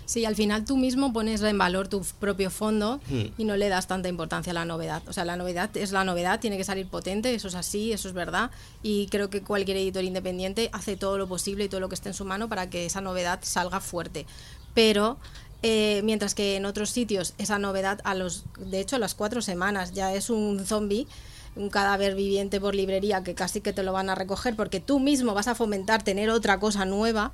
Sí, 0.05 0.25
al 0.25 0.35
final 0.35 0.65
tú 0.65 0.75
mismo 0.75 1.13
pones 1.13 1.41
en 1.41 1.57
valor 1.57 1.87
tu 1.87 2.05
propio 2.19 2.49
fondo 2.49 2.99
Hmm. 3.09 3.27
y 3.37 3.45
no 3.45 3.55
le 3.55 3.69
das 3.69 3.87
tanta 3.87 4.09
importancia 4.09 4.51
a 4.51 4.53
la 4.53 4.65
novedad. 4.65 5.01
O 5.07 5.13
sea, 5.13 5.23
la 5.23 5.37
novedad 5.37 5.75
es 5.77 5.93
la 5.93 6.03
novedad, 6.03 6.41
tiene 6.41 6.57
que 6.57 6.65
salir 6.65 6.87
potente, 6.87 7.33
eso 7.33 7.47
es 7.47 7.55
así, 7.55 7.93
eso 7.93 8.09
es 8.09 8.13
verdad. 8.13 8.51
Y 8.81 9.07
creo 9.07 9.29
que 9.29 9.41
cualquier 9.41 9.77
editor 9.77 10.03
independiente 10.03 10.69
hace 10.73 10.97
todo 10.97 11.17
lo 11.17 11.27
posible 11.27 11.63
y 11.63 11.69
todo 11.69 11.79
lo 11.79 11.87
que 11.87 11.95
esté 11.95 12.09
en 12.09 12.15
su 12.15 12.25
mano 12.25 12.49
para 12.49 12.69
que 12.69 12.85
esa 12.85 12.99
novedad 12.99 13.39
salga 13.43 13.79
fuerte. 13.79 14.25
Pero 14.73 15.19
eh, 15.63 16.01
mientras 16.03 16.35
que 16.35 16.57
en 16.57 16.65
otros 16.65 16.89
sitios 16.89 17.33
esa 17.37 17.57
novedad, 17.57 17.99
a 18.03 18.13
los, 18.13 18.43
de 18.57 18.79
hecho, 18.79 18.97
a 18.97 18.99
las 18.99 19.15
cuatro 19.15 19.41
semanas 19.41 19.93
ya 19.93 20.13
es 20.13 20.29
un 20.29 20.65
zombie 20.65 21.07
un 21.55 21.69
cadáver 21.69 22.15
viviente 22.15 22.59
por 22.59 22.75
librería 22.75 23.23
que 23.23 23.35
casi 23.35 23.61
que 23.61 23.73
te 23.73 23.83
lo 23.83 23.93
van 23.93 24.09
a 24.09 24.15
recoger 24.15 24.55
porque 24.55 24.79
tú 24.79 24.99
mismo 24.99 25.33
vas 25.33 25.47
a 25.47 25.55
fomentar 25.55 26.03
tener 26.03 26.29
otra 26.29 26.59
cosa 26.59 26.85
nueva 26.85 27.31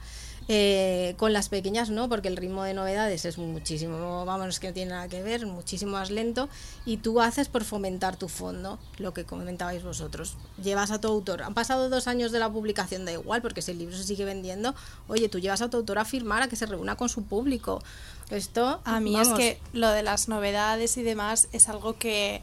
eh, 0.52 1.14
con 1.18 1.32
las 1.32 1.48
pequeñas 1.48 1.92
no 1.92 2.10
porque 2.10 2.28
el 2.28 2.36
ritmo 2.36 2.64
de 2.64 2.74
novedades 2.74 3.24
es 3.26 3.38
muchísimo 3.38 4.26
vamos 4.26 4.60
que 4.60 4.70
no 4.70 4.74
tiene 4.74 4.92
nada 4.92 5.08
que 5.08 5.22
ver 5.22 5.46
muchísimo 5.46 5.92
más 5.92 6.10
lento 6.10 6.50
y 6.86 6.98
tú 6.98 7.22
haces 7.22 7.48
por 7.48 7.64
fomentar 7.64 8.18
tu 8.18 8.28
fondo 8.28 8.80
lo 8.98 9.14
que 9.14 9.26
comentabais 9.26 9.84
vosotros. 9.84 10.38
Llevas 10.62 10.90
a 10.90 11.00
tu 11.00 11.08
autor 11.08 11.44
han 11.44 11.54
pasado 11.54 11.88
dos 11.90 12.08
años 12.08 12.32
de 12.32 12.40
la 12.40 12.52
publicación 12.52 13.06
da 13.06 13.12
igual 13.12 13.42
porque 13.42 13.62
si 13.62 13.72
el 13.72 13.78
libro 13.78 13.96
se 13.96 14.04
sigue 14.04 14.26
vendiendo 14.26 14.74
oye 15.08 15.30
tú 15.30 15.40
llevas 15.40 15.62
a 15.62 15.70
tu 15.70 15.78
autor 15.78 16.00
a 16.00 16.06
firmar 16.06 16.42
a 16.42 16.48
que 16.48 16.56
se 16.56 16.66
reúna 16.66 16.96
con 16.96 17.10
su 17.10 17.24
público 17.24 17.84
esto 18.30 18.82
A 18.84 19.00
mí 19.00 19.14
vamos, 19.14 19.30
es 19.30 19.34
que 19.36 19.60
lo 19.74 19.90
de 19.90 20.04
las 20.04 20.28
novedades 20.28 20.98
y 20.98 21.04
demás 21.04 21.48
es 21.52 21.70
algo 21.70 21.98
que, 21.98 22.42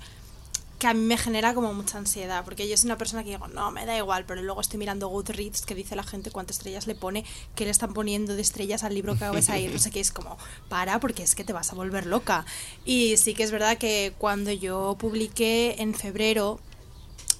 que 0.78 0.86
a 0.86 0.94
mí 0.94 1.00
me 1.00 1.16
genera 1.16 1.54
como 1.54 1.72
mucha 1.72 1.98
ansiedad, 1.98 2.44
porque 2.44 2.68
yo 2.68 2.76
soy 2.76 2.88
una 2.88 2.98
persona 2.98 3.24
que 3.24 3.30
digo, 3.30 3.48
no, 3.48 3.70
me 3.70 3.86
da 3.86 3.96
igual, 3.96 4.24
pero 4.26 4.42
luego 4.42 4.60
estoy 4.60 4.78
mirando 4.78 5.08
Goodreads 5.08 5.62
que 5.62 5.74
dice 5.74 5.96
la 5.96 6.02
gente 6.02 6.30
cuántas 6.30 6.58
estrellas 6.58 6.86
le 6.86 6.94
pone, 6.94 7.24
que 7.54 7.64
le 7.64 7.70
están 7.70 7.94
poniendo 7.94 8.34
de 8.34 8.42
estrellas 8.42 8.84
al 8.84 8.94
libro 8.94 9.16
que 9.16 9.28
vas 9.28 9.48
a 9.48 9.58
ir, 9.58 9.72
no 9.72 9.78
sé 9.78 9.90
qué, 9.90 10.00
es 10.00 10.10
como, 10.10 10.36
para, 10.68 11.00
porque 11.00 11.22
es 11.22 11.34
que 11.34 11.44
te 11.44 11.52
vas 11.52 11.72
a 11.72 11.76
volver 11.76 12.06
loca. 12.06 12.44
Y 12.84 13.16
sí 13.16 13.34
que 13.34 13.42
es 13.42 13.50
verdad 13.50 13.78
que 13.78 14.14
cuando 14.18 14.52
yo 14.52 14.96
publiqué 14.98 15.76
en 15.78 15.94
febrero, 15.94 16.60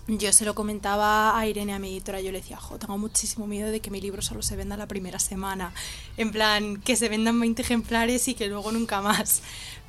yo 0.09 0.33
se 0.33 0.45
lo 0.45 0.55
comentaba 0.55 1.39
a 1.39 1.47
Irene, 1.47 1.75
a 1.75 1.79
mi 1.79 1.89
editora, 1.89 2.21
yo 2.21 2.31
le 2.31 2.41
decía, 2.41 2.57
jo, 2.57 2.79
tengo 2.79 2.97
muchísimo 2.97 3.47
miedo 3.47 3.71
de 3.71 3.81
que 3.81 3.91
mi 3.91 4.01
libro 4.01 4.23
solo 4.23 4.43
se 4.43 4.57
venda 4.57 4.77
la 4.77 4.87
primera 4.87 5.19
semana. 5.19 5.73
En 6.17 6.31
plan, 6.31 6.81
que 6.81 6.97
se 6.97 7.09
vendan 7.09 7.41
20 7.41 7.63
ejemplares 7.63 8.29
y 8.29 8.35
que 8.35 8.47
luego 8.47 8.71
nunca 8.71 9.01
más. 9.01 9.43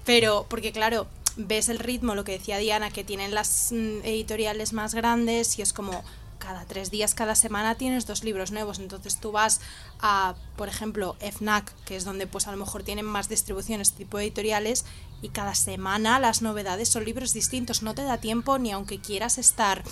Pero, 0.05 0.45
porque 0.49 0.71
claro, 0.71 1.07
ves 1.35 1.69
el 1.69 1.79
ritmo, 1.79 2.15
lo 2.15 2.23
que 2.23 2.33
decía 2.33 2.57
Diana, 2.57 2.89
que 2.89 3.03
tienen 3.03 3.33
las 3.33 3.71
mm, 3.71 3.99
editoriales 4.03 4.73
más 4.73 4.95
grandes 4.95 5.59
y 5.59 5.61
es 5.61 5.71
como 5.71 6.03
cada 6.47 6.63
tres 6.63 6.91
días, 6.91 7.13
cada 7.13 7.35
semana 7.35 7.75
tienes 7.75 8.05
dos 8.05 8.23
libros 8.23 8.53
nuevos. 8.53 8.79
Entonces 8.79 9.19
tú 9.19 9.33
vas 9.33 9.59
a, 9.99 10.33
por 10.55 10.69
ejemplo, 10.69 11.17
FNAC, 11.19 11.73
que 11.83 11.97
es 11.97 12.05
donde 12.05 12.25
pues 12.25 12.47
a 12.47 12.51
lo 12.51 12.57
mejor 12.57 12.83
tienen 12.83 13.03
más 13.03 13.27
distribución 13.27 13.81
este 13.81 13.97
tipo 13.97 14.17
editoriales, 14.17 14.85
y 15.21 15.27
cada 15.27 15.55
semana 15.55 16.19
las 16.19 16.41
novedades 16.41 16.87
son 16.87 17.03
libros 17.03 17.33
distintos. 17.33 17.83
No 17.83 17.95
te 17.95 18.03
da 18.03 18.19
tiempo 18.19 18.59
ni 18.59 18.71
aunque 18.71 19.01
quieras 19.01 19.37
estar 19.37 19.83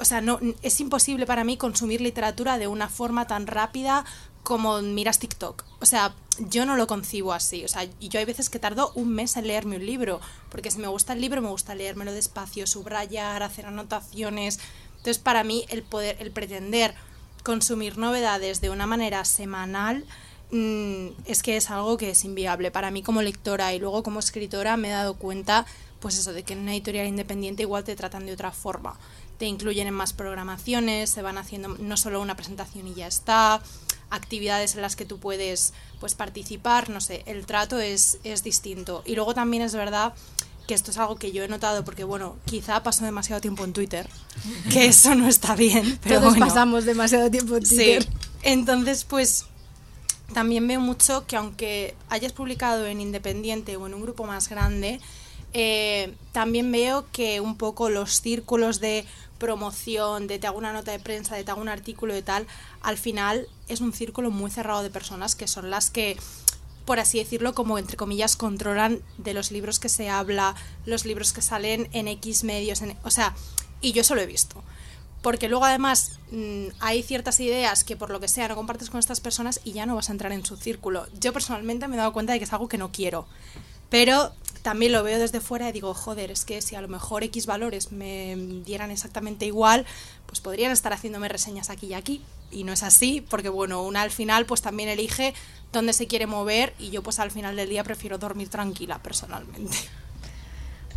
o 0.00 0.04
sea, 0.04 0.20
no, 0.20 0.38
es 0.60 0.80
imposible 0.80 1.24
para 1.24 1.44
mí 1.44 1.56
consumir 1.56 2.02
literatura 2.02 2.58
de 2.58 2.66
una 2.66 2.90
forma 2.90 3.26
tan 3.26 3.46
rápida 3.46 4.04
como 4.42 4.82
miras 4.82 5.18
TikTok. 5.18 5.64
O 5.80 5.86
sea, 5.86 6.14
yo 6.38 6.66
no 6.66 6.76
lo 6.76 6.86
concibo 6.86 7.32
así. 7.32 7.64
O 7.64 7.68
sea, 7.68 7.84
yo 8.00 8.18
hay 8.18 8.24
veces 8.24 8.50
que 8.50 8.58
tardo 8.58 8.92
un 8.94 9.10
mes 9.10 9.36
en 9.36 9.46
leerme 9.46 9.76
un 9.76 9.86
libro, 9.86 10.20
porque 10.50 10.70
si 10.70 10.78
me 10.78 10.88
gusta 10.88 11.12
el 11.12 11.20
libro, 11.20 11.42
me 11.42 11.48
gusta 11.48 11.74
leérmelo 11.74 12.12
despacio, 12.12 12.66
subrayar, 12.66 13.42
hacer 13.42 13.66
anotaciones. 13.66 14.60
Entonces, 14.98 15.18
para 15.18 15.42
mí, 15.44 15.64
el 15.70 15.82
poder, 15.82 16.16
el 16.20 16.30
pretender 16.30 16.94
consumir 17.42 17.96
novedades 17.96 18.60
de 18.60 18.70
una 18.70 18.86
manera 18.86 19.24
semanal 19.24 20.04
mm, 20.50 21.08
es 21.24 21.42
que 21.42 21.56
es 21.56 21.70
algo 21.70 21.96
que 21.96 22.10
es 22.10 22.24
inviable. 22.24 22.70
Para 22.70 22.90
mí 22.90 23.02
como 23.02 23.22
lectora 23.22 23.72
y 23.72 23.78
luego 23.78 24.02
como 24.02 24.20
escritora 24.20 24.76
me 24.76 24.88
he 24.88 24.92
dado 24.92 25.14
cuenta 25.14 25.64
pues 26.00 26.18
eso 26.18 26.32
de 26.32 26.42
que 26.42 26.52
en 26.52 26.60
una 26.60 26.72
editorial 26.72 27.06
independiente 27.06 27.62
igual 27.62 27.84
te 27.84 27.96
tratan 27.96 28.26
de 28.26 28.32
otra 28.32 28.52
forma. 28.52 28.98
Te 29.38 29.46
incluyen 29.46 29.86
en 29.86 29.94
más 29.94 30.12
programaciones 30.12 31.10
se 31.10 31.22
van 31.22 31.38
haciendo 31.38 31.68
no 31.68 31.96
solo 31.96 32.20
una 32.20 32.36
presentación 32.36 32.86
y 32.86 32.94
ya 32.94 33.06
está 33.06 33.62
actividades 34.10 34.74
en 34.74 34.82
las 34.82 34.96
que 34.96 35.04
tú 35.04 35.18
puedes 35.18 35.74
pues 36.00 36.14
participar 36.14 36.88
no 36.88 37.00
sé 37.00 37.22
el 37.26 37.46
trato 37.46 37.78
es, 37.78 38.18
es 38.24 38.42
distinto. 38.42 39.02
Y 39.06 39.14
luego 39.14 39.34
también 39.34 39.62
es 39.62 39.74
verdad 39.74 40.12
que 40.68 40.74
esto 40.74 40.90
es 40.92 40.98
algo 40.98 41.16
que 41.16 41.32
yo 41.32 41.42
he 41.42 41.48
notado 41.48 41.82
porque, 41.84 42.04
bueno, 42.04 42.36
quizá 42.44 42.82
paso 42.82 43.04
demasiado 43.04 43.40
tiempo 43.40 43.64
en 43.64 43.72
Twitter, 43.72 44.08
que 44.70 44.86
eso 44.86 45.14
no 45.14 45.26
está 45.26 45.56
bien, 45.56 45.98
pero 46.02 46.20
Todos 46.20 46.34
bueno. 46.34 46.46
pasamos 46.46 46.84
demasiado 46.84 47.28
tiempo 47.30 47.56
en 47.56 47.64
Sí. 47.66 47.74
Twitter. 47.76 48.06
Entonces, 48.42 49.04
pues 49.04 49.46
también 50.34 50.68
veo 50.68 50.78
mucho 50.78 51.26
que 51.26 51.36
aunque 51.36 51.96
hayas 52.10 52.32
publicado 52.32 52.86
en 52.86 53.00
Independiente 53.00 53.76
o 53.78 53.86
en 53.86 53.94
un 53.94 54.02
grupo 54.02 54.24
más 54.24 54.50
grande, 54.50 55.00
eh, 55.54 56.14
también 56.32 56.70
veo 56.70 57.06
que 57.12 57.40
un 57.40 57.56
poco 57.56 57.88
los 57.88 58.20
círculos 58.20 58.78
de 58.78 59.06
promoción, 59.38 60.26
de 60.26 60.38
te 60.38 60.46
hago 60.46 60.58
una 60.58 60.74
nota 60.74 60.90
de 60.92 60.98
prensa, 60.98 61.34
de 61.34 61.44
te 61.44 61.50
hago 61.50 61.62
un 61.62 61.70
artículo 61.70 62.14
y 62.14 62.20
tal, 62.22 62.46
al 62.82 62.98
final 62.98 63.48
es 63.68 63.80
un 63.80 63.94
círculo 63.94 64.30
muy 64.30 64.50
cerrado 64.50 64.82
de 64.82 64.90
personas 64.90 65.34
que 65.34 65.48
son 65.48 65.70
las 65.70 65.88
que 65.90 66.18
por 66.88 67.00
así 67.00 67.18
decirlo, 67.18 67.52
como 67.54 67.76
entre 67.78 67.98
comillas, 67.98 68.34
controlan 68.34 69.02
de 69.18 69.34
los 69.34 69.50
libros 69.52 69.78
que 69.78 69.90
se 69.90 70.08
habla, 70.08 70.54
los 70.86 71.04
libros 71.04 71.34
que 71.34 71.42
salen 71.42 71.86
en 71.92 72.08
X 72.08 72.44
medios, 72.44 72.80
en- 72.80 72.96
o 73.04 73.10
sea, 73.10 73.34
y 73.82 73.92
yo 73.92 74.00
eso 74.00 74.14
lo 74.14 74.22
he 74.22 74.26
visto. 74.26 74.64
Porque 75.20 75.50
luego 75.50 75.66
además 75.66 76.12
mm, 76.32 76.68
hay 76.80 77.02
ciertas 77.02 77.40
ideas 77.40 77.84
que 77.84 77.94
por 77.96 78.08
lo 78.08 78.20
que 78.20 78.28
sea 78.28 78.48
no 78.48 78.54
compartes 78.54 78.88
con 78.88 79.00
estas 79.00 79.20
personas 79.20 79.60
y 79.64 79.72
ya 79.72 79.84
no 79.84 79.96
vas 79.96 80.08
a 80.08 80.12
entrar 80.12 80.32
en 80.32 80.46
su 80.46 80.56
círculo. 80.56 81.06
Yo 81.20 81.34
personalmente 81.34 81.88
me 81.88 81.96
he 81.96 81.98
dado 81.98 82.14
cuenta 82.14 82.32
de 82.32 82.38
que 82.38 82.46
es 82.46 82.52
algo 82.54 82.68
que 82.68 82.78
no 82.78 82.90
quiero. 82.90 83.26
Pero 83.90 84.32
también 84.62 84.92
lo 84.92 85.02
veo 85.02 85.18
desde 85.18 85.40
fuera 85.40 85.68
y 85.68 85.72
digo, 85.72 85.94
joder, 85.94 86.30
es 86.30 86.44
que 86.44 86.60
si 86.60 86.76
a 86.76 86.80
lo 86.80 86.88
mejor 86.88 87.24
X 87.24 87.46
valores 87.46 87.92
me 87.92 88.36
dieran 88.64 88.90
exactamente 88.90 89.46
igual, 89.46 89.86
pues 90.26 90.40
podrían 90.40 90.72
estar 90.72 90.92
haciéndome 90.92 91.28
reseñas 91.28 91.70
aquí 91.70 91.86
y 91.86 91.94
aquí. 91.94 92.22
Y 92.50 92.64
no 92.64 92.72
es 92.72 92.82
así, 92.82 93.24
porque 93.28 93.48
bueno, 93.48 93.82
una 93.82 94.02
al 94.02 94.10
final 94.10 94.46
pues 94.46 94.62
también 94.62 94.88
elige 94.88 95.34
dónde 95.72 95.92
se 95.92 96.06
quiere 96.06 96.26
mover 96.26 96.74
y 96.78 96.90
yo 96.90 97.02
pues 97.02 97.18
al 97.18 97.30
final 97.30 97.56
del 97.56 97.68
día 97.68 97.84
prefiero 97.84 98.18
dormir 98.18 98.48
tranquila 98.48 98.98
personalmente. 99.02 99.76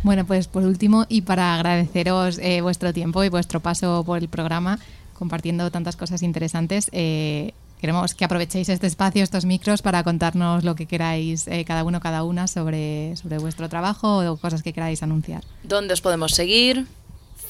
Bueno, 0.02 0.26
pues 0.26 0.48
por 0.48 0.64
último, 0.64 1.06
y 1.08 1.22
para 1.22 1.54
agradeceros 1.54 2.38
eh, 2.38 2.60
vuestro 2.60 2.92
tiempo 2.92 3.22
y 3.22 3.28
vuestro 3.28 3.60
paso 3.60 4.02
por 4.04 4.18
el 4.18 4.28
programa, 4.28 4.80
compartiendo 5.14 5.70
tantas 5.70 5.94
cosas 5.94 6.22
interesantes, 6.22 6.88
eh, 6.90 7.54
queremos 7.82 8.14
que 8.14 8.24
aprovechéis 8.24 8.68
este 8.68 8.86
espacio, 8.86 9.24
estos 9.24 9.44
micros, 9.44 9.82
para 9.82 10.04
contarnos 10.04 10.62
lo 10.62 10.76
que 10.76 10.86
queráis, 10.86 11.48
eh, 11.48 11.64
cada 11.64 11.82
uno, 11.82 11.98
cada 11.98 12.22
una, 12.22 12.46
sobre, 12.46 13.16
sobre 13.16 13.38
vuestro 13.38 13.68
trabajo 13.68 14.18
o 14.18 14.36
cosas 14.36 14.62
que 14.62 14.72
queráis 14.72 15.02
anunciar. 15.02 15.42
¿Dónde 15.64 15.92
os 15.92 16.00
podemos 16.00 16.30
seguir? 16.30 16.86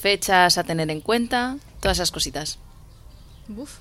Fechas 0.00 0.56
a 0.56 0.64
tener 0.64 0.90
en 0.90 1.02
cuenta, 1.02 1.58
todas 1.80 1.98
esas 1.98 2.10
cositas. 2.10 2.58
Uf. 3.54 3.76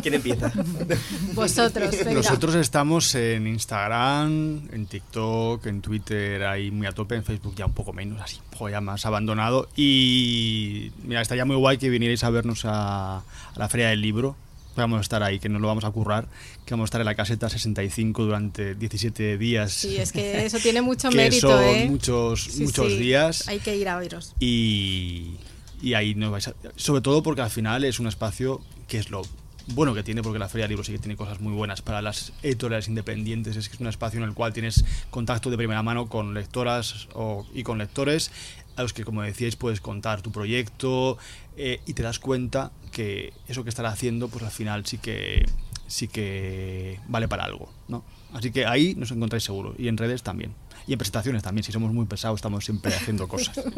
¿Quién 0.00 0.14
empieza? 0.14 0.52
Vosotros, 1.34 1.90
venga. 2.04 2.12
Nosotros 2.12 2.54
estamos 2.54 3.12
en 3.16 3.48
Instagram, 3.48 4.68
en 4.70 4.86
TikTok, 4.86 5.66
en 5.66 5.82
Twitter, 5.82 6.44
ahí 6.44 6.70
muy 6.70 6.86
a 6.86 6.92
tope, 6.92 7.16
en 7.16 7.24
Facebook 7.24 7.56
ya 7.56 7.66
un 7.66 7.74
poco 7.74 7.92
menos, 7.92 8.22
así, 8.22 8.36
un 8.36 8.50
poco 8.50 8.68
ya 8.68 8.80
más 8.80 9.04
abandonado. 9.06 9.68
Y 9.74 10.92
mira, 11.02 11.20
estaría 11.20 11.44
muy 11.44 11.56
guay 11.56 11.78
que 11.78 11.90
vinierais 11.90 12.22
a 12.22 12.30
vernos 12.30 12.64
a, 12.64 13.16
a 13.16 13.22
la 13.56 13.68
Feria 13.68 13.88
del 13.88 14.00
Libro. 14.00 14.36
Vamos 14.80 14.98
a 14.98 15.00
estar 15.02 15.22
ahí, 15.22 15.38
que 15.38 15.48
nos 15.48 15.60
lo 15.60 15.68
vamos 15.68 15.84
a 15.84 15.90
currar, 15.90 16.26
que 16.64 16.72
vamos 16.74 16.84
a 16.84 16.88
estar 16.88 17.00
en 17.00 17.04
la 17.06 17.14
caseta 17.14 17.48
65 17.48 18.24
durante 18.24 18.74
17 18.74 19.38
días. 19.38 19.72
Sí, 19.72 19.96
es 19.98 20.12
que 20.12 20.44
eso 20.44 20.58
tiene 20.58 20.82
mucho 20.82 21.08
que 21.10 21.16
mérito, 21.16 21.48
son 21.48 21.64
¿eh? 21.64 21.86
muchos, 21.88 22.44
Sí, 22.44 22.62
muchos 22.64 22.92
sí. 22.92 22.98
días. 22.98 23.48
Hay 23.48 23.58
que 23.60 23.76
ir 23.76 23.88
a 23.88 23.96
oíros. 23.98 24.34
Y, 24.40 25.34
y 25.82 25.94
ahí 25.94 26.14
nos 26.14 26.30
vais 26.30 26.48
a... 26.48 26.54
Sobre 26.76 27.00
todo 27.02 27.22
porque 27.22 27.42
al 27.42 27.50
final 27.50 27.84
es 27.84 28.00
un 28.00 28.06
espacio 28.06 28.60
que 28.88 28.98
es 28.98 29.10
lo 29.10 29.22
bueno 29.68 29.94
que 29.94 30.02
tiene, 30.02 30.22
porque 30.22 30.38
la 30.38 30.48
Feria 30.48 30.64
del 30.64 30.70
Libro 30.70 30.84
sí 30.84 30.92
que 30.92 30.98
tiene 30.98 31.14
cosas 31.16 31.40
muy 31.40 31.52
buenas 31.52 31.80
para 31.80 32.02
las 32.02 32.32
editoriales 32.42 32.88
independientes, 32.88 33.56
es 33.56 33.68
que 33.68 33.76
es 33.76 33.80
un 33.80 33.86
espacio 33.86 34.18
en 34.18 34.24
el 34.28 34.34
cual 34.34 34.52
tienes 34.52 34.84
contacto 35.10 35.48
de 35.50 35.56
primera 35.56 35.82
mano 35.82 36.08
con 36.08 36.34
lectoras 36.34 37.06
o- 37.14 37.46
y 37.54 37.62
con 37.62 37.78
lectores 37.78 38.32
a 38.76 38.82
los 38.82 38.92
que, 38.92 39.04
como 39.04 39.22
decíais, 39.22 39.56
puedes 39.56 39.80
contar 39.80 40.22
tu 40.22 40.32
proyecto 40.32 41.18
eh, 41.56 41.80
y 41.86 41.94
te 41.94 42.02
das 42.02 42.18
cuenta 42.18 42.72
que 42.92 43.32
eso 43.48 43.64
que 43.64 43.70
estás 43.70 43.86
haciendo, 43.86 44.28
pues 44.28 44.44
al 44.44 44.50
final 44.50 44.86
sí 44.86 44.98
que 44.98 45.46
sí 45.86 46.08
que 46.08 47.00
vale 47.08 47.26
para 47.28 47.44
algo, 47.44 47.68
¿no? 47.88 48.04
Así 48.32 48.52
que 48.52 48.64
ahí 48.64 48.94
nos 48.94 49.10
encontráis 49.10 49.42
seguro 49.42 49.74
y 49.76 49.88
en 49.88 49.96
redes 49.96 50.22
también. 50.22 50.54
Y 50.86 50.92
en 50.92 50.98
presentaciones 50.98 51.42
también, 51.42 51.64
si 51.64 51.72
somos 51.72 51.92
muy 51.92 52.06
pesados 52.06 52.38
estamos 52.38 52.64
siempre 52.64 52.94
haciendo 52.94 53.28
cosas. 53.28 53.60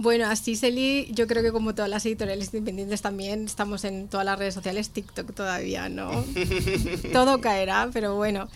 Bueno, 0.00 0.26
así 0.28 0.54
Celi, 0.54 1.08
yo 1.12 1.26
creo 1.26 1.42
que 1.42 1.50
como 1.50 1.74
todas 1.74 1.90
las 1.90 2.06
editoriales 2.06 2.54
independientes 2.54 3.02
también 3.02 3.44
estamos 3.46 3.82
en 3.82 4.06
todas 4.06 4.24
las 4.24 4.38
redes 4.38 4.54
sociales, 4.54 4.90
TikTok 4.90 5.34
todavía, 5.34 5.88
¿no? 5.88 6.24
Todo 7.12 7.40
caerá, 7.40 7.90
pero 7.92 8.14
bueno. 8.14 8.48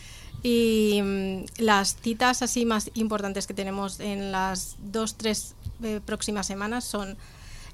Y 0.45 1.01
mm, 1.03 1.45
las 1.59 1.97
citas 1.97 2.43
así 2.43 2.65
más 2.65 2.93
importantes 2.95 3.49
que 3.49 3.55
tenemos 3.55 3.99
en 3.99 4.31
las 4.31 4.77
dos, 4.79 5.17
tres 5.17 5.57
eh, 5.83 6.01
próximas 6.05 6.47
semanas 6.47 6.85
son 6.85 7.17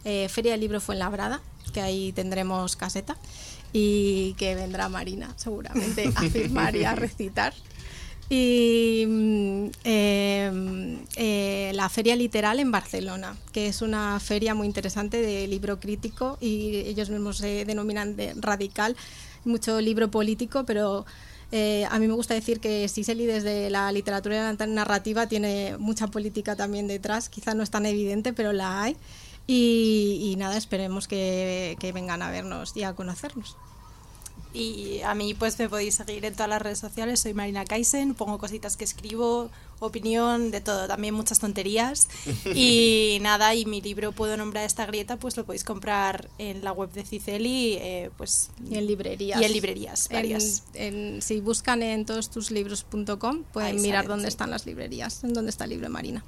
eh, 0.05 0.29
Feria 0.29 0.53
del 0.53 0.61
Libro 0.61 0.81
Fuenlabrada, 0.81 1.41
que 1.73 1.81
ahí 1.81 2.13
tendremos 2.13 2.77
caseta, 2.77 3.17
y 3.73 4.35
que 4.35 4.55
vendrá 4.55 4.89
Marina 4.89 5.33
seguramente 5.37 6.11
a 6.15 6.23
firmar 6.31 6.77
y 6.77 6.85
a 6.85 6.95
recitar. 6.95 7.53
Y 8.31 9.05
mm, 9.09 9.67
eh, 9.85 10.99
eh, 11.17 11.73
la 11.75 11.89
Feria 11.89 12.15
Literal 12.15 12.61
en 12.61 12.71
Barcelona, 12.71 13.37
que 13.53 13.69
es 13.69 13.81
una 13.81 14.21
feria 14.21 14.55
muy 14.55 14.67
interesante 14.67 15.23
de 15.23 15.47
libro 15.47 15.81
crítico 15.81 16.37
y 16.41 16.77
ellos 16.77 17.09
mismos 17.09 17.39
se 17.39 17.65
denominan 17.65 18.17
de 18.17 18.35
radical, 18.37 18.97
mucho 19.45 19.81
libro 19.81 20.11
político, 20.11 20.65
pero 20.65 21.07
eh, 21.51 21.87
a 21.91 21.99
mí 21.99 22.07
me 22.07 22.15
gusta 22.15 22.35
decir 22.35 22.61
que 22.61 22.89
Siseli 22.89 23.27
desde 23.27 23.71
la 23.71 23.91
literatura 23.91 24.53
narrativa 24.53 25.27
tiene 25.27 25.77
mucha 25.79 26.09
política 26.09 26.57
también 26.57 26.87
detrás, 26.89 27.29
quizá 27.29 27.55
no 27.55 27.63
es 27.63 27.71
tan 27.71 27.87
evidente, 27.87 28.33
pero 28.33 28.53
la 28.53 28.83
hay. 28.83 28.97
Y, 29.47 30.21
y 30.31 30.37
nada, 30.37 30.59
esperemos 30.59 31.09
que, 31.09 31.77
que 31.81 31.93
vengan 31.93 32.21
a 32.21 32.31
vernos 32.31 32.77
y 32.77 32.83
a 32.83 32.95
conocernos. 32.95 33.57
Y 34.53 35.01
a 35.03 35.15
mí 35.15 35.35
pues 35.35 35.59
me 35.59 35.69
podéis 35.69 35.95
seguir 35.95 36.25
en 36.25 36.35
todas 36.35 36.49
las 36.49 36.61
redes 36.61 36.79
sociales, 36.79 37.21
soy 37.21 37.33
Marina 37.35 37.65
Kaisen, 37.65 38.15
pongo 38.15 38.39
cositas 38.39 38.77
que 38.77 38.85
escribo, 38.85 39.51
opinión, 39.81 40.51
de 40.51 40.61
todo, 40.61 40.87
también 40.89 41.15
muchas 41.15 41.39
tonterías. 41.39 42.09
Y 42.55 43.19
nada, 43.21 43.55
y 43.55 43.65
mi 43.67 43.81
libro 43.81 44.13
Puedo 44.13 44.37
nombrar 44.37 44.65
esta 44.65 44.87
grieta, 44.87 45.17
pues 45.17 45.37
lo 45.37 45.45
podéis 45.45 45.65
comprar 45.65 46.29
en 46.39 46.65
la 46.65 46.73
web 46.73 46.91
de 46.93 47.05
Ciceli, 47.05 47.75
eh, 47.81 48.11
pues 48.17 48.51
Y 48.69 48.77
en 48.79 48.87
librerías. 48.87 49.41
Y 49.41 49.45
en 49.45 49.53
librerías, 49.53 50.07
En- 50.11 50.17
varias. 50.17 50.65
en- 50.75 51.23
si 51.23 51.41
buscan 51.41 51.83
en 51.83 52.05
todostuslibros.com 52.05 53.45
pueden 53.53 53.77
Ahí 53.77 53.81
mirar 53.83 54.05
salen, 54.05 54.09
dónde 54.09 54.25
sí. 54.25 54.29
están 54.29 54.51
las 54.51 54.67
librerías, 54.67 55.23
en 55.25 55.33
dónde 55.35 55.51
está 55.51 55.65
el 55.65 55.71
libro 55.71 55.87
de 55.87 55.91
Marina. 55.93 56.25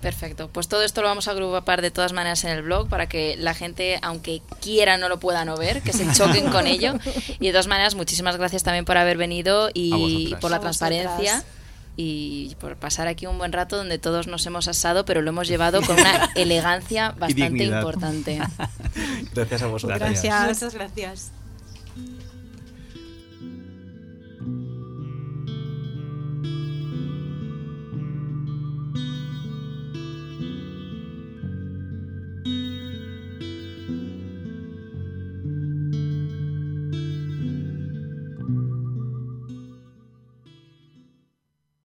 Perfecto. 0.00 0.48
Pues 0.48 0.66
todo 0.66 0.82
esto 0.82 1.00
lo 1.00 1.06
vamos 1.06 1.28
a 1.28 1.30
agrupar 1.30 1.80
de 1.80 1.92
todas 1.92 2.12
maneras 2.12 2.42
en 2.42 2.50
el 2.50 2.62
blog 2.62 2.88
para 2.88 3.08
que 3.08 3.36
la 3.36 3.54
gente, 3.54 4.00
aunque 4.02 4.42
quiera, 4.60 4.98
no 4.98 5.08
lo 5.08 5.20
pueda 5.20 5.44
no 5.44 5.56
ver, 5.56 5.80
que 5.82 5.92
se 5.92 6.04
choquen 6.12 6.50
con 6.50 6.66
ello. 6.66 6.94
Y 7.38 7.46
de 7.46 7.52
todas 7.52 7.68
maneras, 7.68 7.94
muchísimas 7.94 8.36
gracias 8.36 8.64
también 8.64 8.84
por 8.84 8.96
haber 8.98 9.16
venido 9.16 9.70
y 9.72 10.34
por 10.40 10.50
la 10.50 10.58
transparencia. 10.58 11.10
vosotras. 11.36 11.44
Y 11.96 12.56
por 12.58 12.76
pasar 12.76 13.06
aquí 13.06 13.26
un 13.26 13.36
buen 13.36 13.52
rato 13.52 13.76
donde 13.76 13.98
todos 13.98 14.26
nos 14.26 14.46
hemos 14.46 14.66
asado, 14.66 15.04
pero 15.04 15.20
lo 15.20 15.28
hemos 15.28 15.46
llevado 15.46 15.82
con 15.82 15.98
una 16.00 16.30
elegancia 16.36 17.10
bastante 17.18 17.64
importante. 17.64 18.40
Gracias 19.34 19.62
a 19.62 19.66
vosotros. 19.66 19.98
Gracias. 19.98 20.24
Gracias. 20.24 20.62
Muchas 20.62 20.74
gracias. 20.74 21.32